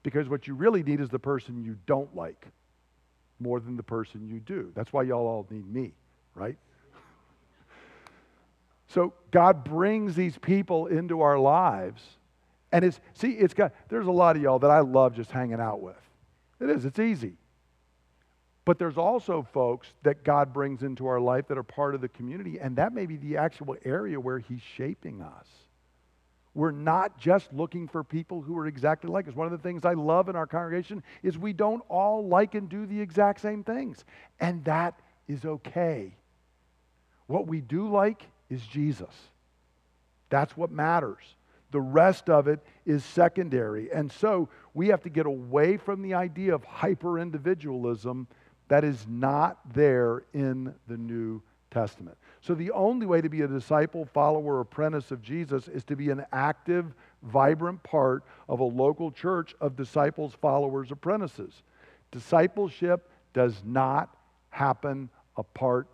Because 0.04 0.30
what 0.30 0.48
you 0.48 0.54
really 0.54 0.84
need 0.84 1.02
is 1.02 1.10
the 1.10 1.20
person 1.20 1.62
you 1.66 1.76
don't 1.86 2.16
like 2.16 2.48
more 3.42 3.60
than 3.60 3.76
the 3.76 3.84
person 3.84 4.26
you 4.26 4.40
do. 4.40 4.72
That's 4.74 4.94
why 4.94 5.04
y'all 5.04 5.28
all 5.28 5.46
need 5.50 5.68
me, 5.70 5.92
right? 6.34 6.58
So 8.88 9.14
God 9.32 9.64
brings 9.64 10.16
these 10.16 10.38
people 10.38 10.88
into 10.88 11.22
our 11.22 11.38
lives. 11.38 12.02
And 12.72 12.84
it's, 12.84 13.00
see, 13.14 13.32
it's 13.32 13.54
got, 13.54 13.74
there's 13.90 14.08
a 14.08 14.12
lot 14.12 14.36
of 14.36 14.42
y'all 14.42 14.60
that 14.60 14.72
I 14.72 14.80
love 14.80 15.16
just 15.16 15.32
hanging 15.32 15.60
out 15.60 15.82
with. 15.82 15.96
It 16.60 16.70
is, 16.70 16.86
it's 16.86 17.00
easy. 17.00 17.34
But 18.66 18.80
there's 18.80 18.98
also 18.98 19.48
folks 19.54 19.88
that 20.04 20.26
God 20.26 20.52
brings 20.52 20.84
into 20.84 21.08
our 21.08 21.22
life 21.22 21.48
that 21.48 21.58
are 21.58 21.64
part 21.64 21.96
of 21.96 22.02
the 22.02 22.10
community, 22.10 22.60
and 22.60 22.76
that 22.76 22.92
may 22.92 23.06
be 23.06 23.16
the 23.16 23.38
actual 23.38 23.78
area 23.86 24.20
where 24.20 24.40
He's 24.40 24.62
shaping 24.76 25.22
us. 25.22 25.48
We're 26.54 26.72
not 26.72 27.18
just 27.18 27.54
looking 27.54 27.88
for 27.88 28.04
people 28.04 28.42
who 28.42 28.58
are 28.58 28.68
exactly 28.68 29.10
like 29.10 29.28
us. 29.28 29.36
One 29.36 29.46
of 29.46 29.52
the 29.52 29.58
things 29.60 29.86
I 29.86 29.94
love 29.94 30.28
in 30.28 30.36
our 30.36 30.48
congregation 30.48 31.02
is 31.24 31.38
we 31.38 31.54
don't 31.54 31.84
all 31.88 32.28
like 32.28 32.56
and 32.56 32.68
do 32.68 32.86
the 32.86 33.00
exact 33.00 33.40
same 33.40 33.64
things, 33.64 34.04
and 34.40 34.66
that 34.66 35.00
is 35.30 35.46
okay. 35.46 36.18
What 37.28 37.48
we 37.48 37.62
do 37.62 37.88
like 37.88 38.28
is 38.50 38.66
Jesus. 38.66 39.14
That's 40.30 40.56
what 40.56 40.72
matters. 40.72 41.24
The 41.72 41.82
rest 41.82 42.30
of 42.30 42.48
it 42.48 42.60
is 42.86 43.04
secondary. 43.04 43.92
And 43.92 44.12
so 44.12 44.50
we 44.74 44.88
have 44.88 45.04
to 45.04 45.10
get 45.10 45.26
away 45.26 45.78
from 45.78 46.02
the 46.02 46.14
idea 46.14 46.56
of 46.56 46.64
hyper 46.64 47.20
individualism 47.20 48.28
that 48.70 48.84
is 48.84 49.06
not 49.08 49.60
there 49.74 50.24
in 50.34 50.74
the 50.88 50.98
New 50.98 51.42
Testament. 51.72 52.18
So 52.42 52.56
the 52.56 52.72
only 52.72 53.06
way 53.06 53.20
to 53.22 53.30
be 53.30 53.42
a 53.42 53.48
disciple, 53.48 54.06
follower, 54.06 54.62
apprentice 54.62 55.12
of 55.12 55.22
Jesus 55.22 55.68
is 55.68 55.84
to 55.86 55.96
be 55.96 56.10
an 56.10 56.26
active, 56.32 56.94
vibrant 57.24 57.84
part 57.84 58.24
of 58.48 58.62
a 58.62 58.66
local 58.66 59.12
church 59.12 59.54
of 59.60 59.76
disciples, 59.76 60.34
followers, 60.42 60.92
apprentices. 60.92 61.64
Discipleship 62.12 63.10
does 63.34 63.62
not 63.66 64.16
happen 64.50 65.10
apart 65.36 65.88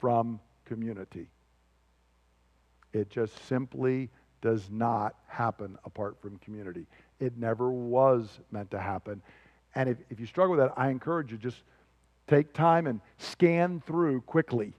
from 0.00 0.40
community. 0.64 1.28
It 2.92 3.10
just 3.10 3.46
simply 3.46 4.10
does 4.40 4.68
not 4.70 5.14
happen 5.26 5.78
apart 5.84 6.20
from 6.20 6.38
community. 6.38 6.86
It 7.18 7.36
never 7.36 7.70
was 7.70 8.40
meant 8.50 8.70
to 8.70 8.80
happen. 8.80 9.22
And 9.74 9.88
if, 9.88 9.98
if 10.08 10.18
you 10.18 10.26
struggle 10.26 10.56
with 10.56 10.60
that, 10.60 10.72
I 10.76 10.88
encourage 10.88 11.30
you 11.30 11.38
just 11.38 11.62
take 12.26 12.52
time 12.52 12.86
and 12.86 13.00
scan 13.18 13.82
through 13.86 14.22
quickly 14.22 14.74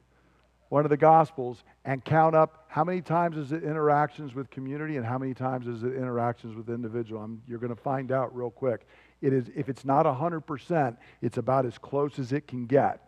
one 0.71 0.85
of 0.85 0.89
the 0.89 0.97
Gospels 0.97 1.65
and 1.83 2.03
count 2.03 2.33
up 2.33 2.65
how 2.69 2.85
many 2.85 3.01
times 3.01 3.35
is 3.35 3.51
it 3.51 3.61
interactions 3.61 4.33
with 4.33 4.49
community 4.49 4.95
and 4.95 5.05
how 5.05 5.17
many 5.17 5.33
times 5.33 5.67
is 5.67 5.83
it 5.83 5.93
interactions 5.93 6.55
with 6.55 6.69
individual. 6.69 7.21
I'm, 7.21 7.41
you're 7.45 7.59
going 7.59 7.75
to 7.75 7.81
find 7.81 8.09
out 8.09 8.33
real 8.33 8.49
quick. 8.49 8.87
It 9.21 9.33
is, 9.33 9.49
if 9.53 9.67
it's 9.67 9.83
not 9.83 10.05
100%, 10.05 10.95
it's 11.21 11.37
about 11.37 11.65
as 11.65 11.77
close 11.77 12.17
as 12.19 12.31
it 12.31 12.47
can 12.47 12.67
get. 12.67 13.01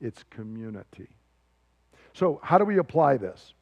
It's 0.00 0.24
community. 0.30 1.10
So, 2.12 2.40
how 2.42 2.58
do 2.58 2.64
we 2.64 2.78
apply 2.78 3.18
this? 3.18 3.54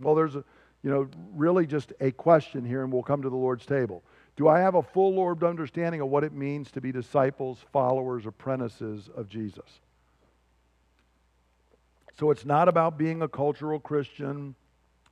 Well, 0.00 0.14
there's 0.14 0.36
a, 0.36 0.44
you 0.82 0.90
know, 0.90 1.08
really 1.34 1.66
just 1.66 1.92
a 2.00 2.10
question 2.12 2.64
here, 2.64 2.82
and 2.82 2.92
we'll 2.92 3.02
come 3.02 3.22
to 3.22 3.30
the 3.30 3.36
Lord's 3.36 3.66
table. 3.66 4.02
Do 4.36 4.46
I 4.46 4.60
have 4.60 4.76
a 4.76 4.82
full 4.82 5.18
orbed 5.18 5.42
understanding 5.42 6.00
of 6.00 6.08
what 6.08 6.22
it 6.22 6.32
means 6.32 6.70
to 6.72 6.80
be 6.80 6.92
disciples, 6.92 7.58
followers, 7.72 8.26
apprentices 8.26 9.08
of 9.16 9.28
Jesus? 9.28 9.80
So 12.18 12.30
it's 12.30 12.44
not 12.44 12.68
about 12.68 12.98
being 12.98 13.22
a 13.22 13.28
cultural 13.28 13.80
Christian, 13.80 14.54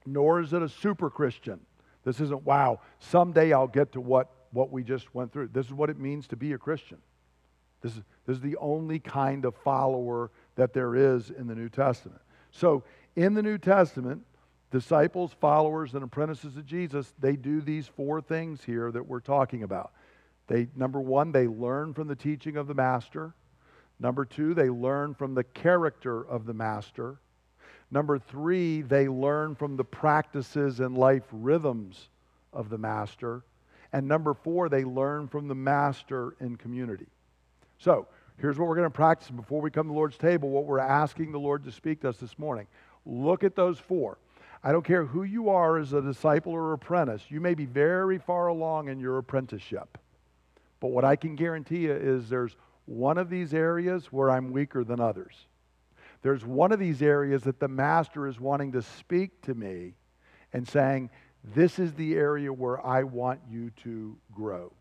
nor 0.04 0.40
is 0.40 0.52
it 0.52 0.62
a 0.62 0.68
super 0.68 1.10
Christian. 1.10 1.60
This 2.04 2.20
isn't, 2.20 2.44
wow, 2.44 2.80
someday 3.00 3.52
I'll 3.52 3.66
get 3.66 3.92
to 3.92 4.00
what, 4.00 4.30
what 4.52 4.70
we 4.70 4.84
just 4.84 5.12
went 5.14 5.32
through. 5.32 5.48
This 5.48 5.66
is 5.66 5.72
what 5.72 5.90
it 5.90 5.98
means 5.98 6.28
to 6.28 6.36
be 6.36 6.52
a 6.52 6.58
Christian. 6.58 6.98
This 7.80 7.96
is, 7.96 8.02
this 8.26 8.36
is 8.36 8.42
the 8.42 8.56
only 8.56 8.98
kind 8.98 9.44
of 9.44 9.54
follower 9.56 10.30
that 10.54 10.72
there 10.72 10.94
is 10.94 11.30
in 11.30 11.46
the 11.46 11.54
New 11.54 11.68
Testament. 11.68 12.20
So 12.52 12.84
in 13.16 13.34
the 13.34 13.42
New 13.42 13.58
Testament, 13.58 14.22
disciples, 14.70 15.32
followers, 15.40 15.94
and 15.94 16.02
apprentices 16.02 16.56
of 16.56 16.66
Jesus, 16.66 17.14
they 17.18 17.36
do 17.36 17.60
these 17.60 17.86
four 17.86 18.20
things 18.20 18.64
here 18.64 18.90
that 18.90 19.06
we're 19.06 19.20
talking 19.20 19.62
about. 19.62 19.92
They, 20.48 20.68
number 20.76 21.00
one, 21.00 21.32
they 21.32 21.46
learn 21.46 21.94
from 21.94 22.08
the 22.08 22.16
teaching 22.16 22.56
of 22.56 22.66
the 22.66 22.74
master. 22.74 23.34
Number 23.98 24.24
two, 24.24 24.54
they 24.54 24.68
learn 24.68 25.14
from 25.14 25.34
the 25.34 25.44
character 25.44 26.22
of 26.22 26.46
the 26.46 26.54
master. 26.54 27.18
Number 27.90 28.18
three, 28.18 28.82
they 28.82 29.08
learn 29.08 29.54
from 29.54 29.76
the 29.76 29.84
practices 29.84 30.80
and 30.80 30.96
life 30.96 31.24
rhythms 31.32 32.08
of 32.52 32.68
the 32.68 32.78
master. 32.78 33.44
And 33.92 34.06
number 34.06 34.34
four, 34.34 34.68
they 34.68 34.84
learn 34.84 35.28
from 35.28 35.48
the 35.48 35.54
master 35.54 36.34
in 36.40 36.56
community. 36.56 37.06
So, 37.78 38.08
here's 38.38 38.58
what 38.58 38.68
we're 38.68 38.74
going 38.74 38.86
to 38.86 38.90
practice 38.90 39.30
before 39.30 39.60
we 39.60 39.70
come 39.70 39.86
to 39.86 39.92
the 39.92 39.94
Lord's 39.94 40.18
table, 40.18 40.50
what 40.50 40.64
we're 40.64 40.78
asking 40.78 41.32
the 41.32 41.38
Lord 41.38 41.64
to 41.64 41.72
speak 41.72 42.00
to 42.00 42.08
us 42.08 42.16
this 42.16 42.38
morning. 42.38 42.66
Look 43.04 43.44
at 43.44 43.54
those 43.54 43.78
four. 43.78 44.18
I 44.66 44.72
don't 44.72 44.84
care 44.84 45.04
who 45.04 45.22
you 45.22 45.48
are 45.48 45.78
as 45.78 45.92
a 45.92 46.02
disciple 46.02 46.52
or 46.52 46.72
apprentice, 46.72 47.22
you 47.28 47.40
may 47.40 47.54
be 47.54 47.66
very 47.66 48.18
far 48.18 48.48
along 48.48 48.88
in 48.88 48.98
your 48.98 49.16
apprenticeship. 49.18 49.96
But 50.80 50.88
what 50.88 51.04
I 51.04 51.14
can 51.14 51.36
guarantee 51.36 51.82
you 51.82 51.92
is 51.92 52.28
there's 52.28 52.56
one 52.84 53.16
of 53.16 53.30
these 53.30 53.54
areas 53.54 54.06
where 54.06 54.28
I'm 54.28 54.50
weaker 54.50 54.82
than 54.82 54.98
others. 54.98 55.36
There's 56.22 56.44
one 56.44 56.72
of 56.72 56.80
these 56.80 57.00
areas 57.00 57.44
that 57.44 57.60
the 57.60 57.68
master 57.68 58.26
is 58.26 58.40
wanting 58.40 58.72
to 58.72 58.82
speak 58.82 59.40
to 59.42 59.54
me 59.54 59.94
and 60.52 60.66
saying, 60.66 61.10
This 61.54 61.78
is 61.78 61.92
the 61.92 62.16
area 62.16 62.52
where 62.52 62.84
I 62.84 63.04
want 63.04 63.38
you 63.48 63.70
to 63.84 64.16
grow. 64.34 64.72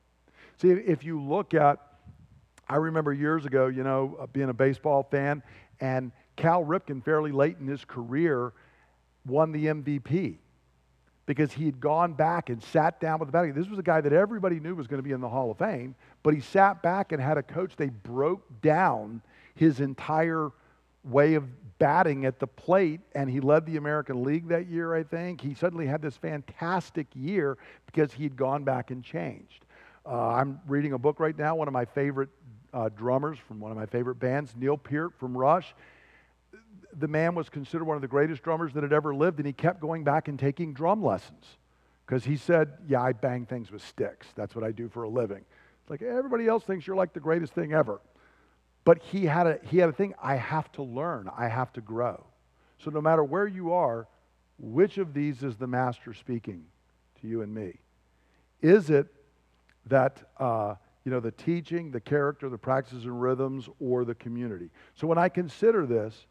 See, 0.57 0.69
if 0.69 1.03
you 1.03 1.21
look 1.21 1.53
at, 1.53 1.77
I 2.67 2.77
remember 2.77 3.13
years 3.13 3.45
ago, 3.45 3.67
you 3.67 3.83
know, 3.83 4.17
uh, 4.19 4.25
being 4.25 4.49
a 4.49 4.53
baseball 4.53 5.03
fan, 5.03 5.43
and 5.79 6.11
Cal 6.37 6.65
Ripken, 6.65 7.05
fairly 7.05 7.31
late 7.31 7.57
in 7.59 7.67
his 7.67 7.85
career, 7.85 8.51
won 9.25 9.51
the 9.51 9.65
MVP 9.65 10.37
because 11.25 11.51
he 11.51 11.65
had 11.65 11.79
gone 11.79 12.13
back 12.13 12.49
and 12.49 12.61
sat 12.61 12.99
down 12.99 13.19
with 13.19 13.27
the 13.27 13.31
batting. 13.31 13.53
This 13.53 13.67
was 13.67 13.79
a 13.79 13.83
guy 13.83 14.01
that 14.01 14.13
everybody 14.13 14.59
knew 14.59 14.75
was 14.75 14.87
going 14.87 14.99
to 14.99 15.03
be 15.03 15.11
in 15.11 15.21
the 15.21 15.29
Hall 15.29 15.51
of 15.51 15.57
Fame, 15.57 15.95
but 16.23 16.33
he 16.33 16.39
sat 16.39 16.83
back 16.83 17.11
and 17.11 17.21
had 17.21 17.37
a 17.37 17.43
coach. 17.43 17.75
They 17.75 17.89
broke 17.89 18.43
down 18.61 19.21
his 19.55 19.79
entire 19.79 20.51
way 21.03 21.33
of 21.33 21.45
batting 21.77 22.25
at 22.25 22.39
the 22.39 22.47
plate, 22.47 23.01
and 23.15 23.29
he 23.29 23.39
led 23.39 23.65
the 23.65 23.77
American 23.77 24.23
League 24.23 24.47
that 24.49 24.67
year, 24.67 24.93
I 24.93 25.03
think. 25.03 25.41
He 25.41 25.53
suddenly 25.53 25.87
had 25.87 26.01
this 26.01 26.15
fantastic 26.15 27.07
year 27.13 27.57
because 27.85 28.13
he'd 28.13 28.35
gone 28.35 28.63
back 28.63 28.91
and 28.91 29.03
changed. 29.03 29.65
Uh, 30.05 30.29
I'm 30.29 30.59
reading 30.67 30.93
a 30.93 30.97
book 30.97 31.19
right 31.19 31.37
now, 31.37 31.55
one 31.55 31.67
of 31.67 31.73
my 31.73 31.85
favorite 31.85 32.29
uh, 32.73 32.89
drummers 32.89 33.39
from 33.39 33.59
one 33.59 33.71
of 33.71 33.77
my 33.77 33.85
favorite 33.85 34.19
bands, 34.19 34.53
Neil 34.55 34.77
Peart 34.77 35.13
from 35.17 35.35
Rush 35.35 35.73
the 36.97 37.07
man 37.07 37.35
was 37.35 37.49
considered 37.49 37.85
one 37.85 37.95
of 37.95 38.01
the 38.01 38.07
greatest 38.07 38.43
drummers 38.43 38.73
that 38.73 38.83
had 38.83 38.93
ever 38.93 39.13
lived, 39.13 39.39
and 39.39 39.47
he 39.47 39.53
kept 39.53 39.81
going 39.81 40.03
back 40.03 40.27
and 40.27 40.39
taking 40.39 40.73
drum 40.73 41.03
lessons 41.03 41.57
because 42.05 42.23
he 42.23 42.37
said, 42.37 42.73
Yeah, 42.87 43.01
I 43.01 43.13
bang 43.13 43.45
things 43.45 43.71
with 43.71 43.85
sticks. 43.85 44.27
That's 44.35 44.55
what 44.55 44.63
I 44.63 44.71
do 44.71 44.89
for 44.89 45.03
a 45.03 45.09
living. 45.09 45.43
It's 45.81 45.89
like 45.89 46.01
everybody 46.01 46.47
else 46.47 46.63
thinks 46.63 46.87
you're 46.87 46.95
like 46.95 47.13
the 47.13 47.19
greatest 47.19 47.53
thing 47.53 47.73
ever. 47.73 48.01
But 48.83 49.01
he 49.03 49.25
had 49.25 49.47
a, 49.47 49.59
he 49.63 49.79
had 49.79 49.89
a 49.89 49.93
thing 49.93 50.13
I 50.21 50.35
have 50.35 50.71
to 50.73 50.83
learn, 50.83 51.29
I 51.35 51.47
have 51.47 51.73
to 51.73 51.81
grow. 51.81 52.25
So 52.77 52.91
no 52.91 53.01
matter 53.01 53.23
where 53.23 53.47
you 53.47 53.73
are, 53.73 54.07
which 54.57 54.97
of 54.97 55.13
these 55.13 55.43
is 55.43 55.57
the 55.57 55.67
master 55.67 56.13
speaking 56.13 56.65
to 57.21 57.27
you 57.27 57.41
and 57.41 57.53
me? 57.53 57.79
Is 58.61 58.89
it 58.89 59.07
that, 59.87 60.29
uh, 60.39 60.75
you 61.03 61.11
know, 61.11 61.19
the 61.19 61.31
teaching, 61.31 61.91
the 61.91 61.99
character, 61.99 62.49
the 62.49 62.57
practices 62.57 63.05
and 63.05 63.21
rhythms, 63.21 63.69
or 63.79 64.05
the 64.05 64.15
community? 64.15 64.69
So 64.95 65.07
when 65.07 65.17
I 65.17 65.29
consider 65.29 65.85
this, 65.85 66.25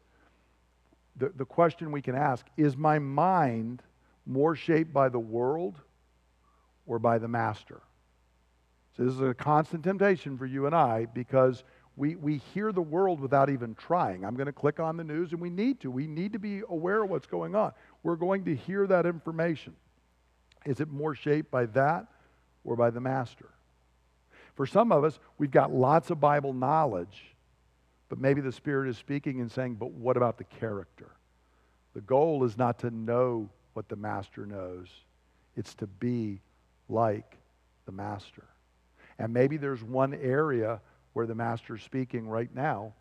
the, 1.17 1.31
the 1.35 1.45
question 1.45 1.91
we 1.91 2.01
can 2.01 2.15
ask 2.15 2.45
is 2.57 2.75
my 2.75 2.99
mind 2.99 3.81
more 4.25 4.55
shaped 4.55 4.93
by 4.93 5.09
the 5.09 5.19
world 5.19 5.79
or 6.85 6.99
by 6.99 7.17
the 7.17 7.27
master? 7.27 7.81
So, 8.97 9.03
this 9.03 9.13
is 9.13 9.21
a 9.21 9.33
constant 9.33 9.83
temptation 9.83 10.37
for 10.37 10.45
you 10.45 10.65
and 10.65 10.75
I 10.75 11.05
because 11.05 11.63
we, 11.97 12.15
we 12.15 12.37
hear 12.53 12.71
the 12.71 12.81
world 12.81 13.19
without 13.19 13.49
even 13.49 13.75
trying. 13.75 14.25
I'm 14.25 14.35
going 14.35 14.47
to 14.47 14.53
click 14.53 14.79
on 14.79 14.97
the 14.97 15.03
news, 15.03 15.31
and 15.31 15.39
we 15.39 15.49
need 15.49 15.79
to. 15.81 15.91
We 15.91 16.07
need 16.07 16.33
to 16.33 16.39
be 16.39 16.61
aware 16.67 17.03
of 17.03 17.09
what's 17.09 17.27
going 17.27 17.55
on. 17.55 17.71
We're 18.03 18.17
going 18.17 18.45
to 18.45 18.55
hear 18.55 18.85
that 18.87 19.05
information. 19.05 19.75
Is 20.65 20.79
it 20.79 20.89
more 20.89 21.15
shaped 21.15 21.51
by 21.51 21.67
that 21.67 22.07
or 22.63 22.75
by 22.75 22.89
the 22.89 22.99
master? 22.99 23.49
For 24.55 24.65
some 24.65 24.91
of 24.91 25.03
us, 25.03 25.19
we've 25.37 25.51
got 25.51 25.71
lots 25.71 26.09
of 26.09 26.19
Bible 26.19 26.53
knowledge, 26.53 27.34
but 28.09 28.19
maybe 28.19 28.41
the 28.41 28.51
Spirit 28.51 28.89
is 28.89 28.97
speaking 28.97 29.41
and 29.41 29.51
saying, 29.51 29.75
but 29.75 29.91
what 29.91 30.17
about 30.17 30.37
the 30.37 30.43
character? 30.43 31.11
The 31.93 32.01
goal 32.01 32.43
is 32.43 32.57
not 32.57 32.79
to 32.79 32.91
know 32.91 33.49
what 33.73 33.89
the 33.89 33.95
Master 33.95 34.45
knows, 34.45 34.87
it's 35.55 35.73
to 35.75 35.87
be 35.87 36.41
like 36.87 37.37
the 37.85 37.91
Master. 37.91 38.43
And 39.17 39.33
maybe 39.33 39.57
there's 39.57 39.83
one 39.83 40.13
area 40.13 40.81
where 41.13 41.25
the 41.25 41.35
Master 41.35 41.75
is 41.75 41.81
speaking 41.81 42.27
right 42.27 42.53
now 42.53 42.93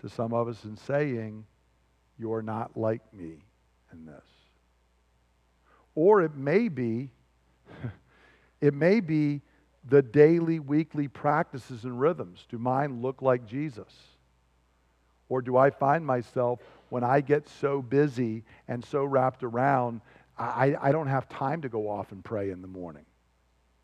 to 0.00 0.08
some 0.08 0.32
of 0.32 0.48
us 0.48 0.64
and 0.64 0.78
saying, 0.78 1.44
You're 2.18 2.42
not 2.42 2.76
like 2.76 3.02
me 3.12 3.44
in 3.92 4.06
this. 4.06 4.24
Or 5.94 6.22
it 6.22 6.34
may 6.34 6.68
be, 6.68 7.10
it 8.60 8.74
may 8.74 9.00
be 9.00 9.42
the 9.88 10.02
daily, 10.02 10.58
weekly 10.58 11.08
practices 11.08 11.84
and 11.84 11.98
rhythms? 12.00 12.46
Do 12.48 12.58
mine 12.58 13.02
look 13.02 13.20
like 13.20 13.46
Jesus? 13.46 13.92
Or 15.32 15.40
do 15.40 15.56
I 15.56 15.70
find 15.70 16.04
myself 16.04 16.60
when 16.90 17.02
I 17.02 17.22
get 17.22 17.48
so 17.48 17.80
busy 17.80 18.44
and 18.68 18.84
so 18.84 19.02
wrapped 19.02 19.42
around, 19.42 20.02
I, 20.36 20.76
I 20.78 20.92
don't 20.92 21.06
have 21.06 21.26
time 21.30 21.62
to 21.62 21.70
go 21.70 21.88
off 21.88 22.12
and 22.12 22.22
pray 22.22 22.50
in 22.50 22.60
the 22.60 22.68
morning? 22.68 23.06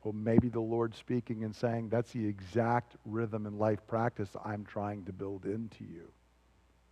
Well, 0.05 0.13
maybe 0.13 0.51
the 0.51 0.61
Lord 0.61 0.95
speaking 0.95 1.45
and 1.45 1.57
saying, 1.57 1.89
that's 1.89 2.13
the 2.13 2.27
exact 2.27 2.97
rhythm 3.07 3.47
and 3.47 3.59
life 3.59 3.79
practice 3.87 4.29
I'm 4.45 4.67
trying 4.67 5.07
to 5.07 5.13
build 5.15 5.47
into 5.47 5.85
you. 5.85 6.13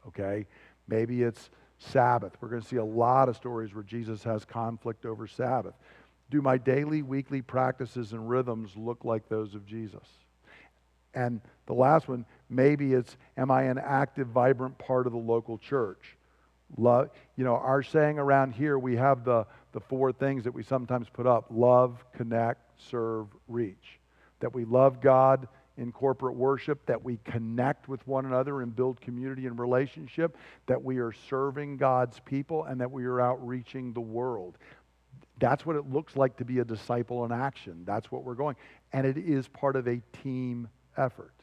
Okay? 0.09 0.47
Maybe 0.89 1.23
it's 1.23 1.51
Sabbath. 1.79 2.33
We're 2.41 2.49
going 2.49 2.63
to 2.63 2.69
see 2.69 2.77
a 2.77 2.85
lot 2.85 3.29
of 3.29 3.37
stories 3.37 3.75
where 3.75 3.85
Jesus 3.85 4.25
has 4.25 4.47
conflict 4.47 5.05
over 5.05 5.27
Sabbath. 5.27 5.75
Do 6.31 6.41
my 6.41 6.57
daily, 6.57 7.03
weekly 7.03 7.43
practices 7.43 8.15
and 8.15 8.27
rhythms 8.27 8.71
look 8.75 9.05
like 9.05 9.29
those 9.29 9.55
of 9.55 9.67
Jesus? 9.67 10.09
And 11.13 11.43
the 11.67 11.75
last 11.75 12.09
one, 12.09 12.25
maybe 12.49 12.93
it's, 12.93 13.17
am 13.37 13.51
I 13.51 13.65
an 13.65 13.79
active, 13.79 14.29
vibrant 14.29 14.79
part 14.79 15.07
of 15.07 15.13
the 15.13 15.19
local 15.19 15.59
church? 15.59 16.17
Love, 16.77 17.11
you 17.37 17.45
know, 17.45 17.57
our 17.57 17.83
saying 17.83 18.19
around 18.19 18.53
here, 18.53 18.79
we 18.79 18.97
have 18.97 19.25
the, 19.25 19.47
the 19.73 19.81
four 19.81 20.13
things 20.13 20.45
that 20.45 20.53
we 20.53 20.63
sometimes 20.63 21.09
put 21.09 21.27
up 21.27 21.47
love, 21.51 22.05
connect, 22.13 22.61
serve, 22.91 23.27
reach. 23.49 24.01
That 24.41 24.55
we 24.55 24.65
love 24.65 25.01
God 25.01 25.49
in 25.77 25.93
corporate 25.93 26.35
worship, 26.35 26.85
that 26.87 27.05
we 27.05 27.19
connect 27.25 27.89
with 27.89 28.07
one 28.07 28.25
another 28.25 28.63
and 28.63 28.75
build 28.75 29.01
community 29.01 29.47
and 29.47 29.59
relationship, 29.59 30.37
that 30.67 30.83
we 30.83 30.99
are 30.99 31.13
serving 31.29 31.77
God's 31.77 32.19
people, 32.21 32.65
and 32.65 32.81
that 32.81 32.91
we 32.91 33.05
are 33.05 33.21
outreaching 33.21 33.93
the 33.93 34.01
world. 34.01 34.57
That's 35.39 35.67
what 35.67 35.77
it 35.77 35.91
looks 35.91 36.17
like 36.17 36.37
to 36.39 36.45
be 36.45 36.61
a 36.61 36.65
disciple 36.65 37.25
in 37.25 37.33
action. 37.33 37.83
That's 37.85 38.11
what 38.11 38.25
we're 38.25 38.35
going. 38.35 38.57
And 38.93 39.07
it 39.07 39.19
is 39.19 39.49
part 39.49 39.77
of 39.77 39.87
a 39.87 40.01
team 40.23 40.69
effort. 40.97 41.36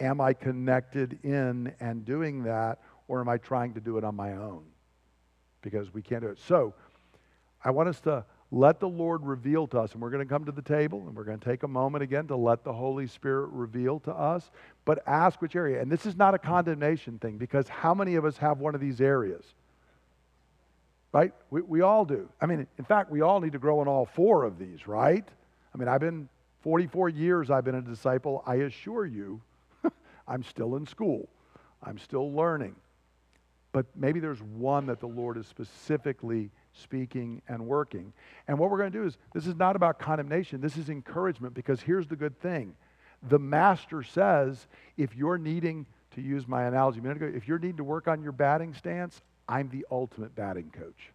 Am 0.00 0.20
I 0.20 0.32
connected 0.32 1.18
in 1.22 1.72
and 1.80 2.04
doing 2.04 2.44
that, 2.44 2.80
or 3.08 3.20
am 3.20 3.28
I 3.28 3.38
trying 3.38 3.74
to 3.74 3.80
do 3.80 3.98
it 3.98 4.04
on 4.04 4.14
my 4.14 4.32
own? 4.32 4.64
Because 5.62 5.92
we 5.94 6.02
can't 6.02 6.22
do 6.22 6.28
it. 6.28 6.38
So, 6.38 6.74
I 7.64 7.70
want 7.70 7.88
us 7.88 8.00
to 8.00 8.24
let 8.54 8.78
the 8.78 8.88
Lord 8.88 9.24
reveal 9.24 9.66
to 9.68 9.80
us. 9.80 9.92
And 9.92 10.02
we're 10.02 10.10
going 10.10 10.24
to 10.24 10.32
come 10.32 10.44
to 10.44 10.52
the 10.52 10.62
table 10.62 11.04
and 11.06 11.16
we're 11.16 11.24
going 11.24 11.38
to 11.38 11.44
take 11.44 11.64
a 11.64 11.68
moment 11.68 12.04
again 12.04 12.28
to 12.28 12.36
let 12.36 12.62
the 12.62 12.72
Holy 12.72 13.06
Spirit 13.06 13.48
reveal 13.50 13.98
to 14.00 14.12
us. 14.12 14.50
But 14.84 15.02
ask 15.06 15.42
which 15.42 15.56
area. 15.56 15.80
And 15.80 15.90
this 15.90 16.06
is 16.06 16.16
not 16.16 16.34
a 16.34 16.38
condemnation 16.38 17.18
thing 17.18 17.36
because 17.36 17.68
how 17.68 17.94
many 17.94 18.14
of 18.14 18.24
us 18.24 18.36
have 18.36 18.58
one 18.58 18.74
of 18.74 18.80
these 18.80 19.00
areas? 19.00 19.44
Right? 21.12 21.32
We, 21.50 21.62
we 21.62 21.80
all 21.80 22.04
do. 22.04 22.28
I 22.40 22.46
mean, 22.46 22.66
in 22.78 22.84
fact, 22.84 23.10
we 23.10 23.22
all 23.22 23.40
need 23.40 23.52
to 23.52 23.58
grow 23.58 23.82
in 23.82 23.88
all 23.88 24.04
four 24.04 24.44
of 24.44 24.58
these, 24.58 24.86
right? 24.86 25.26
I 25.74 25.78
mean, 25.78 25.88
I've 25.88 26.00
been 26.00 26.28
44 26.62 27.08
years, 27.08 27.50
I've 27.50 27.64
been 27.64 27.74
a 27.74 27.82
disciple. 27.82 28.42
I 28.46 28.56
assure 28.56 29.04
you, 29.04 29.40
I'm 30.26 30.42
still 30.42 30.76
in 30.76 30.86
school, 30.86 31.28
I'm 31.82 31.98
still 31.98 32.32
learning. 32.32 32.76
But 33.72 33.86
maybe 33.96 34.20
there's 34.20 34.40
one 34.40 34.86
that 34.86 35.00
the 35.00 35.08
Lord 35.08 35.36
is 35.36 35.48
specifically 35.48 36.50
speaking, 36.74 37.40
and 37.48 37.66
working. 37.66 38.12
And 38.48 38.58
what 38.58 38.70
we're 38.70 38.78
going 38.78 38.92
to 38.92 38.98
do 38.98 39.06
is 39.06 39.16
this 39.32 39.46
is 39.46 39.54
not 39.54 39.76
about 39.76 39.98
condemnation, 39.98 40.60
this 40.60 40.76
is 40.76 40.88
encouragement 40.88 41.54
because 41.54 41.80
here's 41.80 42.08
the 42.08 42.16
good 42.16 42.38
thing. 42.40 42.74
The 43.28 43.38
master 43.38 44.02
says, 44.02 44.66
if 44.96 45.14
you're 45.14 45.38
needing, 45.38 45.86
to 46.14 46.20
use 46.20 46.46
my 46.46 46.64
analogy 46.64 47.00
a 47.00 47.02
minute 47.02 47.16
ago, 47.16 47.32
if 47.34 47.48
you're 47.48 47.58
needing 47.58 47.78
to 47.78 47.84
work 47.84 48.06
on 48.06 48.22
your 48.22 48.32
batting 48.32 48.74
stance, 48.74 49.22
I'm 49.48 49.68
the 49.68 49.86
ultimate 49.90 50.34
batting 50.34 50.70
coach. 50.70 51.12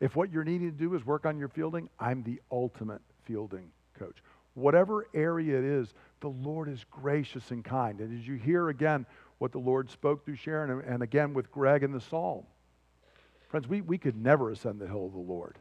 If 0.00 0.16
what 0.16 0.30
you're 0.30 0.44
needing 0.44 0.70
to 0.70 0.76
do 0.76 0.94
is 0.94 1.06
work 1.06 1.24
on 1.24 1.38
your 1.38 1.48
fielding, 1.48 1.88
I'm 1.98 2.22
the 2.24 2.40
ultimate 2.50 3.00
fielding 3.22 3.70
coach. 3.98 4.16
Whatever 4.54 5.08
area 5.14 5.58
it 5.58 5.64
is, 5.64 5.94
the 6.20 6.28
Lord 6.28 6.68
is 6.68 6.84
gracious 6.90 7.50
and 7.50 7.64
kind. 7.64 8.00
And 8.00 8.18
as 8.18 8.26
you 8.26 8.34
hear 8.34 8.68
again 8.68 9.06
what 9.38 9.52
the 9.52 9.58
Lord 9.58 9.90
spoke 9.90 10.24
through 10.24 10.36
Sharon 10.36 10.70
and, 10.70 10.82
and 10.84 11.02
again 11.02 11.34
with 11.34 11.50
Greg 11.50 11.82
in 11.82 11.92
the 11.92 12.00
psalm, 12.00 12.44
Friends, 13.54 13.68
we, 13.68 13.82
we 13.82 13.98
could 13.98 14.16
never 14.16 14.50
ascend 14.50 14.80
the 14.80 14.86
hill 14.88 15.06
of 15.06 15.12
the 15.12 15.18
Lord, 15.20 15.60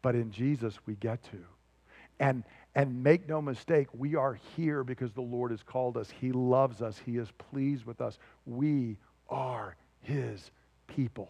but 0.00 0.14
in 0.14 0.30
Jesus 0.30 0.78
we 0.86 0.94
get 0.94 1.24
to. 1.24 1.38
And, 2.20 2.44
and 2.76 3.02
make 3.02 3.28
no 3.28 3.42
mistake, 3.42 3.88
we 3.92 4.14
are 4.14 4.38
here 4.54 4.84
because 4.84 5.10
the 5.10 5.22
Lord 5.22 5.50
has 5.50 5.60
called 5.64 5.96
us. 5.96 6.08
He 6.20 6.30
loves 6.30 6.82
us. 6.82 7.02
He 7.04 7.16
is 7.16 7.28
pleased 7.50 7.84
with 7.84 8.00
us. 8.00 8.20
We 8.44 8.98
are 9.28 9.74
His 10.02 10.52
people. 10.86 11.28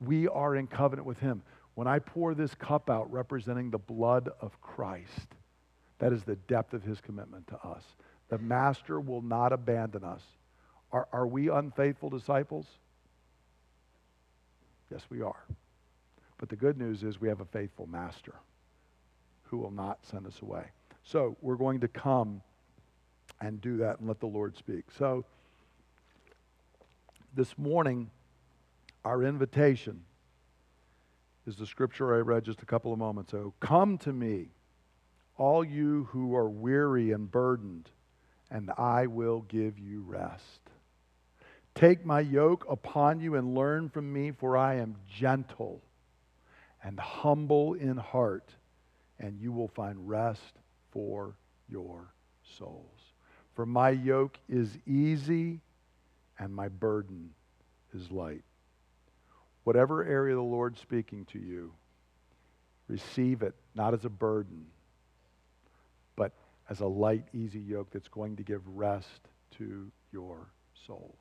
We 0.00 0.26
are 0.26 0.56
in 0.56 0.66
covenant 0.66 1.06
with 1.06 1.20
Him. 1.20 1.42
When 1.76 1.86
I 1.86 2.00
pour 2.00 2.34
this 2.34 2.56
cup 2.56 2.90
out 2.90 3.08
representing 3.12 3.70
the 3.70 3.78
blood 3.78 4.30
of 4.40 4.60
Christ, 4.60 5.28
that 5.98 6.12
is 6.12 6.24
the 6.24 6.36
depth 6.36 6.74
of 6.74 6.82
His 6.82 7.00
commitment 7.00 7.46
to 7.48 7.56
us. 7.56 7.82
The 8.28 8.38
Master 8.38 9.00
will 9.00 9.22
not 9.22 9.52
abandon 9.52 10.04
us. 10.04 10.22
Are, 10.92 11.08
are 11.12 11.26
we 11.26 11.48
unfaithful 11.48 12.10
disciples? 12.10 12.66
Yes, 14.90 15.02
we 15.10 15.20
are. 15.20 15.44
But 16.38 16.48
the 16.48 16.56
good 16.56 16.78
news 16.78 17.02
is 17.02 17.20
we 17.20 17.28
have 17.28 17.40
a 17.40 17.46
faithful 17.46 17.86
master 17.86 18.34
who 19.44 19.58
will 19.58 19.70
not 19.70 19.98
send 20.02 20.26
us 20.26 20.40
away. 20.42 20.64
So 21.02 21.36
we're 21.40 21.56
going 21.56 21.80
to 21.80 21.88
come 21.88 22.42
and 23.40 23.60
do 23.60 23.78
that 23.78 23.98
and 23.98 24.08
let 24.08 24.20
the 24.20 24.26
Lord 24.26 24.56
speak. 24.56 24.84
So 24.98 25.24
this 27.34 27.56
morning, 27.58 28.10
our 29.04 29.22
invitation 29.22 30.02
is 31.46 31.56
the 31.56 31.66
scripture 31.66 32.14
I 32.14 32.18
read 32.18 32.44
just 32.44 32.62
a 32.62 32.66
couple 32.66 32.92
of 32.92 32.98
moments 32.98 33.32
ago. 33.32 33.54
Come 33.60 33.98
to 33.98 34.12
me, 34.12 34.48
all 35.36 35.64
you 35.64 36.04
who 36.10 36.34
are 36.34 36.48
weary 36.48 37.12
and 37.12 37.30
burdened, 37.30 37.90
and 38.50 38.70
I 38.78 39.06
will 39.06 39.42
give 39.42 39.78
you 39.78 40.02
rest. 40.02 40.60
Take 41.74 42.06
my 42.06 42.20
yoke 42.20 42.64
upon 42.70 43.20
you 43.20 43.34
and 43.34 43.54
learn 43.54 43.90
from 43.90 44.10
me, 44.12 44.30
for 44.30 44.56
I 44.56 44.76
am 44.76 44.96
gentle 45.14 45.82
and 46.82 46.98
humble 46.98 47.74
in 47.74 47.96
heart, 47.96 48.50
and 49.18 49.38
you 49.38 49.52
will 49.52 49.68
find 49.68 50.08
rest 50.08 50.58
for 50.90 51.36
your 51.68 52.14
souls. 52.58 53.00
For 53.54 53.66
my 53.66 53.90
yoke 53.90 54.38
is 54.48 54.78
easy 54.86 55.60
and 56.38 56.54
my 56.54 56.68
burden 56.68 57.30
is 57.94 58.10
light. 58.10 58.42
Whatever 59.64 60.04
area 60.04 60.34
the 60.34 60.42
Lord's 60.42 60.80
speaking 60.80 61.24
to 61.32 61.38
you, 61.38 61.72
receive 62.88 63.42
it 63.42 63.54
not 63.74 63.94
as 63.94 64.04
a 64.04 64.10
burden, 64.10 64.66
as 66.68 66.80
a 66.80 66.86
light, 66.86 67.24
easy 67.32 67.60
yoke 67.60 67.90
that's 67.92 68.08
going 68.08 68.36
to 68.36 68.42
give 68.42 68.62
rest 68.66 69.28
to 69.58 69.90
your 70.12 70.48
soul. 70.86 71.14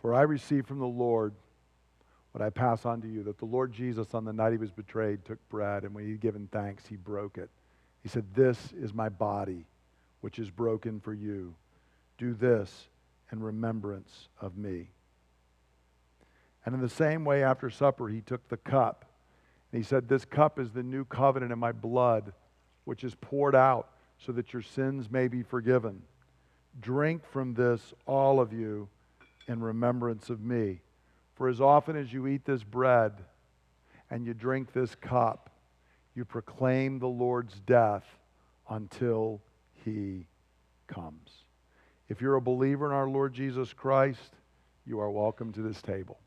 For 0.00 0.14
I 0.14 0.22
received 0.22 0.66
from 0.66 0.80
the 0.80 0.86
Lord 0.86 1.34
what 2.32 2.42
I 2.42 2.50
pass 2.50 2.84
on 2.84 3.00
to 3.02 3.08
you 3.08 3.22
that 3.22 3.38
the 3.38 3.44
Lord 3.44 3.72
Jesus, 3.72 4.12
on 4.12 4.24
the 4.24 4.32
night 4.32 4.52
he 4.52 4.58
was 4.58 4.72
betrayed, 4.72 5.24
took 5.24 5.38
bread, 5.48 5.84
and 5.84 5.94
when 5.94 6.04
he 6.04 6.10
had 6.10 6.20
given 6.20 6.48
thanks, 6.50 6.86
he 6.86 6.96
broke 6.96 7.38
it. 7.38 7.48
He 8.02 8.08
said, 8.08 8.26
This 8.34 8.58
is 8.72 8.92
my 8.92 9.08
body, 9.08 9.66
which 10.20 10.38
is 10.38 10.50
broken 10.50 11.00
for 11.00 11.14
you. 11.14 11.54
Do 12.18 12.34
this 12.34 12.88
in 13.32 13.40
remembrance 13.40 14.28
of 14.40 14.56
me. 14.56 14.90
And 16.66 16.74
in 16.74 16.80
the 16.80 16.88
same 16.88 17.24
way, 17.24 17.42
after 17.42 17.70
supper, 17.70 18.08
he 18.08 18.20
took 18.20 18.48
the 18.48 18.56
cup. 18.56 19.04
And 19.74 19.82
he 19.82 19.88
said, 19.88 20.08
This 20.08 20.24
cup 20.24 20.60
is 20.60 20.70
the 20.70 20.84
new 20.84 21.04
covenant 21.04 21.50
in 21.50 21.58
my 21.58 21.72
blood, 21.72 22.32
which 22.84 23.02
is 23.02 23.16
poured 23.16 23.56
out 23.56 23.88
so 24.24 24.30
that 24.30 24.52
your 24.52 24.62
sins 24.62 25.10
may 25.10 25.26
be 25.26 25.42
forgiven. 25.42 26.02
Drink 26.80 27.22
from 27.32 27.54
this, 27.54 27.92
all 28.06 28.38
of 28.38 28.52
you 28.52 28.88
in 29.48 29.60
remembrance 29.60 30.30
of 30.30 30.40
me. 30.40 30.80
For 31.34 31.48
as 31.48 31.60
often 31.60 31.96
as 31.96 32.12
you 32.12 32.28
eat 32.28 32.44
this 32.44 32.62
bread 32.62 33.14
and 34.12 34.24
you 34.24 34.32
drink 34.32 34.72
this 34.72 34.94
cup, 34.94 35.50
you 36.14 36.24
proclaim 36.24 37.00
the 37.00 37.08
Lord's 37.08 37.58
death 37.66 38.04
until 38.70 39.40
he 39.84 40.28
comes. 40.86 41.32
If 42.08 42.20
you're 42.20 42.36
a 42.36 42.40
believer 42.40 42.86
in 42.86 42.92
our 42.92 43.08
Lord 43.08 43.34
Jesus 43.34 43.72
Christ, 43.72 44.36
you 44.86 45.00
are 45.00 45.10
welcome 45.10 45.52
to 45.52 45.62
this 45.62 45.82
table. 45.82 46.20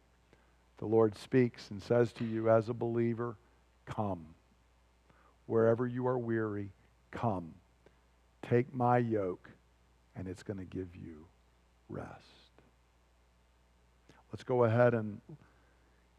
The 0.77 0.85
Lord 0.85 1.17
speaks 1.17 1.71
and 1.71 1.81
says 1.81 2.13
to 2.13 2.25
you 2.25 2.49
as 2.49 2.69
a 2.69 2.73
believer, 2.73 3.35
Come. 3.85 4.25
Wherever 5.45 5.87
you 5.87 6.07
are 6.07 6.17
weary, 6.17 6.69
come. 7.11 7.53
Take 8.47 8.73
my 8.73 8.97
yoke, 8.97 9.49
and 10.15 10.27
it's 10.27 10.43
going 10.43 10.57
to 10.59 10.65
give 10.65 10.95
you 10.95 11.25
rest. 11.89 12.11
Let's 14.31 14.43
go 14.43 14.65
ahead 14.65 14.93
and 14.93 15.21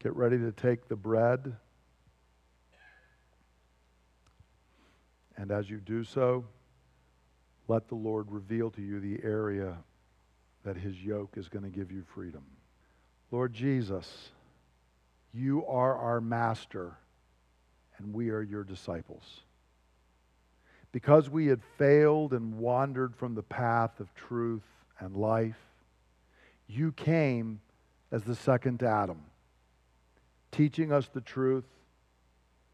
get 0.01 0.15
ready 0.15 0.37
to 0.39 0.51
take 0.51 0.87
the 0.87 0.95
bread. 0.95 1.55
And 5.37 5.51
as 5.51 5.69
you 5.69 5.77
do 5.77 6.03
so, 6.03 6.43
let 7.67 7.87
the 7.87 7.95
Lord 7.95 8.31
reveal 8.31 8.71
to 8.71 8.81
you 8.81 8.99
the 8.99 9.23
area 9.23 9.77
that 10.63 10.75
his 10.75 11.01
yoke 11.01 11.35
is 11.37 11.47
going 11.47 11.63
to 11.63 11.69
give 11.69 11.91
you 11.91 12.03
freedom. 12.13 12.43
Lord 13.31 13.53
Jesus, 13.53 14.31
you 15.33 15.65
are 15.67 15.95
our 15.95 16.21
master, 16.21 16.97
and 17.97 18.13
we 18.13 18.29
are 18.29 18.41
your 18.41 18.63
disciples. 18.63 19.41
Because 20.91 21.29
we 21.29 21.47
had 21.47 21.61
failed 21.77 22.33
and 22.33 22.57
wandered 22.57 23.15
from 23.15 23.35
the 23.35 23.43
path 23.43 23.99
of 23.99 24.13
truth 24.15 24.63
and 24.99 25.15
life, 25.15 25.59
you 26.67 26.91
came 26.91 27.61
as 28.11 28.23
the 28.23 28.35
second 28.35 28.81
Adam, 28.81 29.21
teaching 30.51 30.91
us 30.91 31.07
the 31.13 31.21
truth, 31.21 31.65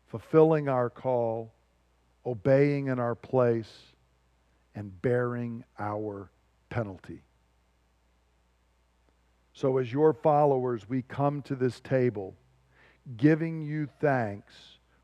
fulfilling 0.07 0.69
our 0.69 0.89
call, 0.89 1.51
obeying 2.25 2.87
in 2.87 2.99
our 2.99 3.15
place, 3.15 3.71
and 4.75 5.01
bearing 5.01 5.63
our 5.77 6.29
penalty. 6.69 7.21
So, 9.53 9.77
as 9.77 9.91
your 9.91 10.13
followers, 10.13 10.87
we 10.87 11.01
come 11.01 11.41
to 11.43 11.55
this 11.55 11.79
table 11.79 12.35
giving 13.17 13.61
you 13.61 13.87
thanks 13.99 14.53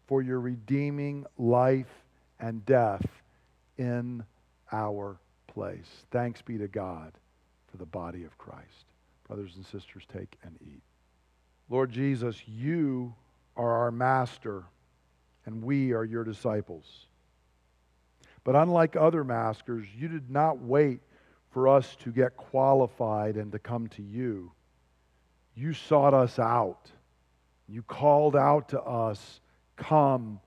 for 0.08 0.22
your 0.22 0.39
redeeming 0.39 1.26
life 1.38 2.04
and 2.39 2.66
death 2.66 3.06
in 3.78 4.24
our 4.72 5.20
place. 5.47 6.06
Thanks 6.12 6.41
be 6.41 6.58
to 6.58 6.68
God 6.68 7.14
for 7.70 7.78
the 7.78 7.86
body 7.86 8.24
of 8.24 8.38
Christ. 8.38 8.86
Brothers 9.28 9.56
and 9.56 9.66
sisters, 9.66 10.04
take 10.12 10.38
and 10.43 10.58
eat. 10.62 10.82
Lord 11.70 11.91
Jesus, 11.91 12.36
you 12.47 13.14
are 13.56 13.72
our 13.72 13.91
master, 13.91 14.64
and 15.45 15.64
we 15.64 15.93
are 15.93 16.04
your 16.04 16.24
disciples. 16.24 17.06
But 18.43 18.56
unlike 18.56 18.95
other 18.95 19.24
masters, 19.24 19.86
you 19.97 20.08
did 20.08 20.30
not 20.30 20.60
wait 20.60 20.99
for 21.52 21.68
us 21.68 21.95
to 22.04 22.12
get 22.12 22.36
qualified 22.36 23.38
and 23.38 23.52
to 23.52 23.60
come 23.60 23.88
to 23.89 24.02
you. 24.02 24.52
You 25.56 25.74
sought 25.74 26.14
us 26.14 26.39
out. 26.39 26.89
You 27.72 27.84
called 27.84 28.36
out 28.36 28.69
to 28.69 28.82
us, 28.82 29.39
Come, 29.78 30.41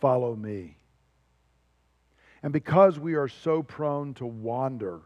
follow 0.00 0.34
me. 0.34 0.76
And 2.42 2.52
because 2.52 2.98
we 2.98 3.14
are 3.14 3.28
so 3.28 3.62
prone 3.62 4.12
to 4.14 4.26
wander, 4.26 5.00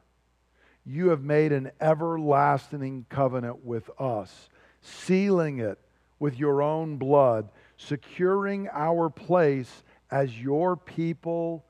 you 0.86 1.10
have 1.10 1.22
made 1.22 1.52
an 1.52 1.70
everlasting 1.78 3.04
covenant 3.10 3.64
with 3.64 3.90
us, 4.00 4.48
sealing 4.80 5.58
it 5.58 5.78
with 6.18 6.38
your 6.38 6.62
own 6.62 6.96
blood, 6.96 7.50
securing 7.76 8.68
our 8.72 9.10
place 9.10 9.84
as 10.10 10.40
your 10.40 10.74
people 10.74 11.64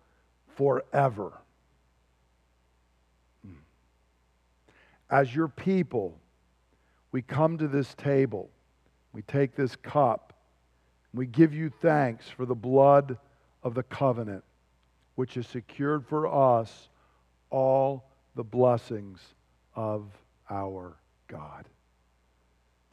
forever. 0.57 1.33
Hmm. 3.45 3.59
As 5.11 5.35
your 5.35 5.49
people, 5.49 6.19
we 7.11 7.21
come 7.21 7.59
to 7.59 7.67
this 7.67 7.93
table, 7.95 8.49
we 9.19 9.23
take 9.23 9.57
this 9.57 9.75
cup, 9.75 10.33
and 11.11 11.19
we 11.19 11.27
give 11.27 11.53
you 11.53 11.73
thanks 11.83 12.29
for 12.29 12.47
the 12.47 12.55
blood 12.55 13.19
of 13.65 13.75
the 13.75 13.83
covenant, 13.83 14.45
which 15.17 15.35
has 15.35 15.45
secured 15.49 16.07
for 16.07 16.29
us 16.29 16.89
all 17.51 18.05
the 18.37 18.45
blessings 18.45 19.19
of 19.75 20.05
our 20.49 20.95
God. 21.27 21.65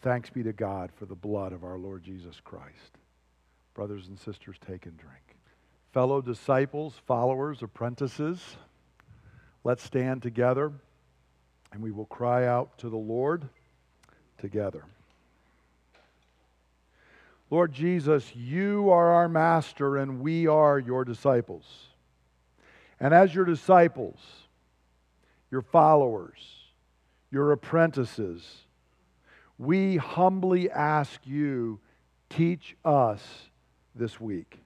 Thanks 0.01 0.31
be 0.31 0.41
to 0.41 0.51
God 0.51 0.89
for 0.95 1.05
the 1.05 1.13
blood 1.13 1.53
of 1.53 1.63
our 1.63 1.77
Lord 1.77 2.03
Jesus 2.03 2.41
Christ. 2.43 2.97
Brothers 3.75 4.07
and 4.07 4.17
sisters, 4.17 4.55
take 4.65 4.87
and 4.87 4.97
drink. 4.97 5.37
Fellow 5.93 6.23
disciples, 6.23 6.95
followers, 7.05 7.61
apprentices, 7.61 8.57
let's 9.63 9.83
stand 9.83 10.23
together 10.23 10.71
and 11.71 11.83
we 11.83 11.91
will 11.91 12.07
cry 12.07 12.47
out 12.47 12.79
to 12.79 12.89
the 12.89 12.97
Lord 12.97 13.47
together. 14.39 14.85
Lord 17.55 17.71
Jesus, 17.71 18.35
you 18.35 18.89
are 18.89 19.13
our 19.13 19.29
master 19.29 19.95
and 19.95 20.19
we 20.19 20.45
are 20.45 20.77
your 20.77 21.05
disciples. 21.05 21.63
And 22.99 23.13
as 23.13 23.33
your 23.33 23.45
disciples, 23.45 24.19
your 25.49 25.61
followers, 25.61 26.37
your 27.31 27.53
apprentices, 27.53 28.45
we 29.57 29.95
humbly 29.95 30.69
ask 30.69 31.21
you, 31.23 31.79
teach 32.29 32.75
us 32.83 33.23
this 33.95 34.19
week. 34.19 34.59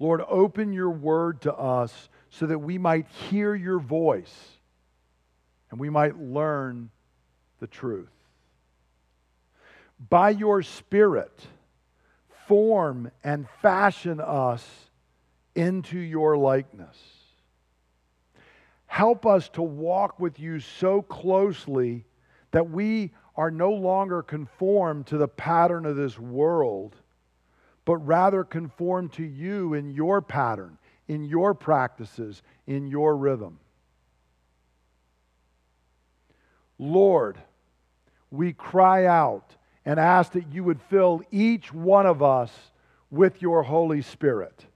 Lord, 0.00 0.20
open 0.26 0.72
your 0.72 0.90
word 0.90 1.42
to 1.42 1.54
us 1.54 2.08
so 2.30 2.46
that 2.46 2.58
we 2.58 2.76
might 2.76 3.06
hear 3.06 3.54
your 3.54 3.78
voice 3.78 4.34
and 5.70 5.78
we 5.78 5.90
might 5.90 6.20
learn 6.20 6.90
the 7.60 7.68
truth. 7.68 8.10
By 9.98 10.30
your 10.30 10.62
Spirit, 10.62 11.46
form 12.46 13.10
and 13.22 13.48
fashion 13.62 14.20
us 14.20 14.66
into 15.54 15.98
your 15.98 16.36
likeness. 16.36 16.96
Help 18.86 19.26
us 19.26 19.48
to 19.50 19.62
walk 19.62 20.20
with 20.20 20.38
you 20.38 20.60
so 20.60 21.02
closely 21.02 22.04
that 22.50 22.70
we 22.70 23.12
are 23.36 23.50
no 23.50 23.72
longer 23.72 24.22
conformed 24.22 25.06
to 25.08 25.18
the 25.18 25.26
pattern 25.26 25.86
of 25.86 25.96
this 25.96 26.18
world 26.18 26.96
but 27.84 27.96
rather 27.98 28.44
conform 28.44 29.08
to 29.10 29.24
you 29.24 29.74
in 29.74 29.90
your 29.90 30.22
pattern, 30.22 30.78
in 31.08 31.24
your 31.24 31.54
practices, 31.54 32.42
in 32.66 32.86
your 32.86 33.16
rhythm. 33.16 33.58
Lord, 36.78 37.38
we 38.30 38.52
cry 38.52 39.06
out 39.06 39.54
and 39.84 40.00
ask 40.00 40.32
that 40.32 40.52
you 40.52 40.64
would 40.64 40.80
fill 40.82 41.22
each 41.30 41.72
one 41.72 42.06
of 42.06 42.22
us 42.22 42.52
with 43.10 43.42
your 43.42 43.62
Holy 43.62 44.02
Spirit. 44.02 44.66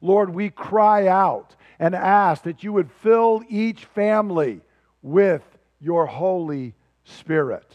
Lord, 0.00 0.34
we 0.34 0.50
cry 0.50 1.06
out 1.08 1.56
and 1.78 1.94
ask 1.94 2.42
that 2.44 2.62
you 2.62 2.72
would 2.72 2.90
fill 2.90 3.42
each 3.48 3.84
family 3.86 4.60
with 5.02 5.42
your 5.80 6.06
Holy 6.06 6.74
Spirit. 7.04 7.66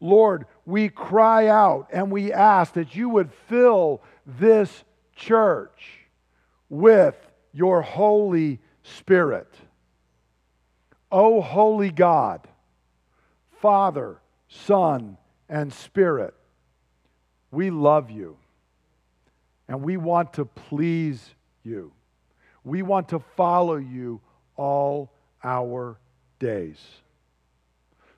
Lord, 0.00 0.46
we 0.66 0.88
cry 0.88 1.46
out 1.46 1.88
and 1.92 2.10
we 2.10 2.32
ask 2.32 2.74
that 2.74 2.94
you 2.96 3.08
would 3.08 3.32
fill 3.48 4.02
this 4.26 4.84
church 5.14 6.00
with 6.68 7.14
your 7.52 7.82
Holy 7.82 8.58
Spirit. 8.82 9.52
O 11.10 11.40
holy 11.40 11.90
God, 11.90 12.48
Father, 13.60 14.18
Son, 14.52 15.16
and 15.48 15.72
Spirit, 15.72 16.34
we 17.50 17.70
love 17.70 18.10
you 18.10 18.36
and 19.68 19.82
we 19.82 19.96
want 19.96 20.34
to 20.34 20.44
please 20.44 21.34
you. 21.64 21.92
We 22.64 22.82
want 22.82 23.08
to 23.08 23.18
follow 23.18 23.76
you 23.76 24.20
all 24.56 25.10
our 25.42 25.98
days. 26.38 26.78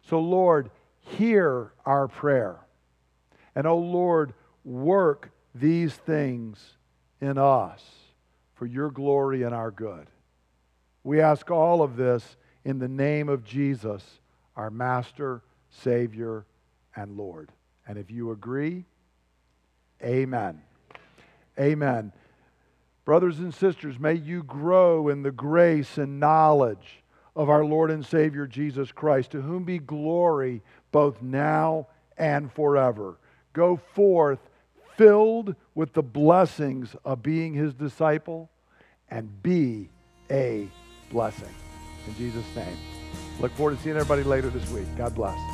So, 0.02 0.18
Lord, 0.18 0.70
hear 0.98 1.72
our 1.86 2.08
prayer. 2.08 2.58
And, 3.54 3.66
oh 3.66 3.78
Lord, 3.78 4.34
work 4.64 5.30
these 5.54 5.94
things 5.94 6.76
in 7.20 7.38
us 7.38 7.82
for 8.54 8.66
your 8.66 8.90
glory 8.90 9.44
and 9.44 9.54
our 9.54 9.70
good. 9.70 10.08
We 11.04 11.20
ask 11.20 11.50
all 11.50 11.82
of 11.82 11.96
this 11.96 12.36
in 12.64 12.78
the 12.78 12.88
name 12.88 13.28
of 13.28 13.44
Jesus, 13.44 14.02
our 14.56 14.70
Master, 14.70 15.42
Savior, 15.82 16.46
and 16.96 17.16
Lord. 17.16 17.50
And 17.86 17.98
if 17.98 18.10
you 18.10 18.30
agree, 18.30 18.84
amen. 20.02 20.62
Amen. 21.58 22.12
Brothers 23.04 23.38
and 23.38 23.52
sisters, 23.54 23.98
may 23.98 24.14
you 24.14 24.42
grow 24.42 25.08
in 25.08 25.22
the 25.22 25.30
grace 25.30 25.98
and 25.98 26.18
knowledge 26.18 27.02
of 27.36 27.50
our 27.50 27.64
Lord 27.64 27.90
and 27.90 28.04
Savior 28.04 28.46
Jesus 28.46 28.92
Christ, 28.92 29.32
to 29.32 29.42
whom 29.42 29.64
be 29.64 29.78
glory 29.78 30.62
both 30.92 31.20
now 31.20 31.88
and 32.16 32.52
forever. 32.52 33.18
Go 33.52 33.76
forth 33.94 34.38
filled 34.96 35.54
with 35.74 35.92
the 35.92 36.02
blessings 36.02 36.94
of 37.04 37.22
being 37.22 37.52
his 37.52 37.74
disciple 37.74 38.50
and 39.10 39.42
be 39.42 39.90
a 40.30 40.68
blessing. 41.10 41.54
In 42.06 42.16
Jesus' 42.16 42.44
name. 42.54 42.76
Look 43.40 43.52
forward 43.52 43.76
to 43.76 43.82
seeing 43.82 43.96
everybody 43.96 44.22
later 44.22 44.48
this 44.48 44.68
week. 44.70 44.86
God 44.96 45.14
bless. 45.14 45.53